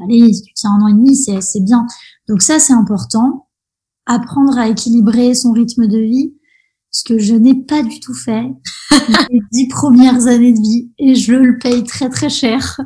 Allez, 0.05 0.33
tu 0.33 0.55
tiens 0.55 0.71
un 0.71 0.83
an 0.83 0.89
et 0.89 0.95
demi, 0.95 1.15
c'est 1.15 1.61
bien. 1.61 1.87
Donc 2.29 2.43
ça, 2.43 2.59
c'est 2.59 2.73
important. 2.73 3.47
Apprendre 4.07 4.59
à 4.59 4.69
équilibrer 4.69 5.35
son 5.35 5.53
rythme 5.53 5.87
de 5.87 5.99
vie 5.99 6.35
ce 6.93 7.05
que 7.05 7.19
je 7.19 7.35
n'ai 7.35 7.55
pas 7.55 7.83
du 7.83 7.99
tout 7.99 8.15
fait 8.15 8.45
les 9.31 9.41
dix 9.51 9.69
premières 9.69 10.27
années 10.27 10.53
de 10.53 10.61
vie 10.61 10.91
et 10.99 11.15
je 11.15 11.33
le 11.33 11.59
paye 11.59 11.83
très 11.85 12.09
très 12.09 12.29
cher. 12.29 12.79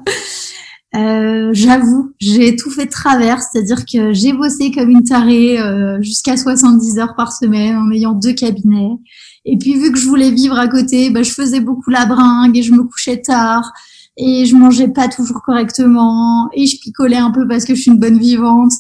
Euh, 0.95 1.51
J'avoue, 1.53 2.15
j'ai 2.19 2.57
tout 2.57 2.71
fait 2.71 2.87
de 2.87 2.91
travers, 2.91 3.43
c'est-à-dire 3.43 3.85
que 3.85 4.15
j'ai 4.15 4.33
bossé 4.33 4.71
comme 4.71 4.89
une 4.89 5.03
tarée 5.03 5.61
euh, 5.61 6.01
jusqu'à 6.01 6.37
70 6.37 6.99
heures 6.99 7.15
par 7.17 7.33
semaine 7.33 7.77
en 7.77 7.91
ayant 7.91 8.13
deux 8.13 8.33
cabinets. 8.33 8.97
Et 9.45 9.59
puis 9.59 9.75
vu 9.75 9.93
que 9.93 9.99
je 9.99 10.07
voulais 10.07 10.31
vivre 10.31 10.59
à 10.59 10.69
côté, 10.69 11.11
bah, 11.11 11.23
je 11.23 11.33
faisais 11.33 11.61
beaucoup 11.61 11.91
la 11.91 12.07
bringue 12.07 12.57
et 12.57 12.63
je 12.63 12.73
me 12.73 12.85
couchais 12.85 13.21
tard 13.21 13.73
et 14.17 14.47
je 14.47 14.57
mangeais 14.57 14.89
pas 14.89 15.09
toujours 15.09 15.43
correctement 15.43 16.49
et 16.55 16.67
je 16.67 16.81
picolais 16.81 17.17
un 17.17 17.31
peu 17.31 17.47
parce 17.47 17.65
que 17.65 17.75
je 17.75 17.83
suis 17.83 17.91
une 17.91 17.99
bonne 17.99 18.19
vivante. 18.19 18.73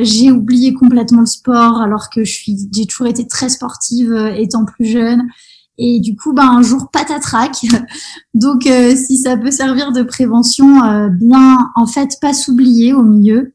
J'ai 0.00 0.30
oublié 0.30 0.74
complètement 0.74 1.20
le 1.20 1.26
sport 1.26 1.80
alors 1.80 2.08
que 2.08 2.24
je 2.24 2.32
suis, 2.32 2.68
j'ai 2.72 2.86
toujours 2.86 3.08
été 3.08 3.26
très 3.26 3.48
sportive 3.48 4.12
euh, 4.12 4.32
étant 4.34 4.64
plus 4.64 4.86
jeune. 4.86 5.26
Et 5.78 6.00
du 6.00 6.16
coup, 6.16 6.32
ben 6.32 6.48
un 6.48 6.62
jour 6.62 6.88
patatrac. 6.90 7.66
Donc, 8.34 8.66
euh, 8.66 8.94
si 8.96 9.18
ça 9.18 9.36
peut 9.36 9.50
servir 9.50 9.92
de 9.92 10.02
prévention, 10.02 10.82
euh, 10.84 11.08
bien 11.08 11.58
en 11.74 11.86
fait 11.86 12.16
pas 12.20 12.32
s'oublier 12.32 12.94
au 12.94 13.02
milieu, 13.02 13.54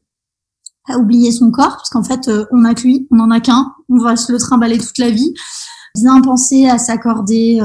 pas 0.86 0.98
oublier 0.98 1.32
son 1.32 1.50
corps, 1.50 1.76
parce 1.76 1.90
qu'en 1.90 2.04
fait 2.04 2.30
on 2.52 2.64
a 2.64 2.74
que 2.74 2.82
lui, 2.82 3.08
on 3.10 3.18
en 3.20 3.30
a 3.30 3.40
qu'un, 3.40 3.72
on 3.88 3.98
va 3.98 4.16
se 4.16 4.30
le 4.30 4.38
trimballer 4.38 4.78
toute 4.78 4.98
la 4.98 5.10
vie. 5.10 5.34
Bien 5.96 6.20
penser 6.20 6.66
à 6.68 6.78
s'accorder 6.78 7.60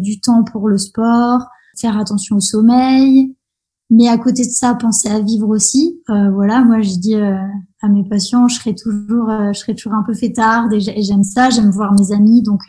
du 0.00 0.20
temps 0.20 0.42
pour 0.42 0.68
le 0.68 0.78
sport, 0.78 1.46
faire 1.80 1.98
attention 1.98 2.36
au 2.36 2.40
sommeil, 2.40 3.34
mais 3.90 4.08
à 4.08 4.18
côté 4.18 4.44
de 4.44 4.50
ça, 4.50 4.74
penser 4.74 5.08
à 5.08 5.20
vivre 5.20 5.48
aussi. 5.48 6.00
Euh, 6.10 6.30
voilà, 6.30 6.62
moi 6.62 6.80
je 6.80 6.94
dis 6.94 7.16
euh, 7.16 7.36
à 7.82 7.88
mes 7.88 8.04
patients, 8.08 8.46
je 8.46 8.56
serai 8.56 8.74
toujours, 8.74 9.28
euh, 9.28 9.52
je 9.52 9.58
serai 9.58 9.74
toujours 9.74 9.94
un 9.94 10.04
peu 10.04 10.14
fêtarde 10.14 10.72
et 10.72 10.80
j'aime 10.80 11.24
ça, 11.24 11.50
j'aime 11.50 11.70
voir 11.70 11.92
mes 11.92 12.12
amis. 12.12 12.42
Donc 12.42 12.60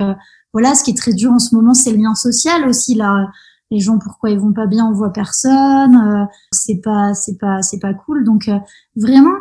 voilà, 0.52 0.74
ce 0.74 0.84
qui 0.84 0.92
est 0.92 0.98
très 0.98 1.14
dur 1.14 1.32
en 1.32 1.40
ce 1.40 1.54
moment, 1.56 1.74
c'est 1.74 1.92
le 1.92 1.98
lien 1.98 2.16
social 2.16 2.68
aussi 2.68 2.96
là. 2.96 3.28
Les 3.70 3.80
gens, 3.80 4.00
pourquoi 4.00 4.32
ils 4.32 4.40
vont 4.40 4.52
pas 4.52 4.68
bien, 4.68 4.86
on 4.86 4.94
voit 4.94 5.14
personne. 5.14 6.28
c'est 6.52 6.82
pas, 6.84 7.14
c'est 7.14 7.38
pas, 7.38 7.62
c'est 7.62 7.80
pas 7.80 7.94
cool. 7.94 8.26
Donc 8.26 8.50
vraiment, 8.98 9.36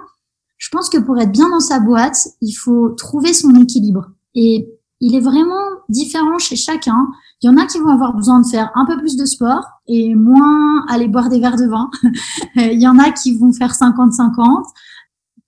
je 0.57 0.69
pense 0.71 0.89
que 0.89 0.99
pour 0.99 1.19
être 1.19 1.33
bien 1.33 1.49
dans 1.49 1.59
sa 1.59 1.81
boîte, 1.81 2.29
il 2.41 2.53
faut 2.53 2.91
trouver 2.91 3.33
son 3.33 3.53
équilibre. 3.55 4.13
Et 4.37 4.69
il 5.01 5.17
est 5.17 5.21
vraiment 5.21 5.65
différent 5.89 6.39
chez 6.39 6.55
chacun 6.57 7.09
Il 7.43 7.47
y 7.47 7.49
en 7.49 7.57
a 7.57 7.67
qui 7.67 7.79
vont 7.79 7.89
avoir 7.89 8.15
besoin 8.15 8.41
de 8.41 8.47
faire 8.47 8.71
un 8.75 8.85
peu 8.85 8.99
plus 8.99 9.17
de 9.17 9.25
sport 9.25 9.65
et 9.87 10.15
moins 10.15 10.85
aller 10.89 11.09
boire 11.09 11.31
des 11.31 11.41
verres 11.41 11.57
de 11.57 11.67
vin. 11.67 11.91
Il 12.57 12.81
y 12.81 12.87
en 12.87 12.99
a 12.99 13.11
qui 13.13 13.37
vont 13.39 13.53
faire 13.53 13.73
50-50. 13.73 14.65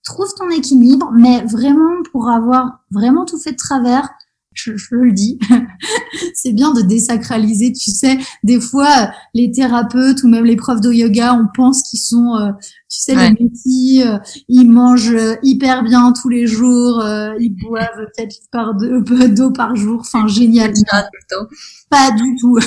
Trouve 0.03 0.33
ton 0.35 0.49
équilibre, 0.49 1.11
mais 1.13 1.43
vraiment 1.45 2.01
pour 2.11 2.29
avoir 2.29 2.79
vraiment 2.89 3.25
tout 3.25 3.37
fait 3.37 3.51
de 3.51 3.57
travers, 3.57 4.09
je, 4.53 4.75
je 4.75 4.95
le 4.95 5.11
dis, 5.11 5.39
c'est 6.33 6.53
bien 6.53 6.73
de 6.73 6.81
désacraliser. 6.81 7.73
Tu 7.73 7.91
sais, 7.91 8.17
des 8.43 8.59
fois, 8.59 9.11
les 9.33 9.51
thérapeutes 9.51 10.23
ou 10.23 10.27
même 10.27 10.45
les 10.45 10.55
profs 10.55 10.81
de 10.81 10.91
yoga, 10.91 11.33
on 11.33 11.47
pense 11.55 11.81
qu'ils 11.81 11.99
sont, 11.99 12.35
euh, 12.35 12.51
tu 12.89 12.99
sais, 13.01 13.15
les 13.15 13.29
métiers, 13.31 14.07
euh, 14.07 14.17
ils 14.47 14.69
mangent 14.69 15.13
euh, 15.13 15.35
hyper 15.43 15.83
bien 15.83 16.13
tous 16.13 16.29
les 16.29 16.47
jours, 16.47 17.03
ils 17.39 17.55
boivent 17.55 17.87
peut-être 18.17 18.35
par 18.51 18.75
deux 18.75 19.01
d'eau 19.29 19.51
par 19.51 19.75
jour. 19.75 20.01
Enfin, 20.01 20.27
génial. 20.27 20.73
Pas 21.89 22.11
du 22.11 22.35
tout. 22.39 22.57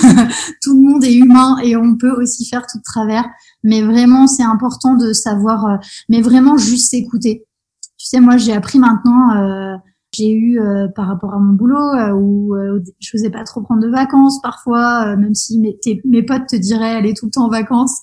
tout 0.62 0.74
le 0.74 0.80
monde 0.80 1.04
est 1.04 1.14
humain 1.14 1.58
et 1.62 1.76
on 1.76 1.96
peut 1.96 2.12
aussi 2.12 2.46
faire 2.46 2.64
tout 2.70 2.78
de 2.78 2.84
travers. 2.84 3.24
Mais 3.64 3.82
vraiment, 3.82 4.26
c'est 4.26 4.44
important 4.44 4.94
de 4.94 5.12
savoir, 5.12 5.80
mais 6.08 6.20
vraiment 6.20 6.56
juste 6.56 6.90
s'écouter. 6.90 7.44
Tu 7.98 8.06
sais, 8.06 8.20
moi, 8.20 8.36
j'ai 8.36 8.52
appris 8.52 8.78
maintenant 8.78 9.78
j'ai 10.16 10.30
eu 10.30 10.60
euh, 10.60 10.88
par 10.94 11.06
rapport 11.08 11.34
à 11.34 11.38
mon 11.38 11.52
boulot 11.52 11.76
euh, 11.76 12.12
où 12.12 12.54
euh, 12.54 12.80
je 13.00 13.10
faisais 13.10 13.30
pas 13.30 13.44
trop 13.44 13.62
prendre 13.62 13.82
de 13.82 13.88
vacances 13.88 14.40
parfois, 14.42 15.16
même 15.16 15.34
si 15.34 15.58
mes, 15.60 15.78
mes 16.04 16.22
potes 16.22 16.46
te 16.48 16.56
diraient 16.56 16.94
aller 16.94 17.14
tout 17.14 17.26
le 17.26 17.30
temps 17.30 17.46
en 17.46 17.50
vacances. 17.50 18.00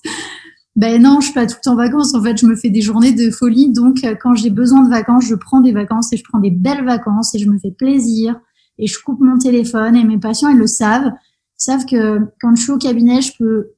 Ben 0.76 1.00
non, 1.00 1.20
je 1.20 1.26
suis 1.26 1.34
pas 1.34 1.46
tout 1.46 1.54
le 1.56 1.64
temps 1.64 1.72
en 1.72 1.76
vacances. 1.76 2.14
En 2.14 2.22
fait, 2.22 2.36
je 2.36 2.46
me 2.46 2.56
fais 2.56 2.70
des 2.70 2.80
journées 2.80 3.12
de 3.12 3.30
folie. 3.30 3.72
Donc, 3.72 3.98
quand 4.20 4.34
j'ai 4.34 4.50
besoin 4.50 4.82
de 4.82 4.90
vacances, 4.90 5.24
je 5.24 5.34
prends 5.36 5.60
des 5.60 5.72
vacances 5.72 6.12
et 6.12 6.16
je 6.16 6.24
prends 6.24 6.40
des 6.40 6.50
belles 6.50 6.84
vacances 6.84 7.34
et 7.34 7.38
je 7.38 7.48
me 7.48 7.58
fais 7.58 7.70
plaisir 7.70 8.40
et 8.78 8.86
je 8.86 8.98
coupe 8.98 9.20
mon 9.20 9.38
téléphone 9.38 9.94
et 9.94 10.04
mes 10.04 10.18
patients, 10.18 10.48
ils 10.48 10.58
le 10.58 10.66
savent. 10.66 11.06
Ils 11.06 11.62
savent 11.62 11.86
que 11.86 12.18
quand 12.40 12.56
je 12.56 12.62
suis 12.62 12.72
au 12.72 12.78
cabinet, 12.78 13.20
je 13.20 13.32
peux, 13.38 13.68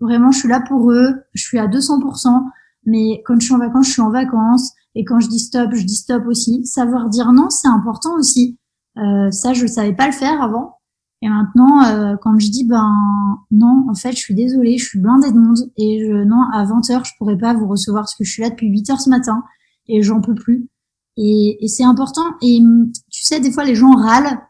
vraiment, 0.00 0.32
je 0.32 0.40
suis 0.40 0.48
là 0.48 0.60
pour 0.60 0.90
eux. 0.90 1.14
Je 1.34 1.42
suis 1.42 1.58
à 1.58 1.68
200%. 1.68 2.44
Mais 2.86 3.22
quand 3.24 3.38
je 3.38 3.46
suis 3.46 3.54
en 3.54 3.58
vacances, 3.58 3.86
je 3.86 3.92
suis 3.92 4.02
en 4.02 4.10
vacances. 4.10 4.72
Et 4.98 5.04
quand 5.04 5.20
je 5.20 5.28
dis 5.28 5.38
stop, 5.38 5.70
je 5.74 5.84
dis 5.84 5.94
stop 5.94 6.24
aussi. 6.26 6.66
Savoir 6.66 7.08
dire 7.08 7.32
non, 7.32 7.50
c'est 7.50 7.68
important 7.68 8.16
aussi. 8.16 8.58
Euh, 8.98 9.30
ça, 9.30 9.52
je 9.52 9.64
savais 9.64 9.94
pas 9.94 10.06
le 10.06 10.12
faire 10.12 10.42
avant. 10.42 10.74
Et 11.22 11.28
maintenant, 11.28 11.84
euh, 11.84 12.16
quand 12.20 12.36
je 12.36 12.50
dis 12.50 12.64
ben 12.64 12.96
non, 13.52 13.86
en 13.88 13.94
fait, 13.94 14.10
je 14.10 14.18
suis 14.18 14.34
désolée, 14.34 14.76
je 14.76 14.84
suis 14.84 14.98
blindée 14.98 15.30
de 15.30 15.38
monde 15.38 15.70
et 15.76 16.04
je, 16.04 16.24
non, 16.24 16.42
à 16.52 16.64
20 16.64 16.90
heures, 16.90 17.04
je 17.04 17.12
pourrais 17.16 17.38
pas 17.38 17.54
vous 17.54 17.68
recevoir 17.68 18.02
parce 18.02 18.16
que 18.16 18.24
je 18.24 18.32
suis 18.32 18.42
là 18.42 18.50
depuis 18.50 18.68
8 18.68 18.90
heures 18.90 19.00
ce 19.00 19.08
matin 19.08 19.44
et 19.86 20.02
j'en 20.02 20.20
peux 20.20 20.34
plus. 20.34 20.68
Et, 21.16 21.64
et 21.64 21.68
c'est 21.68 21.84
important. 21.84 22.26
Et 22.42 22.60
tu 23.08 23.22
sais, 23.22 23.38
des 23.38 23.52
fois, 23.52 23.62
les 23.62 23.76
gens 23.76 23.94
râlent. 23.94 24.40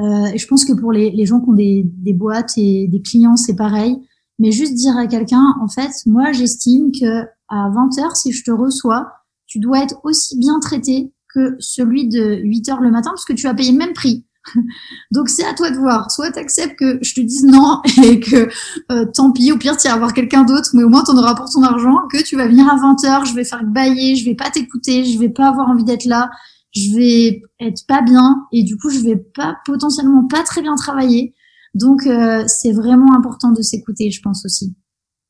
Euh, 0.00 0.26
et 0.32 0.38
je 0.38 0.46
pense 0.46 0.64
que 0.64 0.72
pour 0.72 0.90
les, 0.90 1.10
les 1.10 1.26
gens 1.26 1.40
qui 1.40 1.50
ont 1.50 1.54
des, 1.54 1.82
des 1.84 2.14
boîtes 2.14 2.52
et 2.56 2.88
des 2.88 3.02
clients, 3.02 3.36
c'est 3.36 3.56
pareil. 3.56 3.98
Mais 4.38 4.52
juste 4.52 4.72
dire 4.72 4.96
à 4.96 5.06
quelqu'un, 5.06 5.54
en 5.60 5.68
fait, 5.68 5.90
moi, 6.06 6.32
j'estime 6.32 6.92
que 6.92 7.24
à 7.48 7.68
20 7.68 7.98
heures, 7.98 8.16
si 8.16 8.32
je 8.32 8.42
te 8.42 8.50
reçois, 8.50 9.12
tu 9.48 9.58
dois 9.58 9.82
être 9.82 9.96
aussi 10.04 10.38
bien 10.38 10.60
traité 10.60 11.12
que 11.34 11.56
celui 11.58 12.08
de 12.08 12.40
8 12.42 12.68
heures 12.68 12.80
le 12.80 12.90
matin 12.90 13.10
parce 13.10 13.24
que 13.24 13.32
tu 13.32 13.46
as 13.46 13.54
payé 13.54 13.72
le 13.72 13.78
même 13.78 13.94
prix. 13.94 14.24
Donc 15.10 15.28
c'est 15.28 15.44
à 15.44 15.54
toi 15.54 15.70
de 15.70 15.76
voir. 15.76 16.10
Soit 16.10 16.32
tu 16.32 16.38
acceptes 16.38 16.78
que 16.78 16.98
je 17.02 17.14
te 17.14 17.20
dise 17.20 17.44
non 17.44 17.80
et 18.04 18.20
que 18.20 18.48
euh, 18.92 19.06
tant 19.12 19.32
pis, 19.32 19.50
au 19.52 19.58
pire 19.58 19.76
tu 19.76 19.88
vas 19.88 19.94
avoir 19.94 20.12
quelqu'un 20.12 20.44
d'autre, 20.44 20.70
mais 20.74 20.84
au 20.84 20.88
moins 20.88 21.02
tu 21.02 21.10
en 21.10 21.18
auras 21.18 21.34
pour 21.34 21.50
ton 21.50 21.62
argent, 21.62 21.96
que 22.12 22.22
tu 22.22 22.36
vas 22.36 22.46
venir 22.46 22.68
à 22.70 22.76
20 22.76 23.04
heures, 23.04 23.24
je 23.24 23.34
vais 23.34 23.44
faire 23.44 23.64
bailler, 23.64 24.16
je 24.16 24.24
vais 24.24 24.34
pas 24.34 24.50
t'écouter, 24.50 25.04
je 25.04 25.18
vais 25.18 25.30
pas 25.30 25.48
avoir 25.48 25.68
envie 25.68 25.84
d'être 25.84 26.04
là, 26.04 26.30
je 26.74 26.94
vais 26.94 27.42
être 27.60 27.86
pas 27.86 28.02
bien 28.02 28.46
et 28.52 28.62
du 28.62 28.76
coup 28.76 28.90
je 28.90 29.00
vais 29.00 29.16
pas 29.16 29.56
potentiellement 29.64 30.26
pas 30.26 30.42
très 30.42 30.62
bien 30.62 30.74
travailler. 30.76 31.34
Donc 31.74 32.06
euh, 32.06 32.44
c'est 32.46 32.72
vraiment 32.72 33.14
important 33.14 33.52
de 33.52 33.62
s'écouter, 33.62 34.10
je 34.10 34.20
pense 34.22 34.44
aussi. 34.44 34.74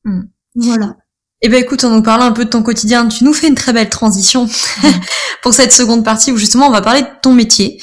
Hmm. 0.05 0.23
Voilà. 0.55 0.97
Eh 1.41 1.49
ben 1.49 1.62
écoute, 1.62 1.84
en 1.84 1.91
nous 1.91 2.03
parlant 2.03 2.24
un 2.24 2.32
peu 2.32 2.45
de 2.45 2.51
ton 2.51 2.64
quotidien, 2.64 3.07
tu 3.07 3.22
nous 3.22 3.32
fais 3.32 3.47
une 3.47 3.55
très 3.55 3.72
belle 3.72 3.89
transition 3.89 4.49
pour 5.43 5.55
cette 5.55 5.72
seconde 5.72 6.05
partie 6.05 6.32
où 6.32 6.36
justement 6.36 6.66
on 6.66 6.72
va 6.72 6.80
parler 6.80 7.03
de 7.03 7.09
ton 7.22 7.32
métier 7.32 7.80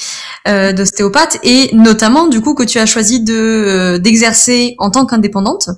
euh, 0.49 0.73
d'ostéopathe 0.73 1.39
et 1.41 1.73
notamment 1.73 2.27
du 2.27 2.41
coup 2.41 2.53
que 2.53 2.63
tu 2.63 2.79
as 2.79 2.85
choisi 2.85 3.21
de 3.21 3.33
euh, 3.33 3.97
d'exercer 3.97 4.75
en 4.77 4.91
tant 4.91 5.05
qu'indépendante. 5.05 5.69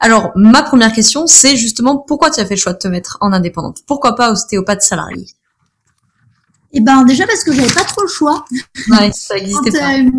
Alors 0.00 0.30
ma 0.36 0.62
première 0.62 0.90
question 0.90 1.26
c'est 1.26 1.54
justement 1.56 1.98
pourquoi 1.98 2.30
tu 2.30 2.40
as 2.40 2.46
fait 2.46 2.54
le 2.54 2.60
choix 2.60 2.72
de 2.72 2.78
te 2.78 2.88
mettre 2.88 3.18
en 3.20 3.34
indépendante? 3.34 3.80
Pourquoi 3.86 4.16
pas 4.16 4.32
ostéopathe 4.32 4.80
salarié? 4.80 5.26
Eh 6.72 6.80
ben 6.80 7.04
déjà 7.04 7.26
parce 7.26 7.44
que 7.44 7.52
j'avais 7.52 7.74
pas 7.74 7.84
trop 7.84 8.00
le 8.00 8.08
choix. 8.08 8.46
Ouais, 8.90 9.10
ça 9.12 9.36
existait 9.36 9.70
quand, 9.70 9.78
pas. 9.78 9.98
Euh, 9.98 10.10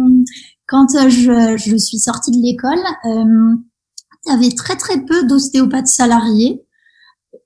quand 0.67 1.09
je, 1.09 1.57
je, 1.57 1.75
suis 1.75 1.97
sortie 1.97 2.29
de 2.29 2.37
l'école, 2.39 2.83
il 3.03 4.31
y 4.31 4.31
avait 4.31 4.55
très 4.55 4.75
très 4.75 5.03
peu 5.03 5.23
d'ostéopathes 5.25 5.87
salariés 5.87 6.61
euh, 6.61 6.68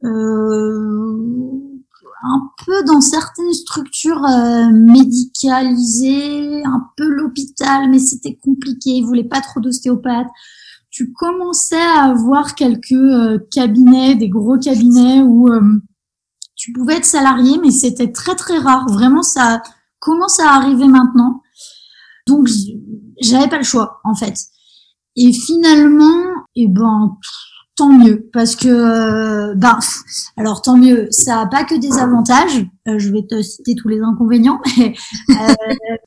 un 0.04 1.60
peu 2.66 2.84
dans 2.86 3.02
certaines 3.02 3.54
structures 3.54 4.26
euh, 4.26 4.70
médicalisées, 4.72 6.64
un 6.66 6.90
peu 6.98 7.08
l'hôpital, 7.08 7.90
mais 7.90 8.00
c'était 8.00 8.36
compliqué, 8.36 8.92
ils 8.92 9.06
voulaient 9.06 9.24
pas 9.24 9.42
trop 9.42 9.60
d'ostéopathes. 9.60 10.30
Tu 10.90 11.12
commençais 11.12 11.82
à 11.82 12.12
avoir 12.12 12.56
quelques 12.56 12.92
euh, 12.92 13.40
cabinets, 13.52 14.16
des 14.16 14.30
gros 14.30 14.58
cabinets 14.58 15.22
où 15.22 15.50
tu 16.56 16.72
pouvais 16.72 16.98
être 16.98 17.06
salarié, 17.06 17.58
mais 17.62 17.72
c'était 17.72 18.12
très 18.12 18.36
très 18.36 18.58
rare. 18.58 18.88
Vraiment, 18.88 19.24
ça 19.24 19.62
commence 20.00 20.40
à 20.40 20.52
arriver 20.52 20.88
maintenant. 20.88 21.42
Donc, 22.28 22.48
j'avais 23.20 23.50
pas 23.50 23.58
le 23.58 23.64
choix, 23.64 24.00
en 24.04 24.16
fait. 24.16 24.36
Et 25.16 25.34
finalement, 25.34 26.26
eh 26.56 26.68
ben, 26.68 27.18
tant 27.76 27.92
mieux 27.92 28.30
parce 28.32 28.56
que 28.56 28.68
euh, 28.68 29.56
ben 29.56 29.80
alors 30.38 30.62
tant 30.62 30.78
mieux 30.78 31.08
ça 31.10 31.42
a 31.42 31.48
pas 31.48 31.64
que 31.64 31.76
des 31.76 31.98
avantages 31.98 32.66
euh, 32.88 33.00
je 33.00 33.12
vais 33.12 33.26
te 33.28 33.42
citer 33.42 33.76
tous 33.76 33.88
les 33.88 34.00
inconvénients 34.02 34.60
mais 34.78 34.94
euh, 35.32 35.54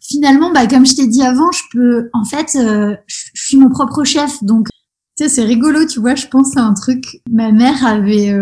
finalement 0.01 0.53
bah 0.53 0.67
comme 0.67 0.87
je 0.87 0.95
t'ai 0.95 1.07
dit 1.07 1.23
avant 1.23 1.51
je 1.51 1.63
peux 1.73 2.09
en 2.13 2.25
fait 2.25 2.57
je 2.57 2.97
suis 3.35 3.57
mon 3.57 3.69
propre 3.69 4.05
chef 4.05 4.43
donc 4.45 4.69
tu 5.17 5.25
sais 5.25 5.29
c'est 5.29 5.45
rigolo 5.45 5.87
tu 5.87 5.99
vois 5.99 6.15
je 6.15 6.27
pense 6.27 6.57
à 6.57 6.63
un 6.63 6.75
truc. 6.75 7.21
Ma 7.31 7.51
mère 7.51 7.85
avait 7.85 8.33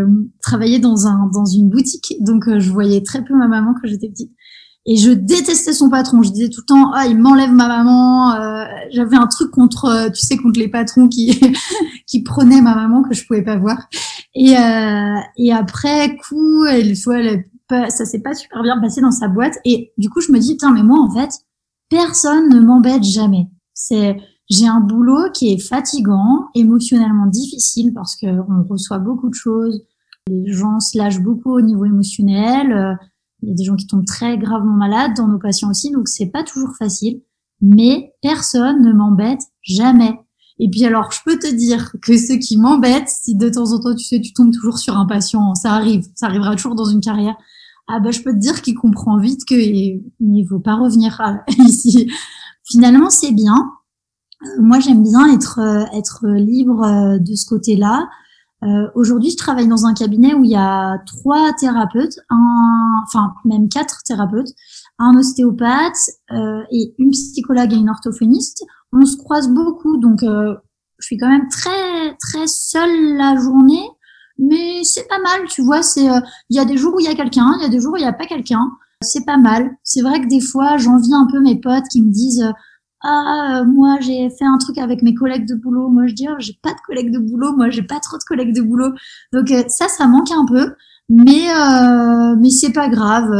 travaillé 0.42 0.78
dans 0.78 1.06
un 1.06 1.30
dans 1.32 1.46
une 1.46 1.70
boutique 1.70 2.16
donc 2.20 2.44
je 2.58 2.70
voyais 2.70 3.02
très 3.02 3.24
peu 3.24 3.34
ma 3.34 3.48
maman 3.48 3.74
quand 3.74 3.88
j'étais 3.88 4.08
petite 4.08 4.32
et 4.86 4.96
je 4.96 5.10
détestais 5.10 5.72
son 5.72 5.88
patron. 5.88 6.22
Je 6.22 6.30
disais 6.30 6.50
tout 6.50 6.60
le 6.60 6.66
temps, 6.66 6.92
ah, 6.92 7.06
il 7.06 7.18
m'enlève 7.18 7.52
ma 7.52 7.68
maman. 7.68 8.34
Euh, 8.34 8.64
J'avais 8.90 9.16
un 9.16 9.26
truc 9.26 9.50
contre, 9.50 9.86
euh, 9.86 10.10
tu 10.10 10.20
sais, 10.20 10.36
contre 10.36 10.58
les 10.58 10.68
patrons 10.68 11.08
qui 11.08 11.40
qui 12.06 12.22
prenaient 12.22 12.60
ma 12.60 12.74
maman 12.74 13.02
que 13.02 13.14
je 13.14 13.26
pouvais 13.26 13.42
pas 13.42 13.56
voir. 13.56 13.78
Et 14.34 14.56
euh, 14.56 15.16
et 15.38 15.52
après 15.52 16.16
coup, 16.16 16.64
elle, 16.66 16.96
soit 16.96 17.20
elle, 17.20 17.44
ça 17.70 18.04
s'est 18.04 18.20
pas 18.20 18.34
super 18.34 18.62
bien 18.62 18.78
passé 18.80 19.00
dans 19.00 19.10
sa 19.10 19.28
boîte. 19.28 19.58
Et 19.64 19.92
du 19.96 20.10
coup, 20.10 20.20
je 20.20 20.32
me 20.32 20.38
dis, 20.38 20.52
putain, 20.52 20.70
mais 20.70 20.82
moi, 20.82 21.00
en 21.00 21.10
fait, 21.10 21.30
personne 21.88 22.50
ne 22.50 22.60
m'embête 22.60 23.04
jamais. 23.04 23.48
C'est 23.72 24.16
j'ai 24.50 24.66
un 24.66 24.80
boulot 24.80 25.30
qui 25.32 25.54
est 25.54 25.58
fatigant, 25.58 26.48
émotionnellement 26.54 27.26
difficile 27.26 27.94
parce 27.94 28.16
que 28.16 28.26
on 28.26 28.68
reçoit 28.68 28.98
beaucoup 28.98 29.30
de 29.30 29.34
choses. 29.34 29.82
Les 30.28 30.52
gens 30.52 30.80
se 30.80 30.98
lâchent 30.98 31.22
beaucoup 31.22 31.52
au 31.56 31.62
niveau 31.62 31.86
émotionnel. 31.86 32.98
Il 33.44 33.48
y 33.50 33.52
a 33.52 33.54
des 33.54 33.64
gens 33.64 33.76
qui 33.76 33.86
tombent 33.86 34.06
très 34.06 34.38
gravement 34.38 34.76
malades 34.76 35.12
dans 35.16 35.28
nos 35.28 35.38
patients 35.38 35.70
aussi, 35.70 35.90
donc 35.90 36.08
c'est 36.08 36.30
pas 36.30 36.42
toujours 36.42 36.74
facile. 36.78 37.20
Mais 37.60 38.12
personne 38.22 38.82
ne 38.82 38.92
m'embête 38.92 39.42
jamais. 39.62 40.18
Et 40.58 40.70
puis 40.70 40.84
alors, 40.84 41.10
je 41.12 41.20
peux 41.24 41.38
te 41.38 41.52
dire 41.52 41.92
que 42.02 42.16
ce 42.16 42.32
qui 42.34 42.56
m'embête, 42.56 43.08
si 43.08 43.36
de 43.36 43.48
temps 43.48 43.72
en 43.72 43.80
temps, 43.80 43.94
tu 43.94 44.04
sais, 44.04 44.20
tu 44.20 44.32
tombes 44.32 44.52
toujours 44.52 44.78
sur 44.78 44.96
un 44.96 45.06
patient, 45.06 45.54
ça 45.54 45.72
arrive, 45.72 46.06
ça 46.14 46.26
arrivera 46.26 46.54
toujours 46.56 46.74
dans 46.74 46.84
une 46.84 47.00
carrière. 47.00 47.36
Ah 47.88 48.00
bah, 48.00 48.12
je 48.12 48.20
peux 48.22 48.32
te 48.32 48.38
dire 48.38 48.62
qu'il 48.62 48.74
comprend 48.74 49.18
vite 49.18 49.44
que 49.46 49.54
il 49.54 50.46
faut 50.48 50.60
pas 50.60 50.76
revenir 50.76 51.20
ici. 51.58 52.10
Finalement, 52.64 53.10
c'est 53.10 53.32
bien. 53.32 53.72
Euh, 54.42 54.62
moi, 54.62 54.80
j'aime 54.80 55.02
bien 55.02 55.32
être 55.32 55.58
euh, 55.60 55.84
être 55.96 56.26
libre 56.28 56.82
euh, 56.82 57.18
de 57.18 57.34
ce 57.34 57.46
côté-là. 57.46 58.08
Euh, 58.64 58.88
Aujourd'hui, 58.94 59.30
je 59.30 59.36
travaille 59.36 59.68
dans 59.68 59.84
un 59.84 59.94
cabinet 59.94 60.34
où 60.34 60.42
il 60.44 60.50
y 60.50 60.56
a 60.56 60.98
trois 61.06 61.52
thérapeutes, 61.52 62.18
un, 62.30 63.02
enfin 63.04 63.34
même 63.44 63.68
quatre 63.68 64.02
thérapeutes, 64.04 64.48
un 64.98 65.12
ostéopathe 65.18 65.98
euh, 66.30 66.62
et 66.70 66.94
une 66.98 67.10
psychologue 67.10 67.72
et 67.72 67.76
une 67.76 67.90
orthophoniste. 67.90 68.64
On 68.92 69.04
se 69.04 69.16
croise 69.16 69.48
beaucoup, 69.48 69.98
donc 69.98 70.22
euh, 70.22 70.54
je 70.98 71.06
suis 71.06 71.18
quand 71.18 71.28
même 71.28 71.48
très 71.48 72.16
très 72.18 72.46
seule 72.46 73.16
la 73.16 73.36
journée, 73.36 73.86
mais 74.38 74.82
c'est 74.84 75.08
pas 75.08 75.18
mal, 75.18 75.46
tu 75.48 75.62
vois. 75.62 75.82
C'est 75.82 76.08
euh, 76.10 76.20
il 76.48 76.56
y 76.56 76.60
a 76.60 76.64
des 76.64 76.78
jours 76.78 76.94
où 76.94 77.00
il 77.00 77.06
y 77.06 77.10
a 77.10 77.14
quelqu'un, 77.14 77.54
il 77.58 77.62
y 77.62 77.66
a 77.66 77.68
des 77.68 77.80
jours 77.80 77.94
où 77.94 77.96
il 77.96 78.02
y 78.02 78.06
a 78.06 78.12
pas 78.12 78.26
quelqu'un. 78.26 78.70
C'est 79.02 79.26
pas 79.26 79.36
mal. 79.36 79.70
C'est 79.82 80.00
vrai 80.00 80.22
que 80.22 80.28
des 80.28 80.40
fois, 80.40 80.78
j'envie 80.78 81.12
un 81.12 81.26
peu 81.30 81.40
mes 81.40 81.60
potes 81.60 81.84
qui 81.92 82.00
me 82.00 82.10
disent 82.10 82.50
ah 83.06 83.60
euh, 83.60 83.64
moi 83.66 83.98
j'ai 84.00 84.30
fait 84.30 84.46
un 84.46 84.56
truc 84.56 84.78
avec 84.78 85.02
mes 85.02 85.14
collègues 85.14 85.46
de 85.46 85.54
boulot. 85.54 85.88
Moi 85.90 86.06
je 86.06 86.14
dis 86.14 86.26
oh, 86.30 86.36
j'ai 86.38 86.58
pas 86.62 86.70
de 86.70 86.80
collègues 86.86 87.12
de 87.12 87.18
boulot. 87.18 87.54
Moi 87.54 87.68
j'ai 87.68 87.82
pas 87.82 88.00
trop 88.00 88.16
de 88.16 88.22
collègues 88.24 88.54
de 88.54 88.62
boulot. 88.62 88.92
Donc 89.32 89.50
euh, 89.50 89.62
ça 89.68 89.88
ça 89.88 90.06
manque 90.06 90.30
un 90.30 90.46
peu. 90.46 90.74
Mais 91.10 91.50
euh, 91.50 92.34
mais 92.40 92.48
c'est 92.48 92.72
pas 92.72 92.88
grave 92.88 93.30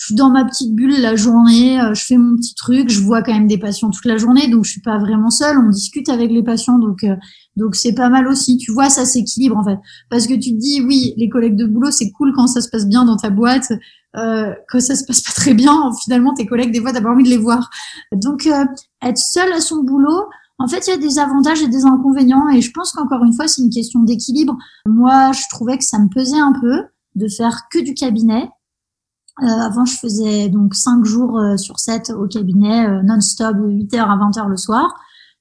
je 0.00 0.06
suis 0.06 0.14
dans 0.14 0.30
ma 0.30 0.46
petite 0.46 0.74
bulle 0.74 0.98
la 0.98 1.14
journée, 1.14 1.78
euh, 1.78 1.92
je 1.92 2.02
fais 2.06 2.16
mon 2.16 2.34
petit 2.34 2.54
truc, 2.54 2.88
je 2.88 3.00
vois 3.00 3.20
quand 3.20 3.34
même 3.34 3.46
des 3.46 3.58
patients 3.58 3.90
toute 3.90 4.06
la 4.06 4.16
journée, 4.16 4.48
donc 4.48 4.64
je 4.64 4.70
suis 4.70 4.80
pas 4.80 4.98
vraiment 4.98 5.28
seule. 5.28 5.58
On 5.58 5.68
discute 5.68 6.08
avec 6.08 6.30
les 6.30 6.42
patients, 6.42 6.78
donc 6.78 7.04
euh, 7.04 7.14
donc 7.56 7.74
c'est 7.74 7.92
pas 7.92 8.08
mal 8.08 8.26
aussi. 8.26 8.56
Tu 8.56 8.72
vois, 8.72 8.88
ça 8.88 9.04
s'équilibre 9.04 9.58
en 9.58 9.64
fait, 9.64 9.78
parce 10.08 10.26
que 10.26 10.32
tu 10.32 10.54
te 10.54 10.58
dis 10.58 10.80
oui, 10.80 11.12
les 11.18 11.28
collègues 11.28 11.54
de 11.54 11.66
boulot 11.66 11.90
c'est 11.90 12.10
cool 12.12 12.32
quand 12.34 12.46
ça 12.46 12.62
se 12.62 12.70
passe 12.70 12.88
bien 12.88 13.04
dans 13.04 13.18
ta 13.18 13.28
boîte, 13.28 13.72
euh, 14.16 14.54
quand 14.70 14.80
ça 14.80 14.96
se 14.96 15.04
passe 15.04 15.20
pas 15.20 15.32
très 15.32 15.52
bien, 15.52 15.90
finalement 16.02 16.32
tes 16.32 16.46
collègues 16.46 16.72
des 16.72 16.80
fois 16.80 16.94
t'as 16.94 17.02
pas 17.02 17.10
envie 17.10 17.24
de 17.24 17.28
les 17.28 17.36
voir. 17.36 17.68
Donc 18.10 18.46
euh, 18.46 18.64
être 19.02 19.18
seul 19.18 19.52
à 19.52 19.60
son 19.60 19.82
boulot, 19.82 20.24
en 20.58 20.66
fait, 20.66 20.86
il 20.86 20.90
y 20.90 20.94
a 20.94 20.96
des 20.96 21.18
avantages 21.18 21.60
et 21.60 21.68
des 21.68 21.84
inconvénients, 21.84 22.48
et 22.48 22.62
je 22.62 22.70
pense 22.70 22.92
qu'encore 22.92 23.22
une 23.22 23.34
fois, 23.34 23.48
c'est 23.48 23.60
une 23.60 23.70
question 23.70 24.00
d'équilibre. 24.00 24.56
Moi, 24.86 25.32
je 25.32 25.42
trouvais 25.50 25.76
que 25.76 25.84
ça 25.84 25.98
me 25.98 26.08
pesait 26.08 26.38
un 26.38 26.54
peu 26.58 26.84
de 27.16 27.28
faire 27.28 27.62
que 27.70 27.78
du 27.78 27.92
cabinet. 27.92 28.48
Euh, 29.42 29.46
avant, 29.46 29.84
je 29.86 29.96
faisais 29.96 30.48
donc 30.50 30.74
cinq 30.74 31.04
jours 31.04 31.38
euh, 31.38 31.56
sur 31.56 31.78
7 31.78 32.10
au 32.10 32.26
cabinet, 32.26 32.86
euh, 32.86 33.02
non-stop, 33.02 33.56
de 33.56 33.68
8h 33.68 33.98
à 33.98 34.16
20h 34.16 34.48
le 34.48 34.56
soir. 34.56 34.94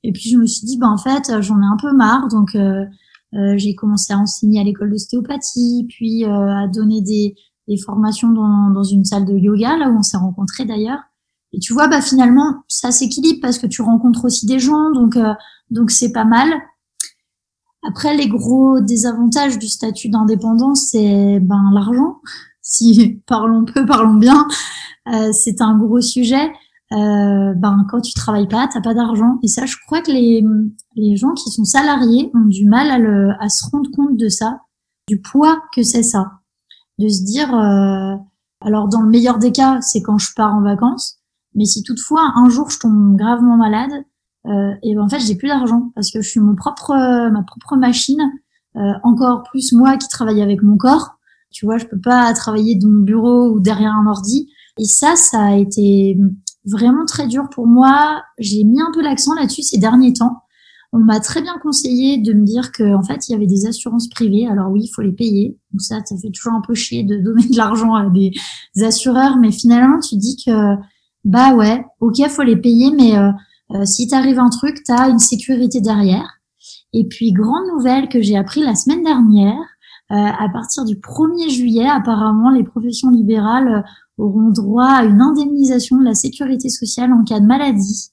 Et 0.03 0.13
puis, 0.13 0.29
je 0.29 0.37
me 0.37 0.45
suis 0.45 0.65
dit, 0.65 0.77
bah, 0.77 0.87
en 0.87 0.97
fait, 0.97 1.41
j'en 1.41 1.61
ai 1.61 1.65
un 1.65 1.77
peu 1.81 1.91
marre. 1.93 2.29
Donc, 2.29 2.57
j'ai 3.57 3.75
commencé 3.75 4.13
à 4.13 4.17
enseigner 4.17 4.61
à 4.61 4.63
l'école 4.63 4.91
d'ostéopathie, 4.91 5.85
puis 5.89 6.23
à 6.23 6.67
donner 6.67 7.01
des, 7.01 7.35
des 7.67 7.77
formations 7.77 8.29
dans, 8.29 8.69
dans, 8.69 8.83
une 8.83 9.03
salle 9.03 9.25
de 9.25 9.37
yoga, 9.37 9.77
là 9.77 9.89
où 9.89 9.97
on 9.97 10.01
s'est 10.01 10.17
rencontrés 10.17 10.63
d'ailleurs. 10.63 10.99
Et 11.51 11.59
tu 11.59 11.73
vois, 11.73 11.89
bah, 11.89 11.99
finalement, 11.99 12.63
ça 12.69 12.91
s'équilibre 12.91 13.39
parce 13.41 13.59
que 13.59 13.67
tu 13.67 13.81
rencontres 13.81 14.23
aussi 14.23 14.45
des 14.45 14.59
gens, 14.59 14.89
donc 14.93 15.17
donc 15.69 15.91
c'est 15.91 16.13
pas 16.13 16.23
mal. 16.23 16.49
Après, 17.85 18.15
les 18.15 18.29
gros 18.29 18.79
désavantages 18.79 19.59
du 19.59 19.67
statut 19.67 20.09
d'indépendant, 20.09 20.75
c'est 20.75 21.41
ben 21.41 21.71
l'argent 21.73 22.21
si 22.69 23.21
parlons 23.27 23.65
peu, 23.65 23.85
parlons 23.85 24.13
bien, 24.13 24.47
euh, 25.11 25.31
c'est 25.33 25.61
un 25.61 25.77
gros 25.77 26.01
sujet. 26.01 26.51
Euh, 26.91 27.53
ben 27.55 27.85
quand 27.87 28.01
tu 28.01 28.13
travailles 28.13 28.47
pas, 28.47 28.67
t'as 28.67 28.81
pas 28.81 28.93
d'argent. 28.93 29.37
Et 29.43 29.47
ça, 29.47 29.65
je 29.65 29.75
crois 29.85 30.01
que 30.01 30.11
les, 30.11 30.43
les 30.95 31.17
gens 31.17 31.33
qui 31.33 31.51
sont 31.51 31.65
salariés 31.65 32.31
ont 32.33 32.47
du 32.47 32.65
mal 32.65 32.89
à, 32.89 32.97
le, 32.97 33.31
à 33.39 33.49
se 33.49 33.69
rendre 33.69 33.89
compte 33.91 34.17
de 34.17 34.29
ça, 34.29 34.61
du 35.07 35.21
poids 35.21 35.61
que 35.75 35.83
c'est 35.83 36.03
ça, 36.03 36.31
de 36.97 37.07
se 37.07 37.23
dire. 37.23 37.53
Euh, 37.53 38.15
alors 38.61 38.89
dans 38.89 39.01
le 39.01 39.09
meilleur 39.09 39.39
des 39.39 39.51
cas, 39.51 39.79
c'est 39.81 40.01
quand 40.01 40.17
je 40.17 40.33
pars 40.35 40.53
en 40.53 40.61
vacances. 40.61 41.17
Mais 41.55 41.65
si 41.65 41.83
toutefois 41.83 42.33
un 42.35 42.49
jour 42.49 42.69
je 42.69 42.79
tombe 42.79 43.15
gravement 43.17 43.57
malade, 43.57 43.91
euh, 44.47 44.73
et 44.83 44.95
ben 44.95 45.03
en 45.03 45.09
fait 45.09 45.19
j'ai 45.19 45.35
plus 45.35 45.47
d'argent 45.47 45.91
parce 45.95 46.11
que 46.11 46.21
je 46.21 46.29
suis 46.29 46.39
mon 46.39 46.55
propre 46.55 46.93
ma 47.29 47.43
propre 47.43 47.75
machine. 47.77 48.21
Euh, 48.75 48.93
encore 49.03 49.43
plus 49.43 49.73
moi 49.73 49.97
qui 49.97 50.07
travaille 50.07 50.41
avec 50.41 50.61
mon 50.61 50.77
corps. 50.77 51.18
Tu 51.51 51.65
vois, 51.65 51.77
je 51.77 51.85
peux 51.85 51.99
pas 51.99 52.33
travailler 52.33 52.75
dans 52.75 52.89
mon 52.89 53.03
bureau 53.03 53.49
ou 53.49 53.59
derrière 53.59 53.93
un 53.93 54.07
ordi. 54.07 54.49
Et 54.77 54.85
ça, 54.85 55.15
ça 55.15 55.41
a 55.41 55.55
été 55.55 56.17
vraiment 56.65 57.05
très 57.05 57.27
dur 57.27 57.49
pour 57.53 57.67
moi. 57.67 58.21
J'ai 58.37 58.63
mis 58.63 58.81
un 58.81 58.91
peu 58.93 59.01
l'accent 59.01 59.33
là-dessus 59.33 59.63
ces 59.63 59.77
derniers 59.77 60.13
temps. 60.13 60.43
On 60.91 60.99
m'a 60.99 61.19
très 61.19 61.41
bien 61.41 61.57
conseillé 61.61 62.17
de 62.17 62.33
me 62.33 62.43
dire 62.43 62.71
que 62.71 62.95
en 62.95 63.03
fait 63.03 63.27
il 63.27 63.33
y 63.33 63.35
avait 63.35 63.45
des 63.45 63.67
assurances 63.67 64.09
privées. 64.09 64.47
Alors 64.47 64.71
oui, 64.71 64.81
il 64.85 64.89
faut 64.89 65.01
les 65.01 65.11
payer. 65.11 65.57
Donc 65.71 65.81
ça, 65.81 65.99
ça 66.03 66.15
fait 66.17 66.31
toujours 66.31 66.53
un 66.53 66.61
peu 66.61 66.73
chier 66.73 67.03
de 67.03 67.17
donner 67.17 67.47
de 67.47 67.57
l'argent 67.57 67.93
à 67.93 68.09
des 68.09 68.31
assureurs, 68.83 69.37
mais 69.37 69.51
finalement 69.51 69.99
tu 69.99 70.15
dis 70.15 70.37
que 70.43 70.51
bah 71.25 71.53
ouais, 71.53 71.85
ok, 71.99 72.27
faut 72.29 72.43
les 72.43 72.57
payer, 72.57 72.91
mais 72.91 73.17
euh, 73.17 73.31
euh, 73.71 73.85
si 73.85 74.07
t'arrive 74.07 74.39
un 74.39 74.49
truc, 74.49 74.77
t'as 74.83 75.09
une 75.09 75.19
sécurité 75.19 75.79
derrière. 75.81 76.39
Et 76.93 77.07
puis 77.07 77.33
grande 77.33 77.67
nouvelle 77.75 78.09
que 78.09 78.21
j'ai 78.21 78.35
appris 78.35 78.61
la 78.61 78.73
semaine 78.73 79.03
dernière, 79.03 79.59
à 80.15 80.49
partir 80.51 80.85
du 80.85 80.95
1er 80.95 81.49
juillet, 81.49 81.87
apparemment, 81.87 82.49
les 82.49 82.63
professions 82.63 83.11
libérales 83.11 83.67
euh, 83.67 83.81
auront 84.17 84.49
droit 84.49 84.89
à 84.89 85.03
une 85.03 85.21
indemnisation 85.21 85.97
de 85.97 86.03
la 86.03 86.15
sécurité 86.15 86.69
sociale 86.69 87.13
en 87.13 87.23
cas 87.23 87.39
de 87.39 87.45
maladie. 87.45 88.11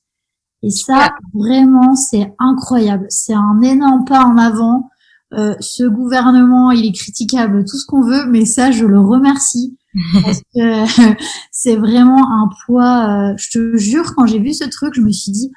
Et 0.63 0.71
ça, 0.71 1.11
vraiment, 1.33 1.95
c'est 1.95 2.35
incroyable. 2.39 3.07
C'est 3.09 3.35
un 3.35 3.61
énorme 3.63 4.05
pas 4.05 4.25
en 4.25 4.37
avant. 4.37 4.91
Euh, 5.33 5.55
ce 5.61 5.85
gouvernement, 5.85 6.71
il 6.71 6.87
est 6.87 6.93
critiquable, 6.93 7.65
tout 7.65 7.77
ce 7.77 7.87
qu'on 7.87 8.03
veut, 8.03 8.27
mais 8.27 8.45
ça, 8.45 8.71
je 8.71 8.85
le 8.85 9.01
remercie 9.01 9.77
parce 10.23 10.41
que 10.55 11.17
c'est 11.51 11.77
vraiment 11.77 12.31
un 12.31 12.51
poids. 12.67 13.35
je 13.37 13.51
te 13.51 13.77
jure, 13.77 14.15
quand 14.15 14.27
j'ai 14.27 14.39
vu 14.39 14.53
ce 14.53 14.65
truc, 14.65 14.95
je 14.95 15.01
me 15.01 15.11
suis 15.11 15.33
dit, 15.33 15.51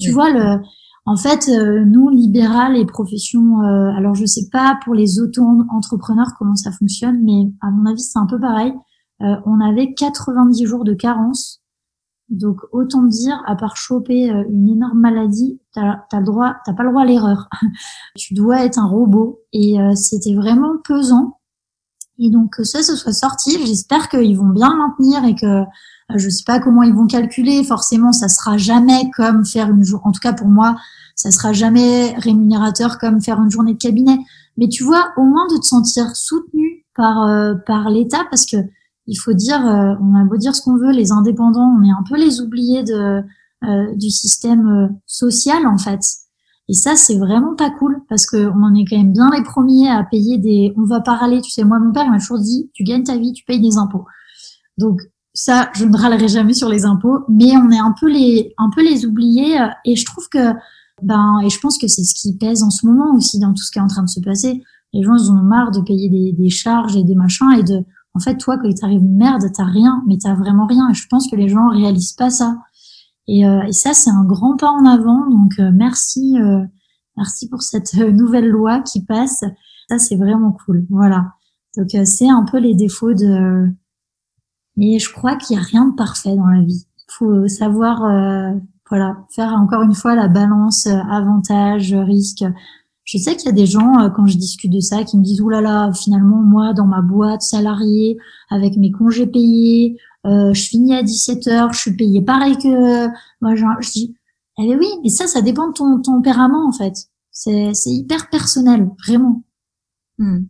tu 0.00 0.10
vois 0.10 0.30
le 0.30 0.58
en 1.06 1.16
fait, 1.16 1.48
euh, 1.48 1.84
nous, 1.84 2.08
libéral 2.08 2.76
et 2.76 2.86
professions, 2.86 3.60
euh, 3.60 3.90
alors 3.96 4.14
je 4.14 4.24
sais 4.24 4.48
pas 4.50 4.78
pour 4.84 4.94
les 4.94 5.20
auto-entrepreneurs 5.20 6.32
comment 6.38 6.56
ça 6.56 6.72
fonctionne, 6.72 7.22
mais 7.22 7.52
à 7.60 7.70
mon 7.70 7.84
avis, 7.90 8.00
c'est 8.00 8.18
un 8.18 8.26
peu 8.26 8.40
pareil. 8.40 8.72
Euh, 9.20 9.36
on 9.44 9.60
avait 9.60 9.92
90 9.92 10.64
jours 10.64 10.84
de 10.84 10.94
carence. 10.94 11.60
Donc, 12.30 12.60
autant 12.72 13.02
dire, 13.02 13.42
à 13.46 13.54
part 13.54 13.76
choper 13.76 14.28
une 14.48 14.70
énorme 14.70 14.98
maladie, 14.98 15.60
t'as 15.74 16.04
as 16.10 16.20
le 16.20 16.24
droit, 16.24 16.54
t'as 16.64 16.72
pas 16.72 16.82
le 16.82 16.88
droit 16.88 17.02
à 17.02 17.04
l'erreur. 17.04 17.50
tu 18.16 18.32
dois 18.32 18.64
être 18.64 18.78
un 18.78 18.86
robot. 18.86 19.40
Et 19.52 19.76
c'était 19.94 20.34
vraiment 20.34 20.78
pesant. 20.82 21.38
Et 22.18 22.30
donc, 22.30 22.54
que 22.56 22.64
ça 22.64 22.82
se 22.82 22.96
soit 22.96 23.12
sorti, 23.12 23.58
j'espère 23.66 24.08
qu'ils 24.08 24.38
vont 24.38 24.48
bien 24.48 24.74
maintenir 24.74 25.22
et 25.26 25.34
que 25.34 25.64
euh, 26.10 26.18
je 26.18 26.28
sais 26.28 26.44
pas 26.46 26.60
comment 26.60 26.82
ils 26.82 26.94
vont 26.94 27.06
calculer. 27.06 27.64
Forcément, 27.64 28.12
ça 28.12 28.28
sera 28.28 28.56
jamais 28.56 29.10
comme 29.16 29.44
faire 29.44 29.70
une 29.70 29.84
journée. 29.84 30.04
En 30.06 30.12
tout 30.12 30.20
cas, 30.20 30.32
pour 30.32 30.48
moi, 30.48 30.76
ça 31.14 31.30
sera 31.30 31.52
jamais 31.52 32.14
rémunérateur 32.18 32.98
comme 32.98 33.20
faire 33.20 33.40
une 33.40 33.50
journée 33.50 33.74
de 33.74 33.78
cabinet. 33.78 34.18
Mais 34.56 34.68
tu 34.68 34.84
vois, 34.84 35.12
au 35.16 35.22
moins 35.22 35.46
de 35.52 35.58
te 35.58 35.64
sentir 35.64 36.14
soutenu 36.14 36.84
par 36.96 37.22
euh, 37.22 37.54
par 37.66 37.90
l'État, 37.90 38.24
parce 38.30 38.46
que 38.46 38.56
il 39.06 39.16
faut 39.16 39.32
dire, 39.34 39.66
euh, 39.66 39.94
on 40.00 40.14
a 40.14 40.24
beau 40.24 40.36
dire 40.36 40.54
ce 40.54 40.62
qu'on 40.62 40.76
veut, 40.76 40.92
les 40.92 41.12
indépendants, 41.12 41.76
on 41.78 41.82
est 41.82 41.90
un 41.90 42.04
peu 42.08 42.16
les 42.16 42.40
oubliés 42.40 42.82
de 42.82 43.22
du 43.96 44.10
système 44.10 44.94
social 45.06 45.66
en 45.66 45.78
fait. 45.78 46.00
Et 46.68 46.74
ça, 46.74 46.96
c'est 46.96 47.16
vraiment 47.16 47.54
pas 47.54 47.70
cool 47.70 48.02
parce 48.08 48.26
que 48.26 48.48
on 48.48 48.62
en 48.62 48.74
est 48.74 48.84
quand 48.88 48.98
même 48.98 49.12
bien 49.12 49.30
les 49.34 49.42
premiers 49.42 49.90
à 49.90 50.02
payer 50.04 50.38
des. 50.38 50.74
On 50.76 50.84
va 50.84 51.00
parler, 51.00 51.40
tu 51.40 51.50
sais, 51.50 51.64
moi, 51.64 51.78
mon 51.78 51.92
père 51.92 52.08
m'a 52.10 52.18
toujours 52.18 52.38
dit, 52.38 52.70
tu 52.74 52.84
gagnes 52.84 53.04
ta 53.04 53.16
vie, 53.16 53.32
tu 53.32 53.44
payes 53.44 53.60
des 53.60 53.78
impôts. 53.78 54.04
Donc 54.78 55.00
ça, 55.34 55.68
je 55.74 55.84
ne 55.84 55.96
râlerai 55.96 56.28
jamais 56.28 56.54
sur 56.54 56.68
les 56.68 56.84
impôts, 56.84 57.24
mais 57.28 57.56
on 57.56 57.70
est 57.70 57.78
un 57.78 57.92
peu 57.98 58.08
les, 58.08 58.54
un 58.56 58.70
peu 58.70 58.82
les 58.82 59.04
oubliés. 59.04 59.60
Euh, 59.60 59.66
et 59.84 59.96
je 59.96 60.04
trouve 60.06 60.28
que, 60.28 60.54
ben, 61.02 61.40
et 61.44 61.50
je 61.50 61.58
pense 61.58 61.76
que 61.76 61.88
c'est 61.88 62.04
ce 62.04 62.14
qui 62.14 62.36
pèse 62.36 62.62
en 62.62 62.70
ce 62.70 62.86
moment 62.86 63.14
aussi 63.14 63.40
dans 63.40 63.52
tout 63.52 63.62
ce 63.62 63.72
qui 63.72 63.80
est 63.80 63.82
en 63.82 63.88
train 63.88 64.04
de 64.04 64.08
se 64.08 64.20
passer. 64.20 64.62
Les 64.92 65.02
gens, 65.02 65.16
ils 65.16 65.30
ont 65.32 65.42
marre 65.42 65.72
de 65.72 65.80
payer 65.80 66.08
des, 66.08 66.32
des 66.32 66.50
charges 66.50 66.96
et 66.96 67.02
des 67.02 67.16
machins 67.16 67.50
et 67.58 67.64
de, 67.64 67.84
en 68.14 68.20
fait, 68.20 68.36
toi, 68.36 68.56
quand 68.58 68.68
il 68.68 68.76
t'arrive 68.76 69.00
une 69.00 69.16
merde, 69.16 69.42
t'as 69.52 69.64
rien, 69.64 70.04
mais 70.06 70.18
t'as 70.18 70.34
vraiment 70.34 70.66
rien. 70.66 70.88
Et 70.90 70.94
je 70.94 71.08
pense 71.08 71.28
que 71.28 71.34
les 71.34 71.48
gens 71.48 71.68
réalisent 71.68 72.12
pas 72.12 72.30
ça. 72.30 72.56
Et, 73.26 73.44
euh, 73.44 73.62
et 73.62 73.72
ça, 73.72 73.92
c'est 73.92 74.10
un 74.10 74.24
grand 74.24 74.56
pas 74.56 74.70
en 74.70 74.86
avant. 74.86 75.28
Donc, 75.28 75.58
euh, 75.58 75.72
merci, 75.74 76.36
merci 77.16 77.48
pour 77.48 77.62
cette 77.62 77.94
nouvelle 77.94 78.46
loi 78.46 78.82
qui 78.82 79.04
passe. 79.04 79.42
Ça, 79.88 79.98
c'est 79.98 80.16
vraiment 80.16 80.56
cool. 80.64 80.86
Voilà. 80.90 81.32
Donc, 81.76 81.88
c'est 82.04 82.28
un 82.28 82.44
peu 82.44 82.58
les 82.58 82.76
défauts 82.76 83.14
de, 83.14 83.66
mais 84.76 84.98
je 84.98 85.12
crois 85.12 85.36
qu'il 85.36 85.56
n'y 85.56 85.62
a 85.62 85.66
rien 85.66 85.86
de 85.86 85.94
parfait 85.94 86.36
dans 86.36 86.46
la 86.46 86.62
vie. 86.62 86.86
Il 86.98 87.12
faut 87.12 87.48
savoir, 87.48 88.04
euh, 88.04 88.52
voilà, 88.88 89.18
faire 89.30 89.52
encore 89.54 89.82
une 89.82 89.94
fois 89.94 90.14
la 90.14 90.28
balance 90.28 90.86
euh, 90.86 90.98
avantage 91.10 91.94
risque. 91.94 92.44
Je 93.04 93.18
sais 93.18 93.36
qu'il 93.36 93.46
y 93.46 93.52
a 93.52 93.52
des 93.52 93.66
gens 93.66 94.00
euh, 94.00 94.08
quand 94.10 94.26
je 94.26 94.36
discute 94.36 94.72
de 94.72 94.80
ça 94.80 95.04
qui 95.04 95.18
me 95.18 95.22
disent 95.22 95.40
oulala, 95.40 95.70
là 95.70 95.86
là, 95.86 95.92
finalement 95.92 96.38
moi 96.38 96.72
dans 96.72 96.86
ma 96.86 97.02
boîte 97.02 97.42
salariée 97.42 98.16
avec 98.50 98.76
mes 98.76 98.90
congés 98.90 99.26
payés, 99.26 99.98
je 100.24 100.68
finis 100.70 100.94
à 100.94 101.02
17 101.02 101.46
heures, 101.48 101.72
je 101.74 101.80
suis 101.80 101.96
payé 101.96 102.22
pareil 102.22 102.56
que 102.56 103.06
moi. 103.42 103.54
Je, 103.54 103.64
je 103.80 103.90
dis 103.90 104.16
eh 104.58 104.68
ben 104.68 104.78
oui, 104.78 104.88
mais 105.02 105.08
ça, 105.08 105.26
ça 105.26 105.42
dépend 105.42 105.68
de 105.68 105.72
ton, 105.72 106.00
tempérament 106.00 106.68
en 106.68 106.72
fait. 106.72 106.94
C'est 107.30 107.72
hyper 107.86 108.30
personnel, 108.30 108.88
vraiment. 109.04 109.42
Hmm. 110.18 110.44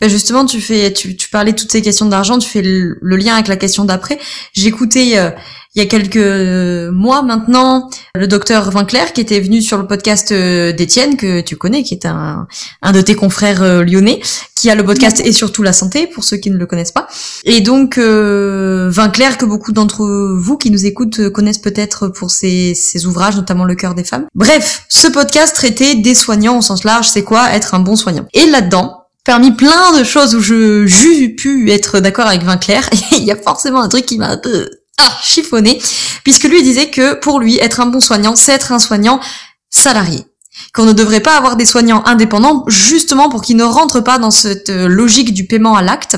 Ben 0.00 0.08
justement, 0.08 0.46
tu 0.46 0.60
fais, 0.60 0.92
tu, 0.92 1.16
tu 1.16 1.28
parlais 1.28 1.52
de 1.52 1.58
toutes 1.58 1.72
ces 1.72 1.82
questions 1.82 2.06
d'argent, 2.06 2.38
tu 2.38 2.48
fais 2.48 2.62
le, 2.62 2.98
lien 3.02 3.34
avec 3.34 3.48
la 3.48 3.56
question 3.56 3.84
d'après. 3.84 4.18
J'écoutais 4.54 5.18
euh, 5.18 5.30
il 5.74 5.82
y 5.82 5.84
a 5.84 5.86
quelques 5.86 6.92
mois 6.92 7.22
maintenant 7.22 7.88
le 8.14 8.26
docteur 8.26 8.70
Vinclair 8.70 9.12
qui 9.12 9.20
était 9.20 9.38
venu 9.38 9.62
sur 9.62 9.78
le 9.78 9.86
podcast 9.86 10.32
euh, 10.32 10.72
d'Étienne 10.72 11.16
que 11.16 11.40
tu 11.40 11.56
connais, 11.56 11.82
qui 11.82 11.94
est 11.94 12.06
un, 12.06 12.48
un 12.82 12.92
de 12.92 13.00
tes 13.00 13.14
confrères 13.14 13.62
euh, 13.62 13.84
lyonnais, 13.84 14.20
qui 14.56 14.70
a 14.70 14.74
le 14.74 14.84
podcast 14.84 15.20
et 15.24 15.30
surtout 15.30 15.62
la 15.62 15.72
santé 15.72 16.06
pour 16.06 16.24
ceux 16.24 16.38
qui 16.38 16.50
ne 16.50 16.56
le 16.56 16.66
connaissent 16.66 16.90
pas. 16.90 17.06
Et 17.44 17.60
donc 17.60 17.96
euh, 17.96 18.88
Vinclair 18.90 19.38
que 19.38 19.44
beaucoup 19.44 19.72
d'entre 19.72 20.04
vous 20.36 20.56
qui 20.56 20.70
nous 20.70 20.84
écoutent 20.84 21.28
connaissent 21.28 21.58
peut-être 21.58 22.08
pour 22.08 22.30
ses, 22.30 22.74
ses 22.74 23.06
ouvrages, 23.06 23.36
notamment 23.36 23.64
Le 23.64 23.74
cœur 23.74 23.94
des 23.94 24.04
femmes. 24.04 24.26
Bref, 24.34 24.84
ce 24.88 25.06
podcast 25.06 25.54
traitait 25.54 25.94
des 25.94 26.14
soignants 26.14 26.58
au 26.58 26.62
sens 26.62 26.82
large, 26.82 27.08
c'est 27.08 27.24
quoi 27.24 27.52
être 27.52 27.74
un 27.74 27.80
bon 27.80 27.94
soignant? 27.94 28.26
Et 28.32 28.46
là-dedans, 28.46 28.97
parmi 29.28 29.52
plein 29.52 29.92
de 29.92 30.04
choses 30.04 30.34
où 30.34 30.40
je 30.40 30.86
j'ai 30.86 31.28
pu 31.28 31.70
être 31.70 32.00
d'accord 32.00 32.26
avec 32.26 32.44
Vinclair, 32.44 32.88
il 33.12 33.24
y 33.24 33.30
a 33.30 33.36
forcément 33.36 33.82
un 33.82 33.88
truc 33.88 34.06
qui 34.06 34.16
m'a 34.16 34.30
un 34.30 34.38
peu 34.38 34.70
ah, 34.96 35.12
chiffonné, 35.22 35.78
puisque 36.24 36.44
lui 36.44 36.62
disait 36.62 36.88
que 36.88 37.12
pour 37.12 37.38
lui, 37.38 37.58
être 37.58 37.80
un 37.80 37.86
bon 37.86 38.00
soignant, 38.00 38.36
c'est 38.36 38.52
être 38.52 38.72
un 38.72 38.78
soignant 38.78 39.20
salarié. 39.68 40.24
Qu'on 40.72 40.86
ne 40.86 40.94
devrait 40.94 41.20
pas 41.20 41.36
avoir 41.36 41.56
des 41.56 41.66
soignants 41.66 42.02
indépendants, 42.06 42.64
justement 42.68 43.28
pour 43.28 43.42
qu'ils 43.42 43.58
ne 43.58 43.64
rentrent 43.64 44.00
pas 44.00 44.18
dans 44.18 44.30
cette 44.30 44.70
euh, 44.70 44.88
logique 44.88 45.34
du 45.34 45.46
paiement 45.46 45.76
à 45.76 45.82
l'acte. 45.82 46.16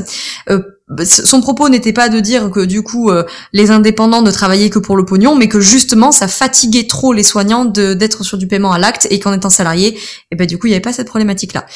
Euh, 0.49 0.61
son 1.05 1.41
propos 1.41 1.69
n'était 1.69 1.93
pas 1.93 2.11
de 2.11 2.21
dire 2.21 2.49
que 2.49 2.65
du 2.65 2.83
coup 2.83 3.11
euh, 3.11 3.25
les 3.53 3.73
indépendants 3.73 4.23
ne 4.23 4.31
travaillaient 4.31 4.71
que 4.71 4.79
pour 4.79 4.97
le 4.97 5.05
pognon, 5.05 5.35
mais 5.35 5.49
que 5.49 5.59
justement 5.59 6.13
ça 6.13 6.29
fatiguait 6.29 6.87
trop 6.87 7.13
les 7.13 7.25
soignants 7.25 7.65
d'être 7.65 8.23
sur 8.23 8.39
du 8.39 8.47
paiement 8.47 8.71
à 8.71 8.79
l'acte 8.79 9.09
et 9.11 9.19
qu'en 9.19 9.33
étant 9.33 9.51
salarié, 9.51 9.89
et 9.89 10.01
eh 10.31 10.37
ben 10.37 10.47
du 10.47 10.59
coup 10.59 10.69
il 10.69 10.71
n'y 10.71 10.75
avait 10.75 10.81
pas 10.81 10.93
cette 10.93 11.09
problématique 11.09 11.55
là. 11.55 11.67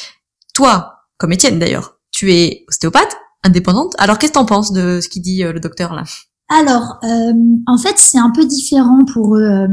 Toi, 0.53 0.94
comme 1.17 1.31
Étienne 1.31 1.59
d'ailleurs, 1.59 1.99
tu 2.11 2.31
es 2.33 2.65
ostéopathe, 2.69 3.17
indépendante. 3.43 3.93
Alors 3.97 4.17
qu'est-ce 4.17 4.33
que 4.33 4.37
t'en 4.37 4.45
penses 4.45 4.71
de 4.71 4.99
ce 5.01 5.09
qu'il 5.09 5.21
dit 5.21 5.43
euh, 5.43 5.53
le 5.53 5.59
docteur 5.59 5.93
là? 5.93 6.03
Alors, 6.47 6.99
euh, 7.03 7.33
en 7.65 7.77
fait, 7.77 7.97
c'est 7.97 8.19
un 8.19 8.29
peu 8.29 8.45
différent 8.45 9.03
pour 9.11 9.35
eux, 9.35 9.67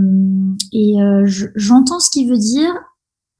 et 0.72 0.94
j'entends 1.54 2.00
ce 2.00 2.08
qu'il 2.08 2.30
veut 2.30 2.38
dire. 2.38 2.72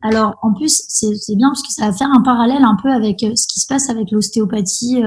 Alors, 0.02 0.34
en 0.42 0.52
plus, 0.52 0.82
c'est 0.88 1.36
bien 1.36 1.48
parce 1.48 1.62
que 1.62 1.72
ça 1.72 1.86
va 1.86 1.92
faire 1.96 2.10
un 2.12 2.20
parallèle 2.20 2.62
un 2.62 2.76
peu 2.82 2.90
avec 2.90 3.20
ce 3.20 3.46
qui 3.46 3.58
se 3.58 3.66
passe 3.66 3.88
avec 3.88 4.10
l'ostéopathie 4.10 5.02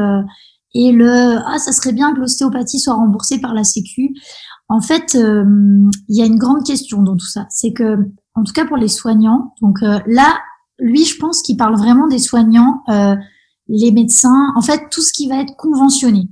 et 0.76 0.91
le 0.91 1.38
ah 1.46 1.58
ça 1.58 1.72
serait 1.72 1.93
bien 1.93 2.14
que 2.14 2.20
l'ostéopathie 2.20 2.80
soit 2.80 2.93
remboursée 2.93 3.39
par 3.39 3.54
la 3.54 3.64
Sécu. 3.64 4.14
En 4.68 4.82
fait, 4.82 5.16
euh, 5.16 5.46
il 6.10 6.18
y 6.18 6.22
a 6.22 6.26
une 6.26 6.38
grande 6.38 6.64
question 6.66 7.02
dans 7.02 7.16
tout 7.16 7.26
ça, 7.26 7.48
c'est 7.50 7.72
que 7.72 7.98
en 8.36 8.43
tout 8.43 8.52
cas 8.54 8.66
pour 8.66 8.78
les 8.78 8.89
soignants, 8.89 9.54
donc 9.62 9.82
euh, 9.82 10.00
là, 10.06 10.38
lui, 10.80 11.06
je 11.06 11.18
pense 11.18 11.42
qu'il 11.42 11.58
parle 11.58 11.78
vraiment 11.78 12.08
des 12.08 12.20
soignants, 12.20 12.84
euh, 12.90 13.16
les 13.68 13.92
médecins, 13.92 14.52
en 14.56 14.62
fait 14.62 14.90
tout 14.92 15.02
ce 15.02 15.14
qui 15.14 15.28
va 15.28 15.42
être 15.42 15.56
conventionné. 15.56 16.28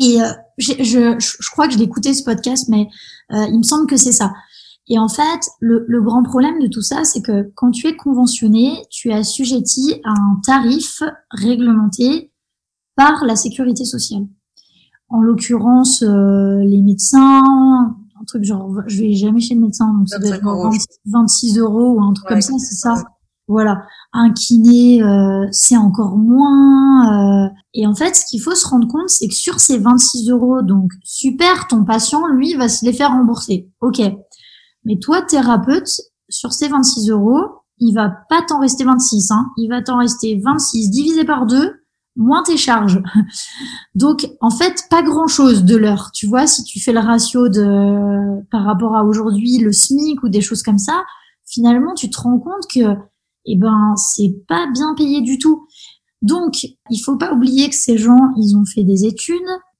Et 0.00 0.18
je, 0.58 0.74
je, 0.78 1.18
je, 1.18 1.50
crois 1.50 1.66
que 1.66 1.74
je 1.74 1.78
l'ai 1.78 1.84
écouté 1.84 2.14
ce 2.14 2.22
podcast, 2.22 2.68
mais 2.68 2.86
il 3.30 3.58
me 3.58 3.64
semble 3.64 3.88
que 3.88 3.96
c'est 3.96 4.12
ça. 4.12 4.32
Et 4.88 4.98
en 4.98 5.08
fait, 5.08 5.40
le, 5.60 5.84
le, 5.86 6.00
grand 6.00 6.22
problème 6.22 6.60
de 6.60 6.66
tout 6.66 6.80
ça, 6.80 7.04
c'est 7.04 7.20
que 7.20 7.50
quand 7.54 7.70
tu 7.70 7.86
es 7.88 7.96
conventionné, 7.96 8.86
tu 8.90 9.10
es 9.10 9.14
assujetti 9.14 10.00
à 10.04 10.10
un 10.10 10.40
tarif 10.44 11.02
réglementé 11.30 12.32
par 12.96 13.24
la 13.24 13.36
sécurité 13.36 13.84
sociale. 13.84 14.26
En 15.10 15.20
l'occurrence, 15.20 16.02
euh, 16.02 16.60
les 16.64 16.80
médecins, 16.80 17.42
un 18.20 18.24
truc 18.26 18.44
genre, 18.44 18.82
je 18.86 19.02
vais 19.02 19.12
jamais 19.12 19.40
chez 19.40 19.54
le 19.54 19.60
médecin, 19.60 19.92
donc 19.92 20.08
ça 20.08 20.18
doit 20.18 20.36
être 20.36 20.44
26 21.06 21.58
euros 21.58 21.94
ou 21.94 22.02
un 22.02 22.12
truc 22.12 22.26
comme 22.26 22.40
ça, 22.40 22.52
c'est 22.58 22.74
ça. 22.74 23.04
Voilà, 23.48 23.82
un 24.12 24.32
kiné, 24.32 25.02
euh, 25.02 25.46
c'est 25.50 25.76
encore 25.76 26.18
moins. 26.18 27.46
Euh, 27.46 27.48
et 27.72 27.86
en 27.86 27.94
fait, 27.94 28.14
ce 28.14 28.26
qu'il 28.26 28.42
faut 28.42 28.54
se 28.54 28.66
rendre 28.66 28.86
compte, 28.86 29.08
c'est 29.08 29.26
que 29.26 29.34
sur 29.34 29.58
ces 29.58 29.78
26 29.78 30.30
euros, 30.30 30.62
donc 30.62 30.90
super, 31.02 31.66
ton 31.66 31.84
patient, 31.84 32.26
lui, 32.28 32.54
va 32.54 32.68
se 32.68 32.84
les 32.84 32.92
faire 32.92 33.10
rembourser. 33.10 33.70
Ok. 33.80 34.02
Mais 34.84 34.98
toi, 34.98 35.22
thérapeute, 35.22 35.90
sur 36.28 36.52
ces 36.52 36.68
26 36.68 37.10
euros, 37.10 37.40
il 37.78 37.94
va 37.94 38.12
pas 38.28 38.42
t'en 38.42 38.60
rester 38.60 38.84
26, 38.84 39.30
hein. 39.30 39.46
Il 39.56 39.68
va 39.68 39.82
t'en 39.82 39.98
rester 39.98 40.40
26 40.44 40.90
divisé 40.90 41.24
par 41.24 41.46
deux 41.46 41.72
moins 42.18 42.42
tes 42.42 42.56
charges. 42.56 43.00
Donc, 43.94 44.28
en 44.40 44.50
fait, 44.50 44.84
pas 44.90 45.02
grand-chose 45.02 45.64
de 45.64 45.76
l'heure. 45.76 46.10
Tu 46.12 46.26
vois, 46.26 46.46
si 46.46 46.64
tu 46.64 46.80
fais 46.80 46.92
le 46.92 47.00
ratio 47.00 47.48
de 47.48 48.44
par 48.50 48.64
rapport 48.64 48.94
à 48.94 49.04
aujourd'hui, 49.04 49.58
le 49.58 49.72
SMIC 49.72 50.22
ou 50.22 50.28
des 50.28 50.40
choses 50.40 50.62
comme 50.62 50.78
ça, 50.78 51.04
finalement, 51.46 51.94
tu 51.94 52.10
te 52.10 52.20
rends 52.20 52.38
compte 52.38 52.66
que, 52.72 52.96
eh 53.52 53.56
ben, 53.56 53.94
c'est 53.96 54.44
pas 54.48 54.66
bien 54.72 54.94
payé 54.96 55.20
du 55.20 55.38
tout. 55.38 55.66
Donc, 56.22 56.66
il 56.90 56.98
faut 56.98 57.16
pas 57.16 57.32
oublier 57.32 57.68
que 57.68 57.74
ces 57.74 57.96
gens, 57.96 58.32
ils 58.36 58.56
ont 58.56 58.64
fait 58.64 58.84
des 58.84 59.04
études, 59.04 59.36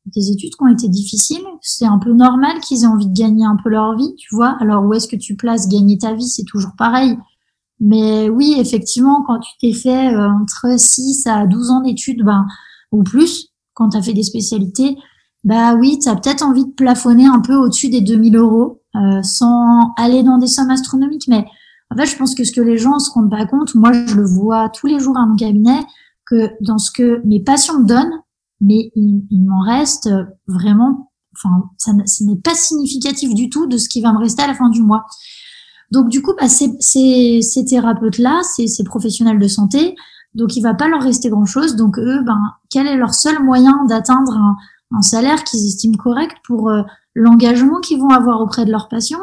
des 0.07 0.31
études 0.31 0.55
qui 0.55 0.63
ont 0.63 0.69
été 0.69 0.89
difficiles. 0.89 1.45
C'est 1.61 1.87
un 1.87 1.99
peu 1.99 2.13
normal 2.13 2.61
qu'ils 2.61 2.85
aient 2.85 2.87
envie 2.87 3.09
de 3.09 3.19
gagner 3.19 3.45
un 3.45 3.57
peu 3.63 3.71
leur 3.71 3.97
vie, 3.97 4.15
tu 4.17 4.35
vois. 4.35 4.57
Alors, 4.61 4.85
où 4.85 4.93
est-ce 4.95 5.09
que 5.09 5.17
tu 5.17 5.37
places 5.37 5.69
gagner 5.69 5.99
ta 5.99 6.15
vie? 6.15 6.29
C'est 6.29 6.45
toujours 6.45 6.73
pareil. 6.79 7.17
Mais 7.81 8.29
oui, 8.29 8.57
effectivement, 8.59 9.23
quand 9.27 9.41
tu 9.41 9.51
t'es 9.61 9.73
fait 9.73 10.15
euh, 10.15 10.29
entre 10.31 10.79
6 10.79 11.27
à 11.27 11.47
12 11.47 11.71
ans 11.71 11.81
d'études, 11.81 12.25
ben, 12.25 12.47
ou 12.93 13.03
plus, 13.03 13.49
quand 13.75 13.91
tu 13.91 13.97
as 13.97 14.03
fait 14.03 14.15
des 14.15 14.23
spécialités, 14.23 14.97
bah 15.45 15.75
oui, 15.75 15.99
tu 16.03 16.09
as 16.09 16.17
peut-être 16.17 16.43
envie 16.43 16.65
de 16.65 16.73
plafonner 16.73 17.27
un 17.27 17.41
peu 17.41 17.55
au-dessus 17.55 17.89
des 17.89 18.01
2000 18.01 18.37
euros, 18.37 18.83
euh, 18.97 19.23
sans 19.23 19.93
aller 19.97 20.23
dans 20.23 20.39
des 20.39 20.49
sommes 20.49 20.71
astronomiques. 20.71 21.29
Mais 21.29 21.45
en 21.91 21.97
fait, 21.97 22.07
je 22.07 22.17
pense 22.17 22.35
que 22.35 22.45
ce 22.45 22.53
que 22.53 22.61
les 22.61 22.79
gens 22.79 22.99
se 22.99 23.11
rendent 23.11 23.31
pas 23.31 23.47
compte, 23.47 23.75
moi, 23.75 23.93
je 23.93 24.15
le 24.15 24.25
vois 24.25 24.69
tous 24.69 24.87
les 24.87 24.99
jours 24.99 25.17
à 25.17 25.27
mon 25.27 25.37
cabinet, 25.37 25.81
que 26.27 26.51
dans 26.61 26.79
ce 26.79 26.91
que 26.91 27.23
mes 27.25 27.41
patients 27.41 27.81
me 27.81 27.87
donnent, 27.87 28.23
mais 28.61 28.91
il, 28.95 29.45
m'en 29.47 29.61
reste 29.63 30.11
vraiment, 30.47 31.13
enfin, 31.35 31.65
ça, 31.79 31.93
ce 32.07 32.25
n'est 32.25 32.37
pas 32.37 32.55
significatif 32.55 33.35
du 33.35 33.49
tout 33.49 33.67
de 33.67 33.79
ce 33.79 33.89
qui 33.89 34.03
va 34.03 34.13
me 34.13 34.19
rester 34.19 34.43
à 34.43 34.47
la 34.47 34.55
fin 34.55 34.69
du 34.69 34.83
mois. 34.83 35.07
Donc 35.91 36.09
du 36.09 36.21
coup, 36.21 36.33
bah, 36.39 36.49
ces, 36.49 36.77
ces, 36.81 37.41
ces 37.41 37.65
thérapeutes-là, 37.65 38.43
ces, 38.43 38.67
ces 38.67 38.85
professionnels 38.85 39.39
de 39.39 39.49
santé, 39.49 39.95
donc 40.35 40.57
il 40.57 40.63
va 40.63 40.75
pas 40.75 40.89
leur 40.89 41.03
rester 41.03 41.31
grand-chose. 41.31 41.77
Donc 41.77 41.99
eux, 41.99 42.23
ben, 42.25 42.41
quel 42.69 42.87
est 42.87 42.97
leur 42.97 43.15
seul 43.15 43.43
moyen 43.43 43.85
d'atteindre 43.87 44.37
un, 44.37 44.57
un, 44.91 45.03
salaire 45.03 45.45
qu'ils 45.45 45.67
estiment 45.67 45.97
correct 45.97 46.37
pour 46.47 46.69
euh, 46.69 46.83
l'engagement 47.15 47.81
qu'ils 47.81 48.01
vont 48.01 48.11
avoir 48.11 48.41
auprès 48.41 48.67
de 48.67 48.71
leurs 48.71 48.89
patients? 48.89 49.19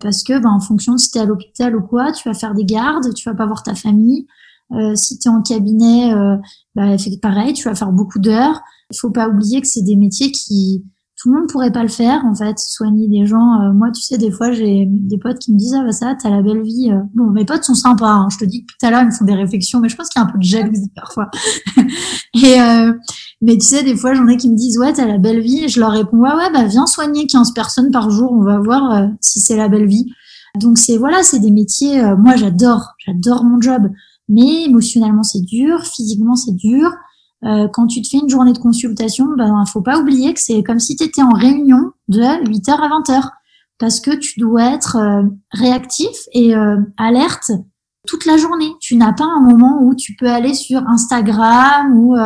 Parce 0.00 0.22
que 0.22 0.38
ben, 0.38 0.50
en 0.50 0.60
fonction 0.60 0.94
de 0.94 0.98
si 0.98 1.10
tu 1.10 1.18
es 1.18 1.20
à 1.20 1.26
l'hôpital 1.26 1.76
ou 1.76 1.82
quoi, 1.82 2.12
tu 2.12 2.28
vas 2.28 2.34
faire 2.34 2.54
des 2.54 2.64
gardes, 2.64 3.12
tu 3.14 3.28
vas 3.28 3.34
pas 3.34 3.46
voir 3.46 3.62
ta 3.62 3.74
famille. 3.74 4.26
Euh, 4.72 4.94
si 4.94 5.18
tu 5.18 5.28
es 5.28 5.30
en 5.30 5.42
cabinet, 5.42 6.12
euh, 6.14 6.36
bah, 6.74 6.96
pareil, 7.20 7.52
tu 7.52 7.68
vas 7.68 7.74
faire 7.74 7.92
beaucoup 7.92 8.18
d'heures. 8.18 8.60
Il 8.90 8.96
faut 8.96 9.10
pas 9.10 9.28
oublier 9.28 9.60
que 9.60 9.66
c'est 9.66 9.82
des 9.82 9.96
métiers 9.96 10.30
qui 10.30 10.84
tout 11.20 11.30
le 11.30 11.38
monde 11.38 11.50
pourrait 11.50 11.70
pas 11.70 11.82
le 11.82 11.88
faire 11.88 12.24
en 12.24 12.34
fait 12.34 12.58
soigner 12.58 13.06
des 13.06 13.26
gens. 13.26 13.60
Euh, 13.60 13.72
moi 13.74 13.90
tu 13.94 14.00
sais 14.00 14.16
des 14.16 14.30
fois 14.30 14.52
j'ai 14.52 14.86
des 14.88 15.18
potes 15.18 15.38
qui 15.38 15.52
me 15.52 15.58
disent 15.58 15.74
ah 15.78 15.84
bah 15.84 15.92
ça 15.92 16.16
t'as 16.20 16.30
la 16.30 16.40
belle 16.40 16.62
vie 16.62 16.90
euh. 16.90 17.00
bon 17.14 17.30
mes 17.30 17.44
potes 17.44 17.62
sont 17.62 17.74
sympas 17.74 18.10
hein. 18.10 18.28
je 18.32 18.38
te 18.38 18.44
dis 18.46 18.64
que 18.64 18.72
tout 18.72 18.86
à 18.86 18.90
l'heure 18.90 19.02
ils 19.02 19.08
me 19.08 19.10
font 19.10 19.26
des 19.26 19.34
réflexions 19.34 19.80
mais 19.80 19.90
je 19.90 19.96
pense 19.96 20.08
qu'il 20.08 20.20
y 20.20 20.24
a 20.24 20.26
un 20.26 20.30
peu 20.30 20.38
de 20.38 20.42
jalousie 20.42 20.90
parfois. 20.96 21.30
Et 22.34 22.58
euh, 22.60 22.94
mais 23.42 23.58
tu 23.58 23.66
sais 23.66 23.82
des 23.82 23.96
fois 23.96 24.14
j'en 24.14 24.26
ai 24.28 24.38
qui 24.38 24.48
me 24.48 24.56
disent 24.56 24.78
ouais 24.78 24.94
t'as 24.94 25.06
la 25.06 25.18
belle 25.18 25.40
vie. 25.40 25.64
Et 25.64 25.68
je 25.68 25.78
leur 25.78 25.92
réponds 25.92 26.16
ouais 26.18 26.34
ouais 26.34 26.50
bah 26.54 26.64
viens 26.64 26.86
soigner 26.86 27.26
15 27.26 27.52
personnes 27.52 27.90
par 27.90 28.08
jour. 28.08 28.32
On 28.32 28.42
va 28.42 28.58
voir 28.58 29.08
si 29.20 29.40
c'est 29.40 29.56
la 29.56 29.68
belle 29.68 29.86
vie. 29.86 30.06
Donc 30.58 30.78
c'est 30.78 30.96
voilà 30.96 31.22
c'est 31.22 31.40
des 31.40 31.50
métiers 31.50 32.02
moi 32.16 32.36
j'adore. 32.36 32.94
J'adore 33.04 33.44
mon 33.44 33.60
job. 33.60 33.90
Mais 34.30 34.64
émotionnellement 34.64 35.22
c'est 35.22 35.42
dur. 35.42 35.84
Physiquement 35.84 36.34
c'est 36.34 36.56
dur 36.56 36.90
euh, 37.44 37.68
quand 37.72 37.86
tu 37.86 38.02
te 38.02 38.08
fais 38.08 38.18
une 38.18 38.28
journée 38.28 38.52
de 38.52 38.58
consultation, 38.58 39.26
ben 39.36 39.64
faut 39.66 39.80
pas 39.80 39.98
oublier 39.98 40.34
que 40.34 40.40
c'est 40.40 40.62
comme 40.62 40.78
si 40.78 40.96
tu 40.96 41.04
étais 41.04 41.22
en 41.22 41.32
réunion 41.32 41.92
de 42.08 42.20
8h 42.20 42.70
à 42.70 42.88
20h 42.88 43.30
parce 43.78 44.00
que 44.00 44.14
tu 44.14 44.38
dois 44.38 44.74
être 44.74 44.96
euh, 44.96 45.22
réactif 45.52 46.14
et 46.32 46.54
euh, 46.54 46.76
alerte 46.98 47.50
toute 48.06 48.26
la 48.26 48.36
journée. 48.36 48.70
Tu 48.80 48.96
n'as 48.96 49.12
pas 49.12 49.24
un 49.24 49.40
moment 49.40 49.80
où 49.82 49.94
tu 49.94 50.16
peux 50.16 50.28
aller 50.28 50.54
sur 50.54 50.86
Instagram 50.86 51.94
ou 51.94 52.16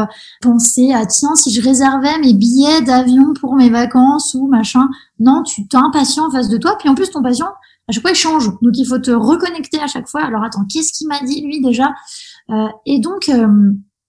penser 0.40 0.92
à 0.92 1.04
tiens 1.04 1.34
si 1.34 1.52
je 1.52 1.60
réservais 1.60 2.16
mes 2.20 2.32
billets 2.32 2.80
d'avion 2.82 3.34
pour 3.40 3.56
mes 3.56 3.70
vacances 3.70 4.34
ou 4.34 4.46
machin. 4.46 4.88
Non, 5.18 5.42
tu 5.42 5.62
as 5.72 5.78
un 5.78 5.90
patient 5.90 6.28
en 6.28 6.30
face 6.30 6.48
de 6.48 6.58
toi 6.58 6.76
puis 6.78 6.88
en 6.88 6.94
plus 6.94 7.10
ton 7.10 7.22
patient 7.22 7.48
à 7.88 7.92
chaque 7.92 8.02
fois 8.02 8.12
il 8.12 8.16
change. 8.16 8.46
Donc 8.62 8.72
il 8.74 8.86
faut 8.86 9.00
te 9.00 9.10
reconnecter 9.10 9.80
à 9.80 9.88
chaque 9.88 10.08
fois. 10.08 10.22
Alors 10.22 10.44
attends, 10.44 10.64
qu'est-ce 10.72 10.92
qu'il 10.92 11.08
m'a 11.08 11.20
dit 11.20 11.42
lui 11.42 11.60
déjà? 11.60 11.92
Et 12.86 13.00
donc 13.00 13.28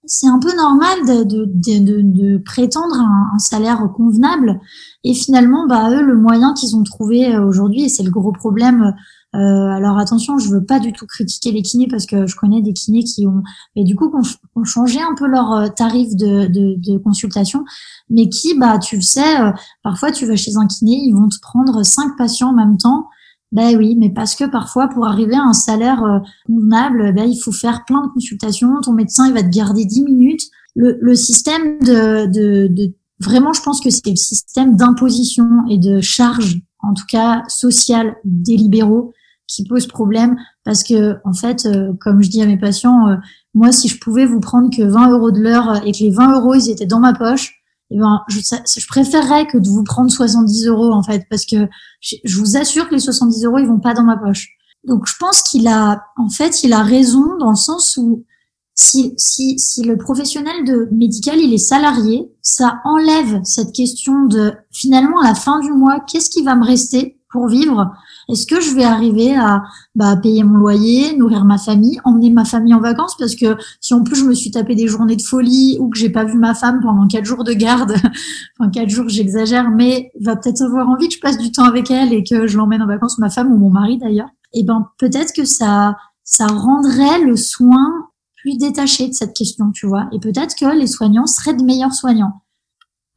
c'est 0.08 0.28
un 0.28 0.40
peu 0.40 0.56
normal 0.56 1.06
de, 1.06 1.24
de, 1.24 2.02
de, 2.02 2.38
prétendre 2.38 2.96
un, 2.96 3.32
un, 3.34 3.40
salaire 3.40 3.88
convenable. 3.96 4.60
Et 5.04 5.14
finalement, 5.14 5.68
bah, 5.68 5.90
eux, 5.92 6.02
le 6.02 6.16
moyen 6.18 6.54
qu'ils 6.54 6.76
ont 6.76 6.84
trouvé 6.84 7.36
euh, 7.36 7.46
aujourd'hui, 7.46 7.84
et 7.84 7.90
c'est 7.90 8.04
le 8.04 8.12
gros 8.12 8.32
problème. 8.32 8.94
Euh, 9.36 9.68
alors 9.70 9.98
attention, 9.98 10.38
je 10.38 10.50
veux 10.50 10.64
pas 10.64 10.80
du 10.80 10.94
tout 10.94 11.06
critiquer 11.06 11.52
les 11.52 11.62
kinés 11.62 11.88
parce 11.88 12.06
que 12.06 12.26
je 12.26 12.36
connais 12.38 12.62
des 12.62 12.72
kinés 12.72 13.04
qui 13.04 13.28
ont, 13.28 13.44
mais 13.76 13.84
du 13.84 13.96
coup, 13.96 14.10
qui 14.10 14.38
ont, 14.56 14.64
changé 14.64 15.02
un 15.02 15.14
peu 15.16 15.28
leur 15.28 15.52
euh, 15.52 15.68
tarif 15.68 16.16
de, 16.16 16.48
de, 16.48 16.76
de, 16.78 16.98
consultation, 16.98 17.66
mais 18.10 18.30
qui, 18.30 18.58
bah, 18.58 18.80
tu 18.80 18.96
le 18.96 19.02
sais, 19.02 19.42
euh, 19.42 19.52
parfois 19.84 20.12
tu 20.12 20.26
vas 20.26 20.38
chez 20.38 20.56
un 20.56 20.68
kiné, 20.68 20.94
ils 21.04 21.14
vont 21.14 21.28
te 21.28 21.40
prendre 21.42 21.84
cinq 21.84 22.16
patients 22.18 22.50
en 22.50 22.54
même 22.54 22.78
temps 22.78 23.10
ben 23.56 23.78
oui, 23.78 23.96
mais 23.98 24.10
parce 24.10 24.36
que 24.36 24.44
parfois, 24.44 24.90
pour 24.90 25.08
arriver 25.08 25.36
à 25.36 25.44
un 25.44 25.54
salaire 25.54 26.04
euh, 26.04 26.20
convenable, 26.46 27.14
ben, 27.14 27.24
il 27.24 27.40
faut 27.42 27.54
faire 27.54 27.86
plein 27.86 28.06
de 28.06 28.12
consultations. 28.12 28.82
Ton 28.82 28.92
médecin, 28.92 29.28
il 29.28 29.34
va 29.34 29.44
te 29.44 29.48
garder 29.48 29.86
10 29.86 30.04
minutes. 30.04 30.42
Le, 30.76 30.98
le 31.00 31.16
système 31.16 31.80
de, 31.80 32.26
de, 32.26 32.68
de, 32.68 32.94
Vraiment, 33.22 33.54
je 33.54 33.62
pense 33.62 33.80
que 33.80 33.90
c'est 33.90 34.10
le 34.10 34.18
système 34.18 34.76
d'imposition 34.76 35.46
et 35.70 35.78
de 35.78 36.02
charge, 36.02 36.60
en 36.80 36.94
tout 36.94 37.06
cas 37.10 37.44
sociale, 37.48 38.18
des 38.26 38.58
libéraux 38.58 39.14
qui 39.48 39.66
pose 39.66 39.88
problème. 39.88 40.36
Parce 40.66 40.84
que, 40.84 41.16
en 41.24 41.32
fait, 41.32 41.66
euh, 41.66 41.94
comme 42.02 42.22
je 42.22 42.30
dis 42.30 42.42
à 42.42 42.46
mes 42.46 42.58
patients, 42.58 43.08
euh, 43.08 43.16
moi, 43.54 43.72
si 43.72 43.88
je 43.88 43.98
pouvais 44.02 44.26
vous 44.26 44.42
prendre 44.42 44.70
que 44.70 44.84
20 44.84 45.12
euros 45.12 45.32
de 45.32 45.40
l'heure 45.40 45.82
et 45.86 45.94
que 45.94 46.00
les 46.00 46.12
20 46.12 46.42
euros, 46.42 46.56
ils 46.56 46.70
étaient 46.70 46.86
dans 46.86 47.00
ma 47.00 47.14
poche, 47.14 47.55
eh 47.92 47.98
ben, 47.98 48.22
je, 48.28 48.40
je 48.40 48.88
préférerais 48.88 49.46
que 49.48 49.58
de 49.58 49.68
vous 49.68 49.84
prendre 49.84 50.12
70 50.12 50.66
euros 50.68 50.92
en 50.92 51.04
fait, 51.04 51.26
parce 51.30 51.46
que 51.46 51.68
je, 52.02 52.38
vous 52.38 52.58
assure 52.58 52.90
que 52.90 52.96
les 52.96 53.00
70 53.00 53.46
euros 53.46 53.60
ils 53.60 53.68
vont 53.68 53.80
pas 53.80 53.94
dans 53.94 54.04
ma 54.04 54.18
poche. 54.18 54.50
Donc 54.86 55.08
je 55.08 55.14
pense 55.20 55.44
qu'il 55.44 55.68
a, 55.68 56.04
en 56.18 56.30
fait, 56.30 56.64
il 56.64 56.74
a 56.74 56.84
raison 56.84 57.38
dans 57.40 57.52
le 57.52 57.56
sens 57.56 57.98
où 57.98 58.26
si, 58.74 59.14
si, 59.18 59.58
si 59.58 59.84
le 59.84 59.98
professionnel 59.98 60.66
de 60.66 60.90
médical 60.92 61.40
il 61.40 61.54
est 61.54 61.58
salarié, 61.58 62.30
ça 62.42 62.82
enlève 62.84 63.40
cette 63.44 63.72
question 63.72 64.26
de 64.26 64.54
finalement 64.72 65.22
à 65.22 65.30
la 65.30 65.36
fin 65.36 65.60
du 65.60 65.72
mois, 65.72 66.02
qu'est-ce 66.02 66.30
qui 66.30 66.44
va 66.44 66.56
me 66.56 66.66
rester? 66.66 67.20
Vivre 67.48 67.94
Est-ce 68.30 68.48
que 68.48 68.62
je 68.62 68.74
vais 68.74 68.84
arriver 68.84 69.36
à 69.36 69.64
bah, 69.96 70.16
payer 70.16 70.44
mon 70.44 70.58
loyer, 70.58 71.16
nourrir 71.18 71.44
ma 71.44 71.58
famille, 71.58 72.00
emmener 72.06 72.30
ma 72.30 72.46
famille 72.46 72.74
en 72.74 72.80
vacances? 72.80 73.16
Parce 73.20 73.36
que 73.36 73.58
si 73.82 73.94
en 73.94 74.04
plus 74.04 74.16
je 74.16 74.24
me 74.24 74.34
suis 74.34 74.52
tapé 74.52 74.76
des 74.76 74.88
journées 74.88 75.16
de 75.16 75.22
folie 75.22 75.78
ou 75.80 75.90
que 75.90 75.98
j'ai 75.98 76.10
pas 76.10 76.24
vu 76.24 76.38
ma 76.38 76.54
femme 76.56 76.80
pendant 76.82 77.08
quatre 77.08 77.26
jours 77.26 77.44
de 77.44 77.54
garde, 77.54 77.96
enfin 78.60 78.70
quatre 78.70 78.90
jours 78.90 79.10
j'exagère, 79.10 79.70
mais 79.70 80.12
va 80.22 80.36
peut-être 80.36 80.62
avoir 80.62 80.88
envie 80.88 81.10
que 81.10 81.14
je 81.14 81.20
passe 81.20 81.38
du 81.38 81.52
temps 81.52 81.66
avec 81.66 81.92
elle 81.92 82.14
et 82.14 82.24
que 82.24 82.48
je 82.48 82.58
l'emmène 82.58 82.82
en 82.82 82.88
vacances, 82.88 83.20
ma 83.20 83.30
femme 83.30 83.52
ou 83.52 83.58
mon 83.58 83.70
mari 83.70 83.98
d'ailleurs. 83.98 84.30
Et 84.54 84.60
eh 84.60 84.64
ben 84.64 84.88
peut-être 84.98 85.34
que 85.36 85.44
ça 85.44 85.98
ça 86.24 86.48
rendrait 86.48 87.20
le 87.20 87.36
soin 87.36 88.08
plus 88.38 88.58
détaché 88.58 89.08
de 89.08 89.14
cette 89.14 89.36
question, 89.36 89.72
tu 89.72 89.86
vois. 89.86 90.08
Et 90.12 90.20
peut-être 90.20 90.56
que 90.56 90.78
les 90.78 90.88
soignants 90.88 91.26
seraient 91.26 91.56
de 91.56 91.64
meilleurs 91.64 91.94
soignants 91.94 92.42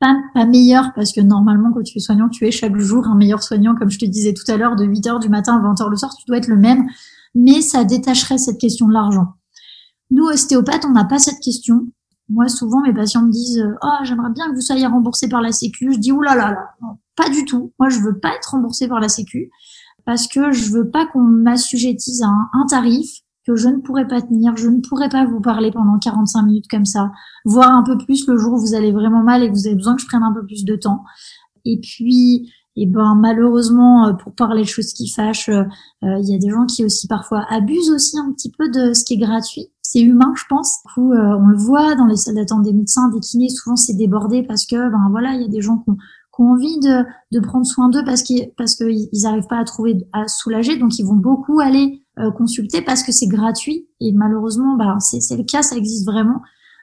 pas, 0.01 0.17
meilleur 0.47 0.93
parce 0.95 1.13
que 1.13 1.21
normalement 1.21 1.73
quand 1.73 1.83
tu 1.83 1.99
es 1.99 2.01
soignant, 2.01 2.29
tu 2.29 2.47
es 2.47 2.51
chaque 2.51 2.77
jour 2.77 3.07
un 3.07 3.15
meilleur 3.15 3.43
soignant, 3.43 3.75
comme 3.75 3.91
je 3.91 3.99
te 3.99 4.05
disais 4.05 4.33
tout 4.33 4.51
à 4.51 4.57
l'heure, 4.57 4.77
de 4.77 4.85
8 4.85 5.07
heures 5.07 5.19
du 5.19 5.29
matin 5.29 5.57
à 5.57 5.61
20 5.61 5.81
heures 5.81 5.91
le 5.91 5.97
soir, 5.97 6.15
tu 6.17 6.25
dois 6.27 6.39
être 6.39 6.49
le 6.49 6.57
même, 6.57 6.87
mais 7.35 7.61
ça 7.61 7.85
détacherait 7.85 8.39
cette 8.39 8.59
question 8.59 8.87
de 8.89 8.93
l'argent. 8.93 9.35
Nous, 10.11 10.25
ostéopathes, 10.25 10.85
on 10.85 10.93
n'a 10.93 11.05
pas 11.05 11.19
cette 11.19 11.41
question. 11.41 11.87
Moi, 12.31 12.49
souvent, 12.49 12.81
mes 12.81 12.95
patients 12.95 13.23
me 13.23 13.31
disent, 13.31 13.65
oh, 13.83 14.05
j'aimerais 14.05 14.31
bien 14.31 14.49
que 14.49 14.55
vous 14.55 14.61
soyez 14.61 14.87
remboursé 14.87 15.29
par 15.29 15.41
la 15.41 15.53
sécu. 15.53 15.93
Je 15.93 15.99
dis, 15.99 16.11
là 16.11 16.35
là, 16.35 16.51
là. 16.51 16.75
pas 17.17 17.29
du 17.31 17.45
tout. 17.45 17.73
Moi, 17.79 17.89
je 17.89 18.01
veux 18.01 18.19
pas 18.19 18.35
être 18.35 18.51
remboursé 18.51 18.89
par 18.89 19.01
la 19.01 19.09
sécu 19.09 19.51
parce 20.05 20.27
que 20.27 20.53
je 20.53 20.73
veux 20.73 20.91
pas 20.91 21.07
qu'on 21.07 21.23
m'assujettisse 21.23 22.23
à 22.23 22.29
un 22.29 22.67
tarif 22.67 23.21
que 23.49 23.57
je 23.57 23.69
ne 23.69 23.79
pourrais 23.79 24.07
pas 24.07 24.21
tenir, 24.21 24.57
je 24.57 24.69
ne 24.69 24.81
pourrais 24.81 25.09
pas 25.09 25.25
vous 25.25 25.41
parler 25.41 25.71
pendant 25.71 25.99
45 25.99 26.43
minutes 26.43 26.69
comme 26.71 26.85
ça, 26.85 27.11
voire 27.45 27.73
un 27.73 27.83
peu 27.83 27.97
plus 27.97 28.27
le 28.29 28.37
jour 28.37 28.55
où 28.55 28.61
vous 28.61 28.75
allez 28.75 28.93
vraiment 28.93 29.23
mal 29.23 29.43
et 29.43 29.49
que 29.49 29.55
vous 29.55 29.67
avez 29.67 29.77
besoin 29.77 29.97
que 29.97 30.03
je 30.03 30.07
prenne 30.07 30.23
un 30.23 30.33
peu 30.35 30.45
plus 30.45 30.65
de 30.65 30.77
temps. 30.77 31.03
Et 31.65 31.81
puis, 31.81 32.51
et 32.77 32.83
eh 32.83 32.87
ben 32.87 33.17
malheureusement, 33.17 34.07
euh, 34.07 34.13
pour 34.13 34.35
parler 34.35 34.63
de 34.63 34.69
choses 34.69 34.93
qui 34.93 35.09
fâchent, 35.09 35.49
euh, 35.49 35.65
euh, 36.05 36.19
il 36.21 36.31
y 36.31 36.35
a 36.35 36.39
des 36.39 36.49
gens 36.49 36.65
qui 36.65 36.85
aussi 36.85 37.09
parfois 37.09 37.45
abusent 37.51 37.91
aussi 37.91 38.17
un 38.19 38.31
petit 38.33 38.53
peu 38.57 38.69
de 38.69 38.93
ce 38.93 39.05
qui 39.05 39.15
est 39.15 39.19
gratuit. 39.19 39.67
C'est 39.83 40.01
humain, 40.01 40.33
je 40.37 40.45
pense. 40.49 40.77
Du 40.87 40.93
coup, 40.93 41.13
on 41.13 41.47
le 41.47 41.57
voit 41.57 41.97
dans 41.97 42.05
les 42.05 42.17
salles 42.17 42.37
d'attente 42.37 42.63
des 42.63 42.75
médecins, 42.75 43.09
des 43.09 43.19
kinés, 43.19 43.49
souvent 43.49 43.75
c'est 43.75 43.95
débordé 43.95 44.45
parce 44.45 44.67
que 44.67 44.77
ben 44.77 45.09
voilà, 45.11 45.33
il 45.33 45.43
y 45.43 45.45
a 45.45 45.49
des 45.49 45.63
gens 45.63 45.79
qui 45.79 45.91
ont, 45.91 45.97
envie 46.41 46.79
de, 46.79 47.05
de 47.33 47.41
prendre 47.41 47.67
soin 47.67 47.89
d'eux 47.89 48.05
parce 48.05 48.23
qu'ils 48.23 48.53
parce 48.57 48.77
qu'ils 48.77 49.09
n'arrivent 49.25 49.49
pas 49.49 49.59
à 49.59 49.65
trouver 49.65 50.07
à 50.13 50.29
soulager, 50.29 50.77
donc 50.77 50.97
ils 51.01 51.05
vont 51.05 51.17
beaucoup 51.17 51.59
aller 51.59 52.05
euh, 52.19 52.31
consulter 52.33 52.83
parce 52.83 53.03
que 53.03 53.13
c'est 53.13 53.27
gratuit. 53.27 53.87
Et 54.01 54.13
malheureusement 54.13 54.77
bah 54.77 54.97
c'est 54.99 55.37
le 55.37 55.45
cas 55.45 55.63
ça 55.63 55.77
existe 55.77 56.07
vraiment. 56.07 56.41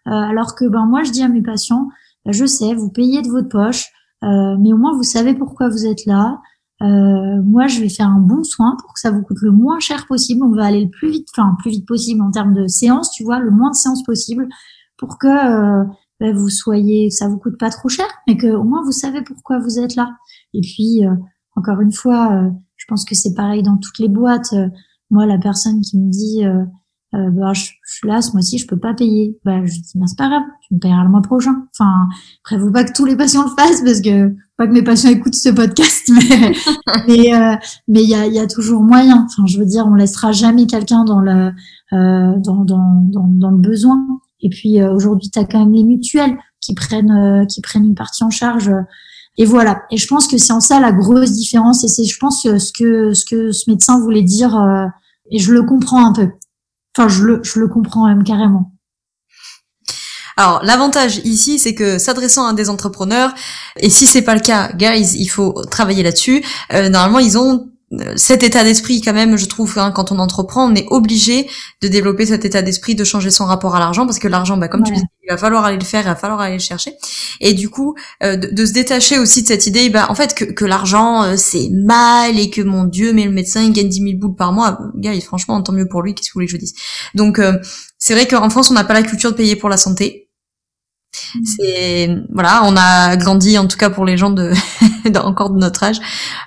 Euh, 0.07 0.11
alors 0.11 0.55
que 0.55 0.65
ben 0.65 0.85
moi 0.85 1.03
je 1.03 1.11
dis 1.11 1.23
à 1.23 1.27
mes 1.27 1.41
patients 1.41 1.89
bah, 2.25 2.31
je 2.31 2.45
sais 2.45 2.73
vous 2.73 2.89
payez 2.89 3.21
de 3.21 3.27
votre 3.27 3.49
poche 3.49 3.89
euh, 4.23 4.55
mais 4.59 4.71
au 4.71 4.77
moins 4.77 4.95
vous 4.95 5.03
savez 5.03 5.33
pourquoi 5.33 5.67
vous 5.69 5.85
êtes 5.85 6.05
là. 6.05 6.41
Moi 6.81 7.67
je 7.67 7.79
vais 7.81 7.89
faire 7.89 8.07
un 8.07 8.19
bon 8.19 8.43
soin 8.43 8.77
pour 8.79 8.93
que 8.93 8.99
ça 8.99 9.09
vous 9.09 9.23
coûte 9.23 9.41
le 9.41 9.51
moins 9.51 9.79
cher 9.79 10.05
possible. 10.07 10.43
On 10.43 10.51
va 10.51 10.65
aller 10.65 10.83
le 10.83 10.89
plus 10.89 11.09
vite 11.09 11.27
enfin 11.35 11.55
plus 11.59 11.71
vite 11.71 11.87
possible 11.87 12.21
en 12.21 12.31
termes 12.31 12.53
de 12.53 12.67
séances 12.67 13.11
tu 13.11 13.23
vois 13.23 13.39
le 13.39 13.49
moins 13.49 13.71
de 13.71 13.75
séances 13.75 14.03
possible 14.03 14.47
pour 14.97 15.17
que 15.17 15.27
bah, 16.19 16.31
vous 16.33 16.49
soyez 16.49 17.09
ça 17.09 17.27
vous 17.27 17.39
coûte 17.39 17.57
pas 17.57 17.69
trop 17.69 17.89
cher 17.89 18.05
mais 18.27 18.37
que 18.37 18.47
au 18.47 18.63
moins 18.63 18.83
vous 18.83 18.91
savez 18.91 19.21
pourquoi 19.21 19.59
vous 19.59 19.79
êtes 19.79 19.95
là. 19.95 20.11
Et 20.53 20.61
puis 20.61 21.01
encore 21.55 21.81
une 21.81 21.93
fois 21.93 22.51
je 22.77 22.85
pense 22.87 23.03
que 23.05 23.15
c'est 23.15 23.33
pareil 23.33 23.63
dans 23.63 23.77
toutes 23.77 23.99
les 23.99 24.09
boîtes 24.09 24.53
moi, 25.09 25.25
la 25.25 25.37
personne 25.37 25.81
qui 25.81 25.97
me 25.97 26.09
dit, 26.11 26.45
euh, 26.45 26.63
euh, 27.15 27.29
bah, 27.31 27.53
je, 27.53 27.61
suis 27.85 28.07
là 28.07 28.21
ce 28.21 28.33
mois-ci, 28.33 28.57
je 28.57 28.67
peux 28.67 28.77
pas 28.77 28.93
payer, 28.93 29.37
bah, 29.45 29.65
je 29.65 29.71
dis, 29.71 29.91
bah, 29.95 30.05
c'est 30.07 30.17
pas 30.17 30.27
grave, 30.27 30.43
tu 30.67 30.73
me 30.73 30.79
payeras 30.79 31.03
le 31.03 31.09
mois 31.09 31.21
prochain. 31.21 31.65
Enfin, 31.73 32.07
prévois 32.43 32.71
pas 32.71 32.83
que 32.83 32.91
tous 32.93 33.05
les 33.05 33.15
patients 33.15 33.43
le 33.43 33.49
fassent 33.49 33.83
parce 33.83 34.01
que 34.01 34.35
pas 34.57 34.67
que 34.67 34.73
mes 34.73 34.83
patients 34.83 35.11
écoutent 35.11 35.35
ce 35.35 35.49
podcast, 35.49 36.09
mais 36.09 36.53
mais 37.07 37.33
euh, 37.33 37.55
mais 37.87 38.03
il 38.03 38.09
y 38.09 38.15
a, 38.15 38.27
y 38.27 38.39
a 38.39 38.47
toujours 38.47 38.81
moyen. 38.81 39.27
Enfin, 39.29 39.45
je 39.45 39.59
veux 39.59 39.65
dire, 39.65 39.85
on 39.87 39.93
laissera 39.93 40.31
jamais 40.31 40.65
quelqu'un 40.65 41.05
dans 41.05 41.19
le 41.21 41.51
euh, 41.93 42.39
dans, 42.39 42.65
dans, 42.65 43.01
dans, 43.03 43.27
dans 43.27 43.51
le 43.51 43.59
besoin. 43.59 44.05
Et 44.41 44.49
puis 44.49 44.83
aujourd'hui, 44.83 45.29
tu 45.29 45.39
as 45.39 45.45
quand 45.45 45.59
même 45.59 45.73
les 45.73 45.83
mutuelles 45.83 46.37
qui 46.59 46.73
prennent 46.75 47.47
qui 47.47 47.61
prennent 47.61 47.85
une 47.85 47.95
partie 47.95 48.23
en 48.23 48.29
charge 48.29 48.69
et 49.37 49.45
voilà. 49.45 49.81
Et 49.91 49.97
je 49.97 50.07
pense 50.07 50.27
que 50.27 50.37
c'est 50.37 50.53
en 50.53 50.61
ça 50.61 50.79
la 50.79 50.91
grosse 50.91 51.31
différence. 51.31 51.83
Et 51.83 51.87
c'est, 51.87 52.05
je 52.05 52.17
pense, 52.19 52.43
ce 52.43 52.71
que 52.71 53.13
ce 53.13 53.25
que 53.25 53.51
ce 53.51 53.69
médecin 53.69 53.99
voulait 53.99 54.23
dire. 54.23 54.55
Euh, 54.55 54.85
et 55.31 55.39
je 55.39 55.53
le 55.53 55.63
comprends 55.63 56.05
un 56.05 56.13
peu. 56.13 56.29
Enfin, 56.97 57.09
je 57.09 57.23
le 57.23 57.39
je 57.43 57.59
le 57.59 57.67
comprends 57.67 58.07
même 58.07 58.23
carrément. 58.23 58.71
Alors 60.37 60.61
l'avantage 60.63 61.21
ici, 61.23 61.59
c'est 61.59 61.73
que 61.73 61.97
s'adressant 61.97 62.45
à 62.45 62.53
des 62.53 62.69
entrepreneurs, 62.69 63.33
et 63.79 63.89
si 63.89 64.05
c'est 64.05 64.21
pas 64.21 64.35
le 64.35 64.41
cas, 64.41 64.71
guys, 64.73 65.15
il 65.17 65.27
faut 65.27 65.53
travailler 65.71 66.03
là-dessus. 66.03 66.43
Euh, 66.73 66.89
normalement, 66.89 67.19
ils 67.19 67.37
ont 67.37 67.69
cet 68.15 68.43
état 68.43 68.63
d'esprit 68.63 68.99
quand 68.99 69.13
même, 69.13 69.37
je 69.37 69.45
trouve, 69.45 69.77
hein, 69.77 69.91
quand 69.91 70.11
on 70.11 70.19
entreprend, 70.19 70.69
on 70.69 70.73
est 70.75 70.87
obligé 70.89 71.47
de 71.81 71.87
développer 71.87 72.25
cet 72.25 72.43
état 72.43 72.61
d'esprit, 72.61 72.95
de 72.95 73.03
changer 73.03 73.29
son 73.29 73.45
rapport 73.45 73.75
à 73.75 73.79
l'argent, 73.79 74.05
parce 74.05 74.17
que 74.17 74.27
l'argent, 74.27 74.57
bah, 74.57 74.67
comme 74.67 74.83
tu 74.83 74.91
dis, 74.91 75.03
il 75.23 75.29
va 75.29 75.37
falloir 75.37 75.65
aller 75.65 75.77
le 75.77 75.85
faire, 75.85 76.01
il 76.01 76.07
va 76.07 76.15
falloir 76.15 76.41
aller 76.41 76.55
le 76.55 76.59
chercher, 76.59 76.93
et 77.41 77.53
du 77.53 77.69
coup, 77.69 77.95
euh, 78.23 78.35
de, 78.37 78.65
se 78.65 78.73
détacher 78.73 79.19
aussi 79.19 79.43
de 79.43 79.47
cette 79.47 79.67
idée, 79.67 79.89
bah, 79.89 80.07
en 80.09 80.15
fait, 80.15 80.33
que, 80.33 80.45
que 80.45 80.65
l'argent 80.65 81.23
euh, 81.23 81.35
c'est 81.37 81.69
mal 81.71 82.39
et 82.39 82.49
que 82.49 82.61
mon 82.61 82.85
Dieu, 82.85 83.13
mais 83.13 83.25
le 83.25 83.31
médecin 83.31 83.61
il 83.61 83.71
gagne 83.71 83.89
10 83.89 84.01
000 84.01 84.17
boules 84.17 84.35
par 84.35 84.51
mois, 84.51 84.79
gars, 84.95 85.13
franchement, 85.21 85.61
tant 85.61 85.73
mieux 85.73 85.87
pour 85.87 86.01
lui, 86.01 86.15
qu'est-ce 86.15 86.29
que 86.29 86.33
vous 86.33 86.37
voulez 86.39 86.47
que 86.47 86.53
je 86.53 86.57
dise? 86.57 86.73
Donc, 87.13 87.37
euh, 87.39 87.53
c'est 87.99 88.13
vrai 88.13 88.27
qu'en 88.27 88.49
France, 88.49 88.71
on 88.71 88.73
n'a 88.73 88.83
pas 88.83 88.93
la 88.93 89.03
culture 89.03 89.31
de 89.31 89.35
payer 89.35 89.55
pour 89.55 89.69
la 89.69 89.77
santé. 89.77 90.24
Mm. 91.35 91.39
C'est 91.45 92.09
voilà, 92.33 92.61
on 92.65 92.75
a 92.77 93.15
grandi 93.17 93.57
en 93.57 93.67
tout 93.67 93.77
cas 93.77 93.89
pour 93.89 94.05
les 94.05 94.17
gens 94.17 94.29
de 94.29 94.53
encore 95.15 95.49
de 95.49 95.59
notre 95.59 95.83
âge. 95.83 95.97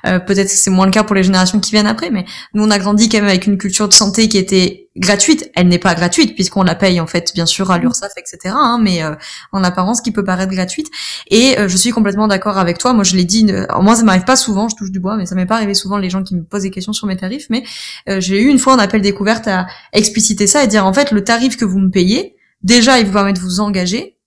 Euh, 0.07 0.19
peut-être 0.19 0.49
c'est 0.49 0.71
moins 0.71 0.87
le 0.87 0.93
cas 0.93 1.05
pour 1.05 1.15
les 1.15 1.23
générations 1.23 1.61
qui 1.61 1.71
viennent 1.71 1.87
après, 1.87 2.11
mais 2.11 2.25
nous 2.55 2.65
on 2.65 2.71
a 2.71 2.79
grandi 2.79 3.09
quand 3.09 3.19
même 3.19 3.29
avec 3.29 3.47
une 3.47 3.59
culture 3.59 3.89
de 3.89 3.95
santé 3.95 4.29
qui 4.29 4.39
était 4.39 4.89
gratuite. 4.97 5.51
Elle 5.55 5.69
n'est 5.69 5.79
pas 5.79 5.95
gratuite 5.95 6.35
puisqu'on 6.35 6.63
la 6.63 6.75
paye 6.75 7.01
en 7.01 7.07
fait 7.07 7.33
bien 7.35 7.47
sûr 7.47 7.71
à 7.71 7.79
l'URSSAF 7.79 8.13
etc. 8.17 8.55
Hein, 8.57 8.79
mais 8.83 9.03
euh, 9.03 9.15
en 9.53 9.63
apparence 9.63 10.01
qui 10.01 10.11
peut 10.11 10.25
paraître 10.25 10.53
gratuite. 10.53 10.89
Et 11.29 11.59
euh, 11.59 11.69
je 11.69 11.77
suis 11.77 11.91
complètement 11.91 12.29
d'accord 12.29 12.59
avec 12.59 12.79
toi. 12.79 12.93
Moi 12.93 13.05
je 13.05 13.17
l'ai 13.17 13.25
dit. 13.25 13.47
moi 13.81 13.97
ça 13.97 14.03
m'arrive 14.03 14.25
pas 14.25 14.37
souvent, 14.37 14.69
je 14.69 14.77
touche 14.77 14.91
du 14.91 15.01
bois, 15.01 15.17
mais 15.17 15.27
ça 15.27 15.35
m'est 15.35 15.47
pas 15.47 15.57
arrivé 15.57 15.75
souvent 15.75 15.99
les 15.99 16.11
gens 16.11 16.23
qui 16.23 16.35
me 16.35 16.43
posent 16.43 16.63
des 16.63 16.71
questions 16.71 16.93
sur 16.93 17.07
mes 17.07 17.17
tarifs. 17.17 17.47
Mais 17.51 17.65
j'ai 18.19 18.41
eu 18.41 18.49
une 18.49 18.59
fois 18.59 18.75
un 18.75 18.79
appel 18.79 19.01
découverte 19.01 19.47
à 19.49 19.67
expliciter 19.93 20.47
ça 20.47 20.65
et 20.65 20.67
dire 20.67 20.87
en 20.87 20.93
fait 20.93 21.13
le 21.13 21.23
tarif 21.23 21.57
que 21.57 21.65
vous 21.65 21.79
me 21.79 21.91
payez 21.91 22.35
déjà 22.63 22.99
il 22.99 23.07
vous 23.07 23.13
permet 23.13 23.33
de 23.33 23.39
vous 23.39 23.61
engager 23.61 24.18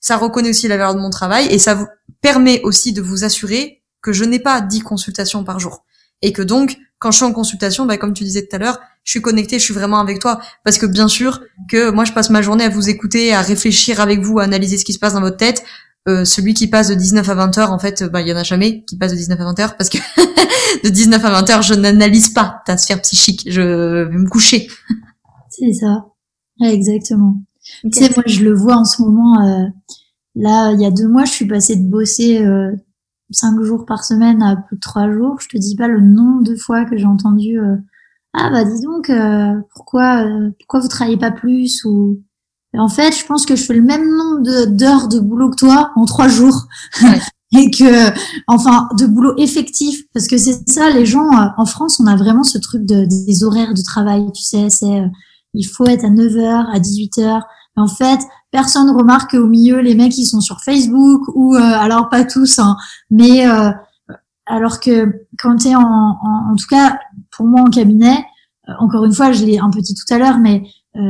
ça 0.00 0.16
reconnaît 0.16 0.50
aussi 0.50 0.68
la 0.68 0.76
valeur 0.76 0.94
de 0.94 1.00
mon 1.00 1.10
travail 1.10 1.46
et 1.50 1.58
ça 1.58 1.74
vous 1.74 1.86
permet 2.20 2.60
aussi 2.62 2.92
de 2.92 3.02
vous 3.02 3.24
assurer 3.24 3.82
que 4.02 4.12
je 4.12 4.24
n'ai 4.24 4.38
pas 4.38 4.60
10 4.60 4.80
consultations 4.80 5.44
par 5.44 5.60
jour. 5.60 5.84
Et 6.22 6.32
que 6.32 6.42
donc, 6.42 6.76
quand 6.98 7.10
je 7.10 7.16
suis 7.16 7.26
en 7.26 7.32
consultation, 7.32 7.86
bah, 7.86 7.96
comme 7.96 8.12
tu 8.12 8.24
disais 8.24 8.46
tout 8.46 8.56
à 8.56 8.58
l'heure, 8.58 8.80
je 9.04 9.12
suis 9.12 9.22
connectée, 9.22 9.58
je 9.58 9.64
suis 9.64 9.74
vraiment 9.74 10.00
avec 10.00 10.18
toi. 10.18 10.40
Parce 10.64 10.78
que 10.78 10.86
bien 10.86 11.08
sûr 11.08 11.42
que 11.68 11.90
moi, 11.90 12.04
je 12.04 12.12
passe 12.12 12.30
ma 12.30 12.42
journée 12.42 12.64
à 12.64 12.68
vous 12.68 12.88
écouter, 12.88 13.32
à 13.32 13.40
réfléchir 13.40 14.00
avec 14.00 14.20
vous, 14.20 14.38
à 14.38 14.44
analyser 14.44 14.76
ce 14.76 14.84
qui 14.84 14.92
se 14.92 14.98
passe 14.98 15.14
dans 15.14 15.20
votre 15.20 15.38
tête. 15.38 15.64
Euh, 16.08 16.24
celui 16.24 16.54
qui 16.54 16.66
passe 16.66 16.88
de 16.88 16.94
19 16.94 17.28
à 17.28 17.34
20 17.34 17.58
heures, 17.58 17.72
en 17.72 17.78
fait, 17.78 18.04
bah, 18.04 18.20
il 18.20 18.28
y 18.28 18.32
en 18.32 18.36
a 18.36 18.42
jamais 18.42 18.84
qui 18.84 18.96
passe 18.96 19.12
de 19.12 19.16
19 19.16 19.40
à 19.40 19.44
20 19.44 19.60
heures 19.60 19.76
parce 19.76 19.90
que 19.90 19.98
de 20.84 20.88
19 20.88 21.24
à 21.24 21.30
20 21.30 21.50
heures, 21.50 21.62
je 21.62 21.74
n'analyse 21.74 22.30
pas 22.30 22.62
ta 22.66 22.76
sphère 22.76 23.00
psychique. 23.02 23.44
Je 23.46 23.60
vais 24.04 24.18
me 24.18 24.28
coucher. 24.28 24.68
C'est 25.48 25.72
ça. 25.72 26.06
Exactement. 26.62 27.36
Tu 27.82 27.90
sais, 27.92 28.10
moi, 28.14 28.24
je 28.26 28.44
le 28.44 28.54
vois 28.54 28.76
en 28.76 28.84
ce 28.84 29.02
moment. 29.02 29.42
Euh, 29.46 29.66
là, 30.34 30.72
il 30.72 30.80
y 30.80 30.86
a 30.86 30.90
deux 30.90 31.08
mois, 31.08 31.24
je 31.24 31.32
suis 31.32 31.46
passée 31.46 31.76
de 31.76 31.88
bosser 31.88 32.44
euh, 32.44 32.72
cinq 33.30 33.60
jours 33.62 33.86
par 33.86 34.04
semaine 34.04 34.42
à 34.42 34.56
plus 34.56 34.76
de 34.76 34.80
trois 34.80 35.10
jours. 35.10 35.40
Je 35.40 35.48
te 35.48 35.58
dis 35.58 35.76
pas 35.76 35.88
le 35.88 36.00
nombre 36.00 36.42
de 36.42 36.56
fois 36.56 36.84
que 36.84 36.96
j'ai 36.96 37.06
entendu 37.06 37.58
euh, 37.58 37.76
ah 38.32 38.48
bah 38.50 38.64
dis 38.64 38.80
donc 38.82 39.10
pourquoi 39.74 40.24
pourquoi 40.60 40.78
vous 40.78 40.86
travaillez 40.86 41.18
pas 41.18 41.32
plus 41.32 41.84
ou 41.84 42.22
en 42.78 42.88
fait, 42.88 43.16
je 43.16 43.26
pense 43.26 43.46
que 43.46 43.56
je 43.56 43.64
fais 43.64 43.74
le 43.74 43.82
même 43.82 44.08
nombre 44.08 44.66
d'heures 44.66 45.08
de, 45.08 45.18
boulot 45.18 45.50
que 45.50 45.56
toi 45.56 45.90
en 45.96 46.04
trois 46.04 46.28
jours. 46.28 46.68
et 47.52 47.70
que, 47.70 48.12
enfin, 48.46 48.88
de 48.96 49.06
boulot 49.06 49.34
effectif, 49.36 50.02
parce 50.14 50.28
que 50.28 50.38
c'est 50.38 50.68
ça, 50.68 50.90
les 50.90 51.04
gens 51.04 51.28
en 51.56 51.66
France, 51.66 51.98
on 51.98 52.06
a 52.06 52.14
vraiment 52.14 52.44
ce 52.44 52.58
truc 52.58 52.84
de, 52.84 53.06
des 53.26 53.42
horaires 53.42 53.74
de 53.74 53.82
travail, 53.82 54.24
tu 54.32 54.42
sais, 54.42 54.70
c'est 54.70 55.02
il 55.52 55.64
faut 55.64 55.86
être 55.86 56.04
à 56.04 56.10
9h, 56.10 56.72
à 56.72 56.78
18h. 56.78 57.42
En 57.74 57.88
fait, 57.88 58.20
personne 58.50 58.90
remarque 58.90 59.34
au 59.34 59.46
milieu 59.46 59.80
les 59.80 59.94
mecs 59.94 60.12
qui 60.12 60.24
sont 60.24 60.40
sur 60.40 60.60
Facebook 60.60 61.22
ou 61.34 61.54
euh, 61.54 61.58
alors 61.58 62.08
pas 62.08 62.24
tous, 62.24 62.58
hein, 62.58 62.76
mais 63.10 63.48
euh, 63.48 63.70
alors 64.46 64.80
que 64.80 65.26
quand 65.38 65.56
tu 65.56 65.68
es 65.68 65.76
en, 65.76 65.82
en, 65.82 66.52
en, 66.52 66.56
tout 66.56 66.66
cas 66.68 66.98
pour 67.30 67.46
moi 67.46 67.62
en 67.62 67.70
cabinet, 67.70 68.24
euh, 68.68 68.72
encore 68.80 69.04
une 69.04 69.12
fois, 69.12 69.32
je 69.32 69.44
l'ai 69.44 69.58
un 69.58 69.70
petit 69.70 69.94
tout 69.94 70.12
à 70.12 70.18
l'heure, 70.18 70.38
mais 70.38 70.64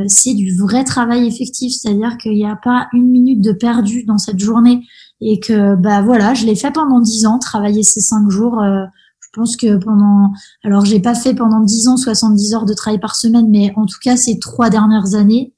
c'est 0.05 0.35
du 0.35 0.55
vrai 0.55 0.83
travail 0.83 1.25
effectif, 1.25 1.73
c'est-à-dire 1.73 2.15
qu'il 2.19 2.33
n'y 2.33 2.45
a 2.45 2.55
pas 2.55 2.87
une 2.93 3.09
minute 3.09 3.41
de 3.41 3.51
perdu 3.51 4.03
dans 4.03 4.19
cette 4.19 4.37
journée 4.37 4.85
et 5.21 5.39
que 5.39 5.75
bah 5.75 6.03
voilà, 6.03 6.35
je 6.35 6.45
l'ai 6.45 6.55
fait 6.55 6.69
pendant 6.69 6.99
dix 6.99 7.25
ans, 7.25 7.39
travailler 7.39 7.81
ces 7.81 7.99
cinq 7.99 8.29
jours. 8.29 8.61
je 8.61 9.27
pense 9.33 9.57
que 9.57 9.83
pendant, 9.83 10.33
alors 10.63 10.85
j'ai 10.85 10.99
pas 10.99 11.15
fait 11.15 11.33
pendant 11.33 11.61
dix 11.61 11.87
ans 11.87 11.97
70 11.97 12.53
heures 12.53 12.65
de 12.67 12.75
travail 12.75 12.99
par 12.99 13.15
semaine, 13.15 13.49
mais 13.49 13.73
en 13.75 13.87
tout 13.87 13.97
cas 14.03 14.17
ces 14.17 14.37
trois 14.37 14.69
dernières 14.69 15.15
années, 15.15 15.55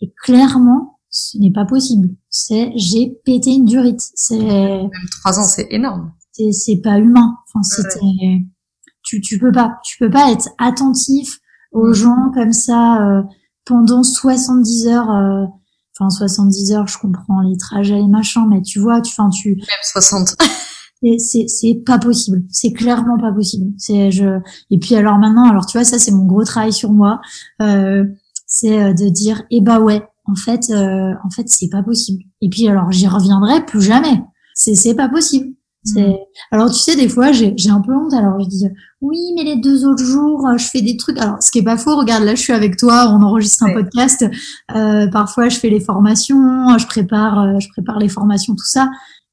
et 0.00 0.12
clairement, 0.24 0.93
ce 1.16 1.38
n'est 1.38 1.52
pas 1.52 1.64
possible. 1.64 2.08
C'est, 2.28 2.72
j'ai 2.74 3.20
pété 3.24 3.50
une 3.50 3.66
durite. 3.66 4.00
C'est. 4.14 4.88
Trois 5.20 5.38
ans, 5.38 5.44
c'est 5.44 5.68
énorme. 5.70 6.12
C'est, 6.32 6.50
c'est 6.50 6.80
pas 6.82 6.98
humain. 6.98 7.36
Enfin, 7.46 7.62
c'était. 7.62 8.44
tu 9.04 9.20
tu 9.20 9.38
peux 9.38 9.52
pas, 9.52 9.78
tu 9.84 9.96
peux 9.98 10.10
pas 10.10 10.32
être 10.32 10.48
attentif 10.58 11.38
aux 11.70 11.92
gens 11.92 12.32
comme 12.34 12.52
ça 12.52 13.00
euh, 13.00 13.22
pendant 13.64 14.02
70 14.02 14.88
heures. 14.88 15.10
Euh, 15.10 15.44
enfin 15.96 16.10
70 16.10 16.72
heures, 16.72 16.88
je 16.88 16.98
comprends 16.98 17.42
les 17.42 17.56
trajets, 17.56 17.96
les 17.96 18.08
machins, 18.08 18.48
mais 18.48 18.62
tu 18.62 18.80
vois, 18.80 19.00
tu, 19.00 19.12
enfin 19.16 19.30
tu. 19.30 19.54
Même 19.54 19.66
60. 19.82 20.36
c'est 21.18 21.48
c'est 21.48 21.82
pas 21.84 21.98
possible 21.98 22.44
c'est 22.48 22.72
clairement 22.72 23.18
pas 23.18 23.30
possible 23.30 23.72
c'est 23.76 24.10
je 24.10 24.40
et 24.70 24.78
puis 24.78 24.94
alors 24.94 25.18
maintenant 25.18 25.46
alors 25.50 25.66
tu 25.66 25.76
vois 25.76 25.84
ça 25.84 25.98
c'est 25.98 26.12
mon 26.12 26.24
gros 26.24 26.44
travail 26.44 26.72
sur 26.72 26.92
moi 26.92 27.20
euh, 27.60 28.04
c'est 28.46 28.82
euh, 28.82 28.94
de 28.94 29.10
dire 29.10 29.42
eh 29.50 29.60
bah 29.60 29.80
ouais 29.80 30.02
en 30.26 30.34
fait 30.34 30.70
euh, 30.70 31.12
en 31.24 31.30
fait 31.30 31.48
c'est 31.48 31.68
pas 31.68 31.82
possible. 31.82 32.22
Et 32.40 32.48
puis 32.48 32.68
alors 32.68 32.90
j'y 32.90 33.06
reviendrai 33.06 33.64
plus 33.64 33.82
jamais. 33.82 34.22
C'est 34.54 34.74
c'est 34.74 34.94
pas 34.94 35.08
possible. 35.08 35.54
C'est 35.84 36.08
mm. 36.08 36.16
alors 36.50 36.70
tu 36.70 36.78
sais 36.78 36.96
des 36.96 37.08
fois 37.08 37.32
j'ai 37.32 37.54
j'ai 37.56 37.70
un 37.70 37.80
peu 37.80 37.94
honte. 37.94 38.14
Alors 38.14 38.40
je 38.40 38.48
dis 38.48 38.66
oui 39.00 39.18
mais 39.36 39.44
les 39.44 39.56
deux 39.56 39.86
autres 39.86 40.04
jours 40.04 40.48
je 40.56 40.66
fais 40.66 40.82
des 40.82 40.96
trucs. 40.96 41.18
Alors 41.18 41.42
ce 41.42 41.50
qui 41.50 41.58
est 41.58 41.64
pas 41.64 41.76
faux 41.76 41.96
regarde 41.96 42.24
là 42.24 42.34
je 42.34 42.40
suis 42.40 42.52
avec 42.52 42.76
toi 42.76 43.08
on 43.10 43.22
enregistre 43.22 43.64
un 43.64 43.72
podcast. 43.72 44.24
Euh, 44.74 45.08
parfois 45.08 45.48
je 45.48 45.58
fais 45.58 45.70
les 45.70 45.80
formations 45.80 46.78
je 46.78 46.86
prépare 46.86 47.60
je 47.60 47.68
prépare 47.68 47.98
les 47.98 48.08
formations 48.08 48.54
tout 48.54 48.66
ça. 48.66 48.90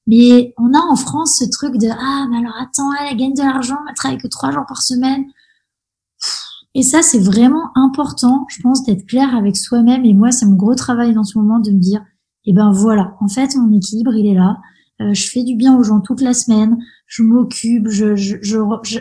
Mais 0.07 0.53
on 0.57 0.73
a 0.73 0.81
en 0.91 0.95
France 0.95 1.37
ce 1.39 1.45
truc 1.49 1.77
de 1.77 1.87
ah 1.87 2.27
mais 2.29 2.37
alors 2.37 2.55
attends 2.59 2.91
elle 2.93 3.15
gagne 3.15 3.33
de 3.33 3.43
l'argent 3.43 3.77
elle 3.87 3.95
travaille 3.95 4.17
que 4.17 4.27
trois 4.27 4.51
jours 4.51 4.65
par 4.67 4.81
semaine 4.81 5.25
et 6.73 6.83
ça 6.83 7.01
c'est 7.01 7.19
vraiment 7.19 7.71
important 7.75 8.45
je 8.49 8.61
pense 8.61 8.83
d'être 8.83 9.05
clair 9.05 9.35
avec 9.35 9.57
soi-même. 9.57 10.05
Et 10.05 10.13
moi 10.13 10.31
c'est 10.31 10.45
mon 10.45 10.55
gros 10.55 10.75
travail 10.75 11.13
dans 11.13 11.23
ce 11.23 11.37
moment 11.37 11.59
de 11.59 11.71
me 11.71 11.79
dire 11.79 12.03
eh 12.45 12.53
ben 12.53 12.71
voilà 12.71 13.15
en 13.19 13.27
fait 13.27 13.55
mon 13.55 13.71
équilibre 13.73 14.13
il 14.15 14.27
est 14.27 14.35
là. 14.35 14.57
Euh, 15.01 15.13
je 15.13 15.29
fais 15.29 15.43
du 15.43 15.55
bien 15.55 15.75
aux 15.75 15.83
gens 15.83 15.99
toute 15.99 16.21
la 16.21 16.33
semaine. 16.33 16.77
Je 17.07 17.23
m'occupe 17.23 17.87
je, 17.89 18.15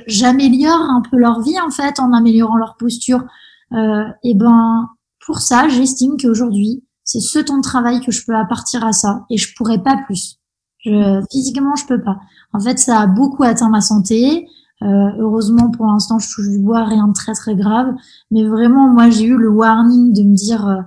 j'améliore 0.06 0.80
un 0.80 1.02
peu 1.08 1.16
leur 1.16 1.40
vie 1.42 1.60
en 1.60 1.70
fait 1.70 2.00
en 2.00 2.12
améliorant 2.12 2.56
leur 2.56 2.76
posture. 2.76 3.24
Euh, 3.72 4.04
et 4.24 4.34
ben 4.34 4.88
pour 5.24 5.38
ça 5.38 5.68
j'estime 5.68 6.16
qu'aujourd'hui 6.20 6.82
c'est 7.04 7.18
ce 7.20 7.40
temps 7.40 7.56
de 7.56 7.62
travail 7.62 8.00
que 8.00 8.12
je 8.12 8.24
peux 8.24 8.36
appartir 8.36 8.84
à 8.84 8.92
ça. 8.92 9.24
Et 9.30 9.36
je 9.36 9.52
pourrais 9.56 9.82
pas 9.82 9.96
plus. 10.06 10.38
Je, 10.84 11.20
physiquement, 11.30 11.74
je 11.74 11.84
peux 11.86 12.00
pas. 12.00 12.20
En 12.52 12.60
fait, 12.60 12.78
ça 12.78 13.00
a 13.00 13.06
beaucoup 13.08 13.42
atteint 13.42 13.68
ma 13.68 13.80
santé. 13.80 14.46
Euh, 14.82 15.10
heureusement, 15.18 15.70
pour 15.70 15.86
l'instant, 15.86 16.18
je 16.18 16.32
touche 16.32 16.48
du 16.48 16.58
bois, 16.58 16.84
rien 16.84 17.08
de 17.08 17.12
très 17.12 17.32
très 17.32 17.54
grave. 17.54 17.94
Mais 18.30 18.44
vraiment, 18.44 18.88
moi, 18.88 19.10
j'ai 19.10 19.24
eu 19.24 19.36
le 19.36 19.50
warning 19.50 20.12
de 20.12 20.22
me 20.22 20.34
dire, 20.34 20.66
euh, 20.66 20.80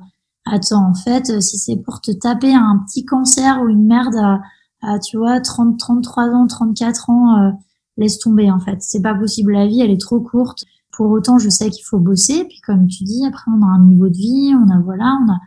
attends, 0.45 0.89
en 0.89 0.93
fait, 0.93 1.41
si 1.41 1.57
c'est 1.57 1.77
pour 1.77 2.01
te 2.01 2.11
taper 2.11 2.53
un 2.53 2.83
petit 2.87 3.05
cancer 3.05 3.61
ou 3.61 3.69
une 3.69 3.85
merde 3.85 4.15
à, 4.15 4.41
à 4.81 4.99
tu 4.99 5.17
vois, 5.17 5.39
30, 5.39 5.77
33 5.77 6.29
ans, 6.29 6.47
34 6.47 7.09
ans, 7.09 7.37
euh, 7.37 7.51
laisse 7.97 8.19
tomber, 8.19 8.49
en 8.51 8.59
fait. 8.59 8.77
C'est 8.81 9.01
pas 9.01 9.13
possible. 9.15 9.53
La 9.53 9.67
vie, 9.67 9.81
elle 9.81 9.91
est 9.91 10.01
trop 10.01 10.19
courte. 10.19 10.65
Pour 10.91 11.09
autant, 11.11 11.37
je 11.37 11.49
sais 11.49 11.69
qu'il 11.69 11.85
faut 11.85 11.99
bosser. 11.99 12.45
Puis, 12.45 12.61
comme 12.65 12.87
tu 12.87 13.03
dis, 13.03 13.25
après, 13.27 13.51
on 13.51 13.61
a 13.63 13.67
un 13.67 13.85
niveau 13.85 14.09
de 14.09 14.17
vie, 14.17 14.53
on 14.55 14.69
a, 14.69 14.79
voilà, 14.79 15.17
on 15.23 15.31
a, 15.31 15.39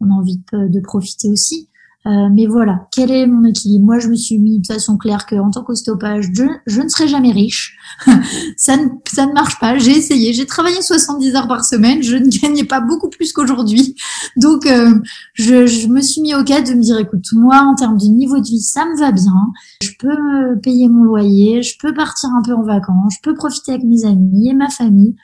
on 0.00 0.10
a 0.10 0.14
envie 0.14 0.42
de, 0.52 0.68
de 0.68 0.80
profiter 0.80 1.30
aussi. 1.30 1.69
Euh, 2.06 2.28
mais 2.32 2.46
voilà, 2.46 2.86
quel 2.92 3.10
est 3.10 3.26
mon 3.26 3.44
équilibre? 3.44 3.84
Moi, 3.84 3.98
je 3.98 4.08
me 4.08 4.14
suis 4.14 4.38
mis 4.38 4.58
de 4.58 4.66
façon 4.66 4.96
claire 4.96 5.26
que 5.26 5.36
en 5.36 5.50
tant 5.50 5.62
qu'ostéopathe, 5.62 6.22
je, 6.22 6.44
je, 6.66 6.80
ne 6.80 6.88
serai 6.88 7.08
jamais 7.08 7.30
riche. 7.30 7.76
ça, 8.56 8.78
ne, 8.78 8.88
ça 9.06 9.26
ne 9.26 9.32
marche 9.32 9.60
pas. 9.60 9.76
J'ai 9.76 9.92
essayé. 9.92 10.32
J'ai 10.32 10.46
travaillé 10.46 10.80
70 10.80 11.34
heures 11.34 11.48
par 11.48 11.62
semaine. 11.62 12.02
Je 12.02 12.16
ne 12.16 12.28
gagnais 12.40 12.64
pas 12.64 12.80
beaucoup 12.80 13.10
plus 13.10 13.34
qu'aujourd'hui. 13.34 13.96
Donc, 14.36 14.64
euh, 14.64 14.94
je, 15.34 15.66
je, 15.66 15.88
me 15.88 16.00
suis 16.00 16.22
mis 16.22 16.34
au 16.34 16.42
cas 16.42 16.62
de 16.62 16.72
me 16.72 16.80
dire, 16.80 16.98
écoute, 16.98 17.26
moi, 17.34 17.58
en 17.58 17.74
termes 17.74 17.98
de 17.98 18.06
niveau 18.06 18.40
de 18.40 18.46
vie, 18.46 18.60
ça 18.60 18.86
me 18.86 18.98
va 18.98 19.12
bien. 19.12 19.52
Je 19.82 19.90
peux 19.98 20.58
payer 20.62 20.88
mon 20.88 21.04
loyer. 21.04 21.62
Je 21.62 21.76
peux 21.78 21.92
partir 21.92 22.30
un 22.30 22.42
peu 22.42 22.54
en 22.54 22.62
vacances. 22.62 23.14
Je 23.16 23.20
peux 23.22 23.34
profiter 23.34 23.72
avec 23.72 23.84
mes 23.84 24.06
amis 24.06 24.48
et 24.48 24.54
ma 24.54 24.70
famille. 24.70 25.16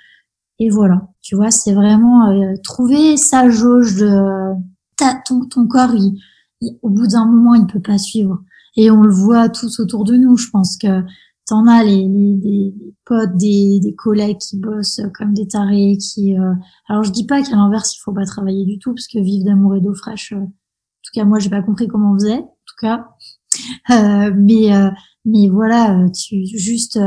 Et 0.59 0.71
voilà, 0.71 1.09
tu 1.23 1.37
vois, 1.37 1.51
c'est 1.51 1.75
vraiment 1.75 2.31
euh, 2.31 2.55
trouver 2.63 3.17
sa 3.17 3.51
jauge 3.51 3.97
de... 3.97 4.55
ton, 5.27 5.45
ton 5.47 5.67
corps, 5.67 5.95
au 6.83 6.89
bout 6.89 7.07
d'un 7.07 7.27
moment, 7.27 7.55
il 7.55 7.67
peut 7.67 7.81
pas 7.81 7.99
suivre. 7.99 8.43
Et 8.77 8.91
on 8.91 9.01
le 9.01 9.13
voit 9.13 9.49
tous 9.49 9.81
autour 9.81 10.05
de 10.05 10.17
nous. 10.17 10.37
Je 10.37 10.51
pense 10.51 10.77
que 10.77 11.03
t'en 11.47 11.67
as 11.67 11.85
les, 11.85 12.09
les, 12.09 12.35
des, 12.35 12.75
potes, 13.05 13.37
des, 13.37 13.81
des, 13.81 13.95
collègues 13.95 14.39
qui 14.39 14.59
bossent 14.59 15.01
comme 15.15 15.33
des 15.33 15.47
tarés, 15.47 15.97
qui. 15.97 16.37
Euh... 16.39 16.55
Alors 16.89 17.05
je 17.05 17.13
dis 17.13 17.27
pas 17.27 17.43
qu'à 17.43 17.57
l'inverse, 17.57 17.97
il 17.97 18.01
faut 18.01 18.13
pas 18.13 18.25
travailler 18.25 18.65
du 18.65 18.79
tout, 18.79 18.93
parce 18.93 19.07
que 19.07 19.19
vivre 19.19 19.45
d'amour 19.45 19.77
et 19.77 19.81
d'eau 19.81 19.95
fraîche. 19.95 20.33
Euh, 20.33 20.41
en 20.41 20.47
tout 20.47 21.13
cas, 21.15 21.25
moi, 21.25 21.39
j'ai 21.39 21.51
pas 21.51 21.63
compris 21.63 21.87
comment 21.87 22.13
on 22.13 22.19
faisait. 22.19 22.39
En 22.39 22.57
tout 22.67 22.77
cas, 22.81 23.07
euh, 23.91 24.35
mais 24.37 24.75
euh, 24.75 24.91
mais 25.25 25.49
voilà, 25.49 26.07
tu 26.11 26.45
juste 26.45 26.99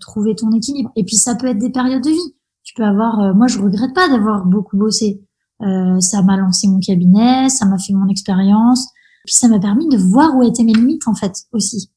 trouver 0.00 0.34
ton 0.34 0.50
équilibre. 0.52 0.90
Et 0.96 1.04
puis 1.04 1.16
ça 1.16 1.34
peut 1.34 1.48
être 1.48 1.58
des 1.58 1.70
périodes 1.70 2.02
de 2.02 2.10
vie. 2.10 2.34
Tu 2.62 2.74
peux 2.74 2.84
avoir. 2.84 3.34
moi, 3.34 3.46
je 3.46 3.58
regrette 3.58 3.94
pas 3.94 4.08
d'avoir 4.08 4.44
beaucoup 4.46 4.76
bossé. 4.76 5.22
ça 5.60 6.22
m'a 6.22 6.36
lancé 6.36 6.68
mon 6.68 6.80
cabinet, 6.80 7.48
ça 7.48 7.66
m'a 7.66 7.78
fait 7.78 7.92
mon 7.92 8.08
expérience. 8.08 8.88
Puis 9.28 9.34
ça 9.34 9.46
m'a 9.46 9.58
permis 9.58 9.86
de 9.88 9.98
voir 9.98 10.34
où 10.34 10.42
étaient 10.42 10.64
mes 10.64 10.72
limites 10.72 11.06
en 11.06 11.14
fait 11.14 11.44
aussi. 11.52 11.90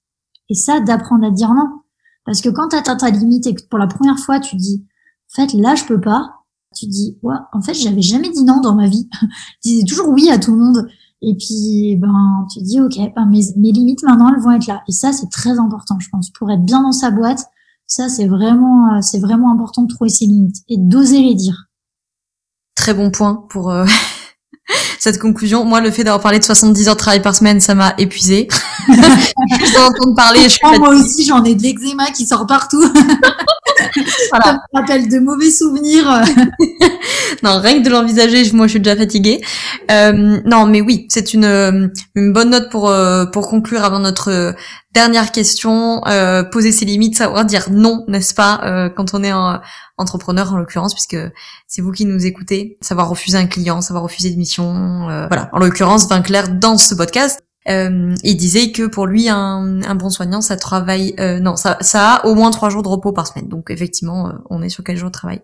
Et 0.50 0.54
ça, 0.54 0.82
d'apprendre 0.82 1.26
à 1.26 1.32
dire 1.32 1.54
non. 1.54 1.80
Parce 2.26 2.42
que 2.42 2.50
quand 2.50 2.68
tu 2.68 2.76
atteins 2.76 2.98
ta 2.98 3.10
limite 3.10 3.48
et 3.48 3.56
que 3.56 3.64
pour 3.70 3.80
la 3.80 3.88
première 3.88 4.20
fois 4.20 4.42
tu 4.42 4.58
dis, 4.58 4.86
en 5.32 5.42
fait 5.42 5.54
là 5.54 5.76
je 5.76 5.86
peux 5.86 6.02
pas, 6.02 6.42
tu 6.76 6.88
dis, 6.88 7.18
ouais, 7.24 7.38
en 7.54 7.62
fait 7.62 7.74
j'avais 7.74 8.02
jamais 8.02 8.30
dit 8.32 8.44
non 8.44 8.60
dans 8.60 8.76
ma 8.76 8.90
vie. 8.90 9.08
je 9.64 9.70
disais 9.70 9.86
toujours 9.86 10.10
oui 10.10 10.30
à 10.30 10.40
tout 10.40 10.52
le 10.52 10.58
monde. 10.58 10.90
Et 11.22 11.38
puis 11.38 11.96
ben 12.02 12.46
tu 12.52 12.62
dis 12.64 12.82
ok, 12.82 12.98
ben, 13.16 13.26
mes, 13.28 13.44
mes 13.56 13.72
limites 13.72 14.04
maintenant 14.04 14.28
elles 14.36 14.42
vont 14.42 14.52
être 14.52 14.68
là. 14.68 14.82
Et 14.90 14.92
ça 14.92 15.14
c'est 15.14 15.30
très 15.30 15.58
important 15.58 16.00
je 16.02 16.10
pense 16.10 16.32
pour 16.32 16.52
être 16.52 16.66
bien 16.66 16.82
dans 16.82 16.92
sa 16.92 17.12
boîte. 17.12 17.46
Ça 17.88 18.10
c'est 18.10 18.28
vraiment 18.28 18.96
euh, 18.96 19.02
c'est 19.02 19.20
vraiment 19.20 19.54
important 19.54 19.84
de 19.84 19.88
trouver 19.88 20.10
ses 20.10 20.26
limites 20.26 20.58
et 20.68 20.76
d'oser 20.78 21.22
les 21.22 21.36
dire. 21.36 21.70
Très 22.76 22.94
bon 22.94 23.10
point 23.10 23.36
pour 23.48 23.72
euh, 23.72 23.86
cette 25.00 25.20
conclusion. 25.20 25.66
Moi, 25.66 25.82
le 25.82 25.92
fait 25.92 26.04
d'avoir 26.04 26.22
parlé 26.22 26.40
de 26.40 26.44
70 26.44 26.88
heures 26.88 26.96
de 26.96 27.00
travail 27.00 27.22
par 27.22 27.36
semaine, 27.36 27.60
ça 27.60 27.76
m'a 27.76 27.94
épuisé. 27.98 28.48
je 28.88 29.80
entendre 29.80 30.16
parler. 30.16 30.48
Je 30.50 30.58
oh, 30.64 30.80
moi 30.80 30.90
aussi, 30.90 31.26
j'en 31.26 31.44
ai 31.44 31.56
de 31.56 31.62
l'eczéma 31.62 32.12
qui 32.12 32.26
sort 32.26 32.46
partout. 32.48 32.84
voilà. 34.32 34.46
Ça 34.46 34.54
me 34.74 34.80
rappelle 34.80 35.10
de 35.10 35.20
mauvais 35.20 35.52
souvenirs. 35.52 36.06
non, 37.44 37.60
rien 37.60 37.80
que 37.80 37.86
de 37.86 37.90
l'envisager, 37.90 38.52
moi, 38.54 38.68
je 38.68 38.72
suis 38.72 38.80
déjà 38.80 38.96
fatiguée. 38.96 39.42
Euh, 39.90 40.40
non, 40.46 40.66
mais 40.66 40.82
oui, 40.82 41.08
c'est 41.10 41.34
une, 41.34 41.92
une 42.16 42.34
bonne 42.34 42.52
note 42.52 42.70
pour 42.70 42.90
euh, 42.90 43.26
pour 43.26 43.48
conclure 43.48 43.84
avant 43.84 44.00
notre 44.00 44.56
dernière 44.94 45.32
question. 45.32 46.06
Euh, 46.08 46.44
poser 46.44 46.72
ses 46.72 46.86
limites, 46.86 47.16
savoir 47.16 47.46
dire 47.46 47.68
non, 47.72 48.06
n'est-ce 48.08 48.34
pas, 48.34 48.62
euh, 48.64 48.90
quand 48.90 49.14
on 49.14 49.24
est 49.24 49.30
un 49.30 49.62
entrepreneur 49.98 50.54
en 50.54 50.58
l'occurrence, 50.58 50.94
puisque 50.94 51.18
c'est 51.68 51.82
vous 51.82 51.92
qui 51.92 52.06
nous 52.06 52.26
écoutez. 52.26 52.78
Savoir 52.82 53.10
refuser 53.10 53.38
un 53.38 53.48
client, 53.48 53.82
savoir 53.82 54.04
refuser 54.04 54.30
une 54.30 54.38
mission. 54.38 55.10
Euh, 55.10 55.28
voilà. 55.28 55.50
En 55.54 55.60
l'occurrence, 55.60 56.08
Vinclair 56.08 56.50
dans 56.50 56.78
ce 56.78 56.96
podcast. 56.96 57.42
Euh, 57.70 58.16
il 58.24 58.38
disait 58.38 58.72
que 58.72 58.88
pour 58.88 59.06
lui 59.06 59.30
un, 59.30 59.84
un 59.84 59.94
bon 59.94 60.10
soignant 60.10 60.42
ça 60.42 60.56
travaille 60.56 61.14
euh, 61.20 61.40
non 61.40 61.56
ça, 61.56 61.78
ça 61.82 62.16
a 62.16 62.26
au 62.26 62.34
moins 62.34 62.50
trois 62.50 62.72
jours 62.72 62.82
de 62.82 62.88
repos 62.88 63.12
par 63.12 63.28
semaine. 63.28 63.48
Donc 63.50 63.70
effectivement 63.70 64.30
euh, 64.30 64.34
on 64.50 64.64
est 64.64 64.70
sur 64.70 64.84
quel 64.84 64.98
jour 64.98 65.10
de 65.10 65.14
travail? 65.14 65.44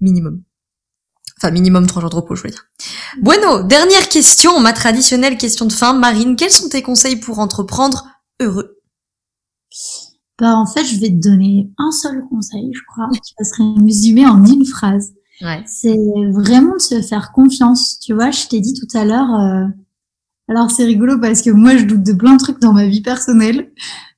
Minimum. 0.00 0.42
Enfin 1.38 1.52
minimum 1.52 1.86
trois 1.86 2.00
jours 2.00 2.10
de 2.10 2.16
repos 2.16 2.34
je 2.34 2.42
veux 2.42 2.50
dire. 2.50 2.64
Bueno 3.22 3.62
dernière 3.62 4.08
question 4.08 4.58
ma 4.58 4.72
traditionnelle 4.72 5.38
question 5.38 5.66
de 5.66 5.72
fin. 5.72 5.92
Marine 5.92 6.34
quels 6.34 6.50
sont 6.50 6.68
tes 6.68 6.82
conseils 6.82 7.20
pour 7.20 7.38
entreprendre 7.38 8.04
heureux? 8.40 8.80
Bah 10.40 10.56
en 10.56 10.66
fait 10.66 10.84
je 10.84 10.98
vais 10.98 11.10
te 11.10 11.22
donner 11.22 11.70
un 11.78 11.92
seul 11.92 12.24
conseil 12.28 12.72
je 12.74 12.80
crois. 12.88 13.08
Qui 13.24 13.34
va 13.38 13.44
se 13.44 13.80
résumer 13.80 14.26
en 14.26 14.44
une 14.44 14.66
phrase. 14.66 15.12
Ouais. 15.40 15.62
c'est 15.66 15.96
vraiment 16.32 16.74
de 16.74 16.80
se 16.80 17.00
faire 17.00 17.30
confiance. 17.32 18.00
Tu 18.00 18.12
vois 18.12 18.32
je 18.32 18.48
t'ai 18.48 18.58
dit 18.58 18.74
tout 18.74 18.98
à 18.98 19.04
l'heure 19.04 19.32
euh, 19.34 19.66
alors 20.48 20.70
c'est 20.70 20.84
rigolo 20.84 21.18
parce 21.18 21.42
que 21.42 21.50
moi 21.50 21.76
je 21.76 21.84
doute 21.84 22.02
de 22.02 22.12
plein 22.12 22.34
de 22.34 22.38
trucs 22.38 22.60
dans 22.60 22.72
ma 22.72 22.86
vie 22.86 23.02
personnelle, 23.02 23.72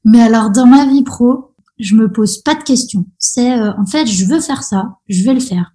mais 0.04 0.20
alors 0.20 0.50
dans 0.50 0.66
ma 0.66 0.86
vie 0.86 1.04
pro, 1.04 1.54
je 1.78 1.94
me 1.94 2.10
pose 2.10 2.42
pas 2.42 2.54
de 2.54 2.62
questions. 2.62 3.06
C'est 3.18 3.58
euh, 3.58 3.72
en 3.78 3.86
fait 3.86 4.06
je 4.06 4.24
veux 4.26 4.40
faire 4.40 4.62
ça, 4.62 4.98
je 5.08 5.24
vais 5.24 5.34
le 5.34 5.40
faire. 5.40 5.72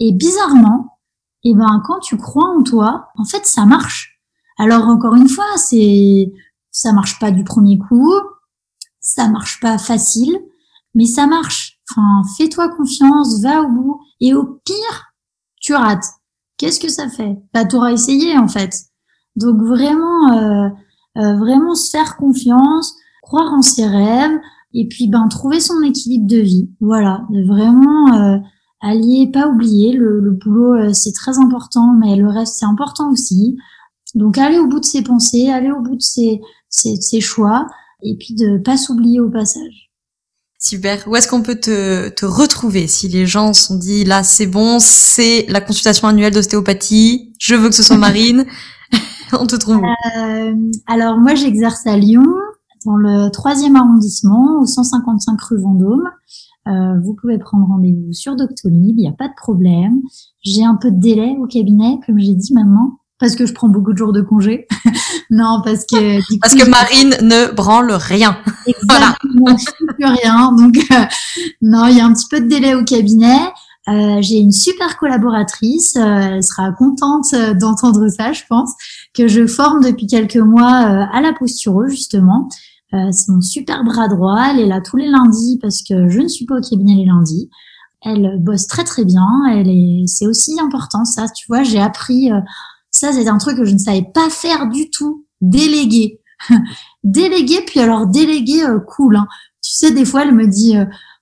Et 0.00 0.12
bizarrement, 0.12 0.98
eh 1.44 1.54
ben 1.54 1.82
quand 1.86 2.00
tu 2.00 2.16
crois 2.16 2.54
en 2.56 2.62
toi, 2.62 3.08
en 3.16 3.24
fait 3.24 3.46
ça 3.46 3.64
marche. 3.64 4.20
Alors 4.58 4.88
encore 4.88 5.14
une 5.14 5.28
fois, 5.28 5.56
c'est 5.56 6.32
ça 6.70 6.92
marche 6.92 7.18
pas 7.18 7.30
du 7.30 7.44
premier 7.44 7.78
coup, 7.78 8.12
ça 9.00 9.28
marche 9.28 9.60
pas 9.60 9.78
facile, 9.78 10.38
mais 10.94 11.06
ça 11.06 11.26
marche. 11.26 11.78
Enfin, 11.90 12.22
fais-toi 12.36 12.68
confiance, 12.76 13.40
va 13.40 13.62
au 13.62 13.68
bout 13.68 14.00
et 14.20 14.34
au 14.34 14.60
pire, 14.64 15.14
tu 15.60 15.74
rates. 15.74 16.04
Qu'est-ce 16.58 16.80
que 16.80 16.88
ça 16.88 17.08
fait? 17.08 17.36
Bah 17.54 17.64
t'auras 17.64 17.92
essayé 17.92 18.36
en 18.36 18.48
fait. 18.48 18.87
Donc 19.38 19.62
vraiment, 19.62 20.32
euh, 20.32 20.68
euh, 21.18 21.36
vraiment 21.36 21.74
se 21.74 21.90
faire 21.90 22.16
confiance, 22.16 22.94
croire 23.22 23.52
en 23.52 23.62
ses 23.62 23.86
rêves 23.86 24.38
et 24.74 24.86
puis 24.86 25.08
ben 25.08 25.26
trouver 25.28 25.60
son 25.60 25.82
équilibre 25.82 26.26
de 26.26 26.38
vie. 26.38 26.70
Voilà, 26.80 27.22
de 27.30 27.44
vraiment 27.46 28.14
euh, 28.14 28.38
allier, 28.80 29.30
pas 29.32 29.48
oublier 29.48 29.92
le, 29.92 30.20
le 30.20 30.30
boulot, 30.30 30.74
euh, 30.74 30.92
c'est 30.92 31.12
très 31.12 31.38
important, 31.38 31.92
mais 31.94 32.14
le 32.16 32.28
reste 32.28 32.56
c'est 32.58 32.66
important 32.66 33.10
aussi. 33.10 33.56
Donc 34.14 34.38
aller 34.38 34.58
au 34.58 34.68
bout 34.68 34.80
de 34.80 34.84
ses 34.84 35.02
pensées, 35.02 35.50
aller 35.50 35.72
au 35.72 35.80
bout 35.80 35.96
de 35.96 36.02
ses, 36.02 36.40
ses, 36.68 36.96
ses 36.96 37.20
choix 37.20 37.66
et 38.02 38.16
puis 38.16 38.34
de 38.34 38.58
pas 38.58 38.76
s'oublier 38.76 39.20
au 39.20 39.28
passage. 39.28 39.90
Super. 40.60 41.06
Où 41.06 41.16
est-ce 41.16 41.28
qu'on 41.28 41.42
peut 41.42 41.58
te, 41.58 42.08
te 42.08 42.26
retrouver 42.26 42.86
si 42.86 43.08
les 43.08 43.26
gens 43.26 43.52
se 43.52 43.66
sont 43.66 43.76
dit 43.76 44.04
là 44.04 44.22
c'est 44.22 44.46
bon, 44.46 44.78
c'est 44.80 45.46
la 45.48 45.60
consultation 45.60 46.06
annuelle 46.06 46.34
d'ostéopathie, 46.34 47.34
je 47.40 47.54
veux 47.56 47.68
que 47.68 47.74
ce 47.74 47.82
soit 47.82 47.96
Marine, 48.08 48.44
on 49.40 49.46
te 49.46 49.56
trouve 49.56 49.82
euh, 50.16 50.54
Alors 50.86 51.18
moi 51.18 51.34
j'exerce 51.34 51.86
à 51.86 51.96
Lyon, 51.96 52.26
dans 52.84 52.96
le 52.96 53.30
troisième 53.30 53.76
arrondissement, 53.76 54.60
au 54.60 54.66
155 54.66 55.40
rue 55.42 55.60
Vendôme. 55.60 56.08
Euh, 56.66 57.00
vous 57.02 57.14
pouvez 57.14 57.38
prendre 57.38 57.66
rendez-vous 57.66 58.12
sur 58.12 58.36
Doctolib, 58.36 58.98
il 58.98 59.02
n'y 59.02 59.08
a 59.08 59.12
pas 59.12 59.28
de 59.28 59.34
problème. 59.36 60.00
J'ai 60.42 60.64
un 60.64 60.76
peu 60.76 60.90
de 60.90 61.00
délai 61.00 61.36
au 61.40 61.46
cabinet, 61.46 61.98
comme 62.06 62.18
j'ai 62.18 62.34
dit 62.34 62.52
maintenant, 62.52 62.98
parce 63.18 63.36
que 63.36 63.46
je 63.46 63.54
prends 63.54 63.68
beaucoup 63.68 63.92
de 63.92 63.98
jours 63.98 64.12
de 64.12 64.20
congé. 64.20 64.66
non, 65.30 65.62
parce 65.64 65.84
que 65.86 66.38
parce 66.40 66.54
que 66.54 66.68
Marine 66.68 67.14
ne 67.22 67.54
branle 67.54 67.92
rien. 67.92 68.36
Exactement, 68.66 69.56
je 69.56 69.84
ne 69.84 69.92
plus 69.92 70.04
rien. 70.04 70.52
Donc 70.52 70.76
euh, 70.76 71.04
non, 71.62 71.86
il 71.86 71.96
y 71.96 72.00
a 72.00 72.06
un 72.06 72.12
petit 72.12 72.28
peu 72.30 72.40
de 72.40 72.48
délai 72.48 72.74
au 72.74 72.84
cabinet. 72.84 73.38
Euh, 73.88 74.20
j'ai 74.20 74.36
une 74.36 74.52
super 74.52 74.98
collaboratrice, 74.98 75.96
euh, 75.96 76.34
elle 76.34 76.44
sera 76.44 76.72
contente 76.72 77.24
euh, 77.32 77.54
d'entendre 77.54 78.08
ça, 78.08 78.32
je 78.32 78.42
pense, 78.46 78.72
que 79.18 79.28
je 79.28 79.46
forme 79.46 79.82
depuis 79.82 80.06
quelques 80.06 80.36
mois 80.36 80.68
à 80.68 81.20
la 81.20 81.32
posture 81.32 81.86
justement. 81.88 82.48
c'est 82.92 83.28
mon 83.28 83.40
super 83.40 83.84
bras 83.84 84.08
droit, 84.08 84.38
elle 84.50 84.60
est 84.60 84.66
là 84.66 84.80
tous 84.80 84.96
les 84.96 85.08
lundis 85.08 85.58
parce 85.60 85.82
que 85.82 86.08
je 86.08 86.20
ne 86.20 86.28
suis 86.28 86.46
pas 86.46 86.58
au 86.58 86.60
cabinet 86.60 86.94
les 86.94 87.06
lundis. 87.06 87.50
Elle 88.02 88.38
bosse 88.40 88.68
très 88.68 88.84
très 88.84 89.04
bien, 89.04 89.26
elle 89.50 89.68
est, 89.68 90.04
c'est 90.06 90.26
aussi 90.26 90.58
important 90.60 91.04
ça, 91.04 91.26
tu 91.28 91.46
vois, 91.48 91.64
j'ai 91.64 91.80
appris, 91.80 92.30
ça 92.90 93.12
c'est 93.12 93.26
un 93.28 93.38
truc 93.38 93.56
que 93.56 93.64
je 93.64 93.72
ne 93.72 93.78
savais 93.78 94.06
pas 94.14 94.30
faire 94.30 94.68
du 94.68 94.88
tout, 94.90 95.26
déléguer. 95.40 96.20
déléguer, 97.04 97.62
puis 97.66 97.80
alors 97.80 98.06
déléguer 98.06 98.64
cool. 98.86 99.16
Hein. 99.16 99.26
Tu 99.62 99.72
sais, 99.72 99.90
des 99.90 100.04
fois 100.04 100.22
elle 100.22 100.34
me 100.34 100.46
dit 100.46 100.76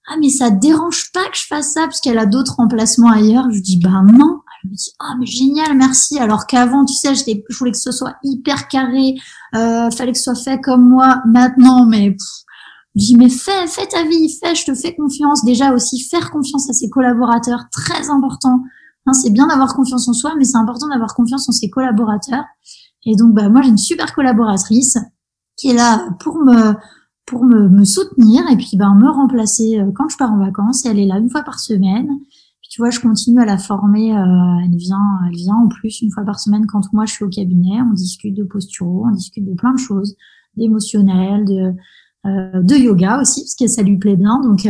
ah 0.09 0.15
mais 0.21 0.29
ça 0.29 0.51
dérange 0.51 1.11
pas 1.13 1.25
que 1.25 1.37
je 1.37 1.47
fasse 1.47 1.73
ça 1.73 1.83
parce 1.83 2.01
qu'elle 2.01 2.19
a 2.19 2.27
d'autres 2.27 2.61
emplacements 2.61 3.11
ailleurs. 3.11 3.51
Je 3.51 3.61
dis 3.61 3.81
bah 3.83 4.03
non. 4.07 4.41
Me 4.71 4.77
dit 4.77 4.91
ah 4.99 5.15
mais 5.19 5.27
génial 5.27 5.77
merci. 5.77 6.19
Alors 6.19 6.47
qu'avant 6.47 6.85
tu 6.85 6.95
sais 6.95 7.15
je 7.15 7.59
voulais 7.59 7.73
que 7.73 7.79
ce 7.79 7.93
soit 7.93 8.17
hyper 8.25 8.69
carré, 8.69 9.15
euh, 9.55 9.91
fallait 9.91 10.13
que 10.13 10.19
ce 10.19 10.35
soit 10.35 10.43
fait 10.43 10.61
comme 10.61 10.89
moi. 10.89 11.23
Maintenant 11.27 11.87
mais 11.87 12.17
je 12.97 13.05
dis 13.07 13.17
mais 13.17 13.29
fais 13.29 13.67
fais 13.67 13.87
ta 13.87 14.05
vie, 14.05 14.35
fais 14.41 14.55
je 14.55 14.65
te 14.65 14.75
fais 14.75 14.95
confiance. 14.95 15.45
Déjà 15.45 15.73
aussi 15.73 16.01
faire 16.01 16.31
confiance 16.31 16.69
à 16.69 16.73
ses 16.73 16.91
collaborateurs 16.91 17.65
très 17.71 18.11
important. 18.11 18.63
Hein, 19.07 19.13
c'est 19.13 19.31
bien 19.31 19.47
d'avoir 19.47 19.75
confiance 19.75 20.09
en 20.09 20.13
soi 20.13 20.35
mais 20.37 20.45
c'est 20.45 20.57
important 20.57 20.89
d'avoir 20.89 21.15
confiance 21.15 21.49
en 21.49 21.53
ses 21.53 21.71
collaborateurs. 21.71 22.45
Et 23.05 23.15
donc 23.15 23.35
bah 23.35 23.49
moi 23.49 23.63
j'ai 23.63 23.71
une 23.71 23.79
super 23.79 24.15
collaboratrice 24.15 24.99
qui 25.57 25.71
est 25.71 25.75
là 25.75 26.09
pour 26.21 26.39
me 26.39 26.75
pour 27.27 27.45
me, 27.45 27.69
me, 27.69 27.85
soutenir 27.85 28.49
et 28.51 28.57
puis 28.57 28.77
ben 28.77 28.95
me 28.95 29.11
remplacer 29.11 29.81
euh, 29.81 29.91
quand 29.95 30.09
je 30.09 30.17
pars 30.17 30.33
en 30.33 30.39
vacances. 30.39 30.87
elle 30.87 31.01
est 31.01 31.07
là 31.07 31.19
une 31.19 31.29
fois 31.29 31.43
par 31.43 31.59
semaine. 31.59 32.09
Tu 32.77 32.83
vois, 32.83 32.91
je 32.91 33.01
continue 33.01 33.41
à 33.41 33.47
la 33.47 33.57
former. 33.57 34.15
Euh, 34.15 34.23
elle 34.63 34.77
vient, 34.77 35.19
elle 35.27 35.35
vient 35.35 35.55
en 35.55 35.67
plus 35.67 36.03
une 36.03 36.11
fois 36.11 36.25
par 36.25 36.39
semaine 36.39 36.67
quand 36.67 36.83
moi 36.93 37.07
je 37.07 37.13
suis 37.15 37.25
au 37.25 37.31
cabinet. 37.31 37.81
On 37.81 37.95
discute 37.95 38.37
de 38.37 38.45
posturaux, 38.45 39.07
on 39.09 39.13
discute 39.13 39.47
de 39.47 39.55
plein 39.55 39.73
de 39.73 39.79
choses, 39.79 40.15
d'émotionnel, 40.59 41.47
de 41.47 41.73
euh, 42.27 42.63
de 42.63 42.75
yoga 42.75 43.19
aussi 43.19 43.45
parce 43.45 43.55
que 43.55 43.67
ça 43.67 43.83
lui 43.83 43.97
plaît 43.97 44.17
bien. 44.17 44.43
Donc 44.43 44.69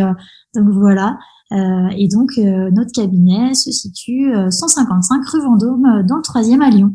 donc 0.54 0.68
voilà. 0.68 1.18
et 1.50 2.06
donc 2.06 2.36
notre 2.36 2.92
cabinet 2.92 3.54
se 3.54 3.72
situe 3.72 4.32
155 4.50 5.26
rue 5.26 5.40
Vendôme 5.40 6.04
dans 6.06 6.18
le 6.18 6.22
troisième 6.22 6.62
à 6.62 6.70
Lyon. 6.70 6.94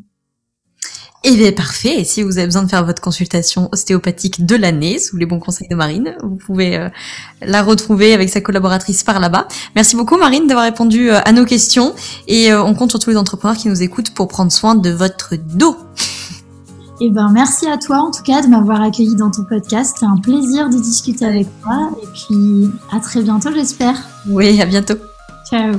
Eh 1.24 1.36
bien, 1.36 1.52
parfait. 1.52 2.02
Et 2.02 2.04
si 2.04 2.24
vous 2.24 2.40
avez 2.40 2.48
besoin 2.48 2.64
de 2.64 2.70
faire 2.70 2.84
votre 2.84 3.02
consultation 3.02 3.70
ostéopathique 3.72 4.44
de 4.46 4.56
l'année, 4.56 4.98
sous 4.98 5.18
les 5.18 5.28
bons 5.28 5.40
conseils 5.40 5.68
de 5.68 5.76
Marine, 5.76 6.16
vous 6.24 6.36
pouvez 6.36 6.78
euh, 6.78 6.90
la 7.42 7.62
retrouver 7.62 8.14
avec 8.14 8.30
sa 8.30 8.42
collaboratrice 8.42 9.04
par 9.04 9.20
là-bas. 9.20 9.48
Merci 9.76 9.96
beaucoup, 9.96 10.18
Marine, 10.18 10.48
d'avoir 10.48 10.66
répondu 10.66 11.12
euh, 11.12 11.20
à 11.24 11.32
nos 11.32 11.46
questions. 11.46 11.94
Et 12.28 12.52
euh, 12.52 12.64
on 12.64 12.74
compte 12.74 12.90
sur 12.90 13.00
tous 13.00 13.12
les 13.12 13.18
entrepreneurs 13.18 13.56
qui 13.56 13.70
nous 13.70 13.84
écoutent 13.84 14.16
pour 14.16 14.28
prendre 14.28 14.52
soin 14.52 14.74
de 14.74 14.90
votre 14.90 15.36
dos. 15.36 15.78
Eh 17.02 17.10
ben, 17.12 17.30
merci 17.32 17.68
à 17.68 17.78
toi, 17.78 17.98
en 18.00 18.10
tout 18.10 18.24
cas, 18.24 18.42
de 18.42 18.48
m'avoir 18.48 18.82
accueilli 18.82 19.16
dans 19.16 19.30
ton 19.30 19.44
podcast. 19.44 19.98
C'est 20.00 20.06
un 20.06 20.18
plaisir 20.18 20.70
de 20.70 20.78
discuter 20.78 21.26
avec 21.26 21.48
toi. 21.62 21.92
Et 22.02 22.08
puis, 22.08 22.70
à 22.92 23.00
très 23.00 23.22
bientôt, 23.22 23.50
j'espère. 23.54 23.96
Oui, 24.28 24.60
à 24.60 24.66
bientôt. 24.66 24.96
Ciao. 25.48 25.74